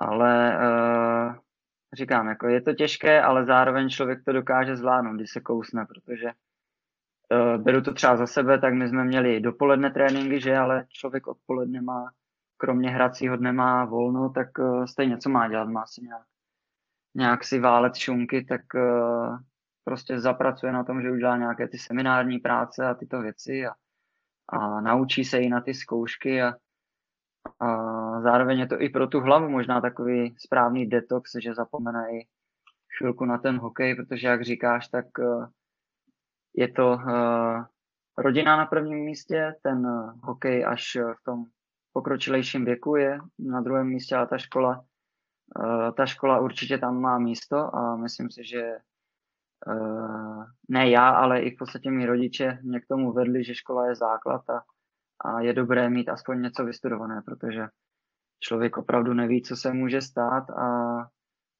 Ale 0.00 0.58
říkám, 1.92 2.28
jako 2.28 2.48
je 2.48 2.60
to 2.62 2.74
těžké, 2.74 3.22
ale 3.22 3.44
zároveň 3.44 3.88
člověk 3.88 4.24
to 4.24 4.32
dokáže 4.32 4.76
zvládnout, 4.76 5.16
když 5.16 5.30
se 5.30 5.40
kousne, 5.40 5.86
protože 5.86 6.32
beru 7.56 7.82
to 7.82 7.94
třeba 7.94 8.16
za 8.16 8.26
sebe, 8.26 8.58
tak 8.58 8.74
my 8.74 8.88
jsme 8.88 9.04
měli 9.04 9.40
dopoledne 9.40 9.90
tréninky, 9.90 10.40
že, 10.40 10.56
ale 10.56 10.86
člověk 10.88 11.26
odpoledne 11.26 11.80
má 11.80 12.10
kromě 12.62 12.90
hracího 12.90 13.36
dne 13.36 13.52
má 13.52 13.84
volno, 13.84 14.30
tak 14.30 14.58
uh, 14.58 14.84
stejně 14.84 15.18
co 15.18 15.28
má 15.28 15.48
dělat, 15.48 15.68
má 15.68 15.86
si 15.86 16.02
nějak, 16.02 16.26
nějak 17.14 17.44
si 17.44 17.60
válet 17.60 17.94
šunky, 17.96 18.44
tak 18.44 18.60
uh, 18.74 19.38
prostě 19.84 20.20
zapracuje 20.20 20.72
na 20.72 20.84
tom, 20.84 21.02
že 21.02 21.10
udělá 21.10 21.36
nějaké 21.36 21.68
ty 21.68 21.78
seminární 21.78 22.38
práce 22.38 22.86
a 22.86 22.94
tyto 22.94 23.20
věci 23.20 23.66
a, 23.66 23.72
a 24.48 24.80
naučí 24.80 25.24
se 25.24 25.38
i 25.38 25.48
na 25.48 25.60
ty 25.60 25.74
zkoušky 25.74 26.42
a, 26.42 26.54
a 27.60 27.68
zároveň 28.20 28.58
je 28.58 28.66
to 28.66 28.80
i 28.80 28.88
pro 28.88 29.06
tu 29.06 29.20
hlavu 29.20 29.48
možná 29.48 29.80
takový 29.80 30.34
správný 30.38 30.86
detox, 30.86 31.32
že 31.42 31.54
zapomene 31.54 32.12
i 32.12 32.26
chvilku 32.98 33.24
na 33.24 33.38
ten 33.38 33.58
hokej, 33.58 33.94
protože 33.94 34.28
jak 34.28 34.44
říkáš, 34.44 34.88
tak 34.88 35.06
uh, 35.18 35.46
je 36.54 36.72
to 36.72 36.88
uh, 36.92 37.64
rodina 38.18 38.56
na 38.56 38.66
prvním 38.66 38.98
místě, 38.98 39.54
ten 39.62 39.86
uh, 39.86 40.12
hokej 40.22 40.64
až 40.66 40.96
v 40.96 41.24
tom 41.24 41.44
pokročilejším 41.92 42.64
věku 42.64 42.96
je 42.96 43.18
na 43.38 43.60
druhém 43.60 43.86
místě 43.86 44.16
a 44.16 44.26
ta 44.26 44.38
škola, 44.38 44.84
eh, 45.60 45.92
ta 45.92 46.06
škola 46.06 46.40
určitě 46.40 46.78
tam 46.78 47.00
má 47.00 47.18
místo 47.18 47.76
a 47.76 47.96
myslím 47.96 48.30
si, 48.30 48.44
že 48.44 48.62
eh, 49.68 50.44
ne 50.68 50.90
já, 50.90 51.10
ale 51.10 51.40
i 51.40 51.50
v 51.50 51.58
podstatě 51.58 51.90
mý 51.90 52.06
rodiče 52.06 52.58
mě 52.62 52.80
k 52.80 52.86
tomu 52.86 53.12
vedli, 53.12 53.44
že 53.44 53.54
škola 53.54 53.86
je 53.86 53.94
základ 53.94 54.50
a, 54.50 54.62
a 55.24 55.40
je 55.40 55.52
dobré 55.52 55.90
mít 55.90 56.08
aspoň 56.08 56.42
něco 56.42 56.64
vystudované, 56.64 57.22
protože 57.22 57.68
člověk 58.40 58.76
opravdu 58.76 59.14
neví, 59.14 59.42
co 59.42 59.56
se 59.56 59.72
může 59.72 60.00
stát 60.00 60.50
a 60.50 60.96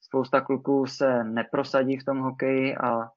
spousta 0.00 0.40
kluků 0.40 0.86
se 0.86 1.24
neprosadí 1.24 1.98
v 1.98 2.04
tom 2.04 2.18
hokeji 2.18 2.76
a, 2.76 3.08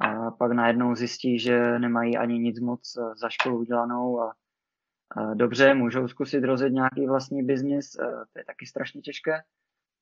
a 0.00 0.30
pak 0.30 0.52
najednou 0.52 0.94
zjistí, 0.94 1.38
že 1.38 1.78
nemají 1.78 2.16
ani 2.16 2.38
nic 2.38 2.60
moc 2.60 2.98
za 3.16 3.28
školu 3.28 3.58
udělanou 3.58 4.20
a 4.20 4.34
dobře, 5.34 5.74
můžou 5.74 6.08
zkusit 6.08 6.44
rozjet 6.44 6.72
nějaký 6.72 7.06
vlastní 7.06 7.42
biznis, 7.42 7.98
eh, 7.98 8.04
to 8.32 8.38
je 8.38 8.44
taky 8.44 8.66
strašně 8.66 9.00
těžké, 9.00 9.40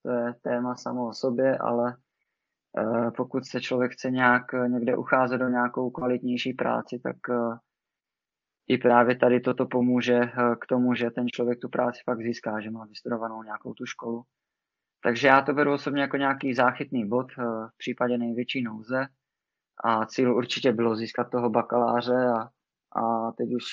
to 0.03 0.11
je 0.11 0.35
téma 0.43 0.77
samo 0.77 1.09
o 1.09 1.13
sobě, 1.13 1.59
ale 1.59 1.97
eh, 2.79 3.11
pokud 3.11 3.47
se 3.47 3.61
člověk 3.61 3.93
chce 3.93 4.11
nějak 4.11 4.55
eh, 4.55 4.69
někde 4.69 4.97
ucházet 4.97 5.41
do 5.41 5.49
nějakou 5.49 5.91
kvalitnější 5.91 6.53
práci, 6.53 6.99
tak 6.99 7.17
i 8.69 8.79
právě 8.79 9.17
tady 9.17 9.41
toto 9.41 9.67
pomůže 9.67 10.21
k 10.61 10.67
tomu, 10.67 10.95
že 10.95 11.11
ten 11.11 11.29
člověk 11.29 11.59
tu 11.61 11.69
práci 11.69 12.01
fakt 12.05 12.23
získá, 12.23 12.61
že 12.61 12.71
má 12.71 12.85
vystudovanou 12.85 13.43
nějakou 13.43 13.75
tu 13.75 13.87
školu. 13.87 14.23
Takže 15.03 15.29
já 15.29 15.43
to 15.43 15.53
beru 15.53 15.73
osobně 15.73 16.03
jako 16.03 16.17
nějaký 16.17 16.55
záchytný 16.55 17.09
bod 17.09 17.27
v 17.37 17.79
případě 17.79 18.19
největší 18.19 18.63
nouze 18.63 19.07
a 19.85 20.07
cíl 20.07 20.37
určitě 20.37 20.73
bylo 20.73 20.97
získat 20.97 21.31
toho 21.31 21.51
bakaláře 21.51 22.27
a, 22.27 22.49
a 23.01 23.33
teď 23.33 23.49
už 23.55 23.65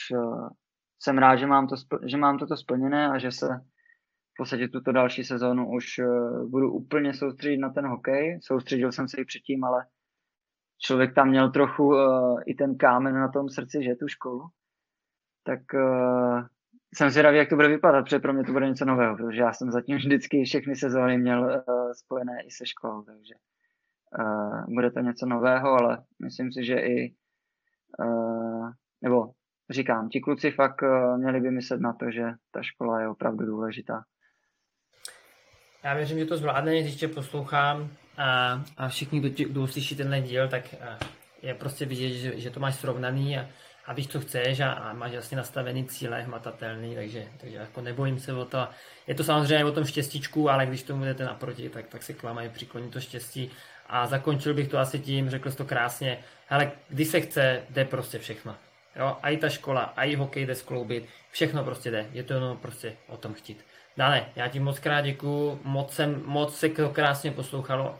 jsem 0.99 1.18
rád, 1.18 1.36
že 1.36 1.47
mám, 1.47 1.68
to, 1.68 1.76
že 2.05 2.18
mám 2.18 2.38
toto 2.38 2.58
splněné 2.58 3.10
a 3.10 3.18
že 3.18 3.32
se 3.32 3.47
v 4.34 4.38
podstatě 4.38 4.68
tuto 4.68 4.91
další 4.91 5.24
sezónu 5.24 5.72
už 5.72 5.99
uh, 5.99 6.49
budu 6.49 6.72
úplně 6.72 7.14
soustředit 7.14 7.58
na 7.58 7.70
ten 7.70 7.88
hokej. 7.88 8.39
Soustředil 8.43 8.91
jsem 8.91 9.08
se 9.08 9.22
i 9.22 9.26
předtím, 9.26 9.64
ale 9.64 9.86
člověk 10.82 11.16
tam 11.16 11.30
měl 11.30 11.51
trochu 11.51 11.84
uh, 11.88 12.41
i 12.45 12.55
ten 12.55 12.78
kámen 12.78 13.16
na 13.16 13.28
tom 13.28 13.49
srdci, 13.49 13.84
že 13.84 13.95
tu 13.95 14.08
školu. 14.08 14.41
Tak 15.43 15.60
uh, 15.74 16.45
jsem 16.95 17.10
zvědavý, 17.10 17.38
jak 17.38 17.49
to 17.49 17.55
bude 17.55 17.68
vypadat, 17.68 18.03
protože 18.03 18.20
pro 18.20 18.34
mě 18.34 18.43
to 18.43 18.51
bude 18.51 18.68
něco 18.68 18.86
nového, 18.86 19.16
protože 19.16 19.41
já 19.41 19.53
jsem 19.53 19.72
zatím 19.72 19.97
vždycky 19.97 20.43
všechny 20.43 20.76
sezóny 20.76 21.18
měl 21.18 21.41
uh, 21.43 21.91
spojené 21.91 22.43
i 22.45 22.51
se 22.51 22.66
školou, 22.66 23.01
takže 23.01 23.34
uh, 24.20 24.74
bude 24.74 24.91
to 24.91 24.99
něco 24.99 25.26
nového, 25.26 25.70
ale 25.70 26.03
myslím 26.24 26.51
si, 26.51 26.66
že 26.66 26.76
i 26.76 27.16
uh, 27.99 28.70
nebo 29.01 29.32
říkám, 29.70 30.10
ti 30.10 30.20
kluci 30.20 30.51
fakt 30.51 30.84
měli 31.18 31.41
by 31.41 31.51
myslet 31.51 31.82
na 31.82 31.93
to, 31.93 32.12
že 32.12 32.24
ta 32.51 32.62
škola 32.62 33.01
je 33.01 33.10
opravdu 33.10 33.45
důležitá. 33.45 34.03
Já 35.84 35.93
věřím, 35.93 36.20
že 36.20 36.26
to 36.26 36.38
zvládne, 36.38 36.82
když 36.82 36.95
tě 36.95 37.08
poslouchám 37.08 37.89
a, 38.18 38.62
a 38.78 38.88
všichni, 38.88 39.20
kdo, 39.20 39.49
kdo 39.49 39.62
uslyší 39.62 39.95
tenhle 39.95 40.22
díl, 40.22 40.47
tak 40.47 40.76
je 41.41 41.53
prostě 41.53 41.86
vidět, 41.86 42.10
že, 42.10 42.39
že 42.39 42.49
to 42.49 42.60
máš 42.60 42.76
srovnaný 42.76 43.38
a, 43.38 43.47
a 43.86 43.93
víš, 43.93 44.08
co 44.08 44.20
chceš 44.20 44.60
a, 44.60 44.72
a 44.72 44.93
máš 44.93 45.12
jasně 45.12 45.38
nastavený 45.38 45.86
cíle, 45.86 46.22
hmatatelný, 46.22 46.95
takže, 46.95 47.28
takže 47.38 47.58
jako 47.58 47.82
nebojím 47.82 48.20
se 48.20 48.34
o 48.34 48.45
to. 48.45 48.68
Je 49.08 49.16
to 49.16 49.24
samozřejmě 49.24 49.66
o 49.66 49.72
tom 49.72 49.86
štěstíčku, 49.86 50.49
ale 50.49 50.66
když 50.66 50.84
tomu 50.84 51.03
jdete 51.03 51.26
naproti, 51.26 51.70
tak, 51.70 51.88
tak 51.88 52.03
se 52.03 52.14
k 52.14 52.24
vám 52.24 52.39
přikloní 52.49 52.89
to 52.89 52.99
štěstí. 52.99 53.51
A 53.89 54.07
zakončil 54.07 54.53
bych 54.53 54.67
to 54.67 54.79
asi 54.79 54.99
tím, 54.99 55.29
řekl 55.29 55.51
jsi 55.51 55.57
to 55.57 55.65
krásně, 55.65 56.17
ale 56.49 56.71
když 56.89 57.07
se 57.07 57.21
chce, 57.21 57.61
jde 57.69 57.85
prostě 57.85 58.19
všechno. 58.19 58.55
Jo, 58.95 59.17
a 59.23 59.29
i 59.29 59.38
ta 59.38 59.49
škola, 59.49 59.81
a 59.81 60.03
i 60.03 60.15
hokej 60.15 60.45
jde 60.45 60.55
skloubit, 60.55 61.09
všechno 61.31 61.63
prostě 61.63 61.91
jde, 61.91 62.05
je 62.13 62.23
to 62.23 62.33
jenom 62.33 62.57
prostě 62.57 62.93
o 63.07 63.17
tom 63.17 63.33
chtít. 63.33 63.65
Dále, 63.97 64.25
já 64.35 64.47
ti 64.47 64.59
moc 64.59 64.79
krát 64.79 65.01
děkuju, 65.01 65.59
moc, 65.63 65.93
jsem, 65.93 66.23
moc 66.25 66.57
se 66.57 66.69
to 66.69 66.89
krásně 66.89 67.31
poslouchalo. 67.31 67.99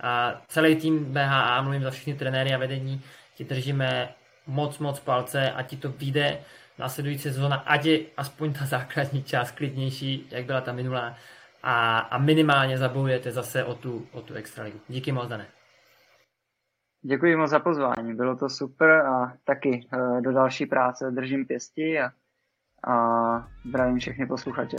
A 0.00 0.42
celý 0.48 0.76
tým 0.76 1.04
BHA, 1.04 1.62
mluvím 1.62 1.82
za 1.82 1.90
všechny 1.90 2.14
trenéry 2.14 2.54
a 2.54 2.58
vedení, 2.58 3.02
ti 3.34 3.44
držíme 3.44 4.08
moc, 4.46 4.78
moc 4.78 5.00
palce 5.00 5.50
a 5.50 5.62
ti 5.62 5.76
to 5.76 5.88
vyjde 5.88 6.38
následující 6.78 7.22
sezóna, 7.22 7.56
ať 7.56 7.84
je 7.84 8.00
aspoň 8.16 8.52
ta 8.52 8.66
základní 8.66 9.22
část 9.22 9.50
klidnější, 9.50 10.26
jak 10.30 10.44
byla 10.44 10.60
ta 10.60 10.72
minulá, 10.72 11.16
a, 11.62 11.98
a 11.98 12.18
minimálně 12.18 12.78
zabojujete 12.78 13.32
zase 13.32 13.64
o 13.64 13.74
tu, 13.74 14.06
o 14.12 14.22
tu 14.22 14.34
extraligu. 14.34 14.80
Díky 14.88 15.12
moc, 15.12 15.28
Dane. 15.28 15.46
Děkuji 17.02 17.36
moc 17.36 17.50
za 17.50 17.58
pozvání, 17.60 18.14
bylo 18.14 18.36
to 18.36 18.48
super 18.48 18.90
a 18.90 19.32
taky 19.44 19.88
uh, 19.92 20.20
do 20.20 20.32
další 20.32 20.66
práce 20.66 21.10
držím 21.10 21.46
pěsti 21.46 22.00
a, 22.00 22.10
a 22.92 23.48
zdravím 23.68 23.98
všechny 23.98 24.26
posluchače. 24.26 24.76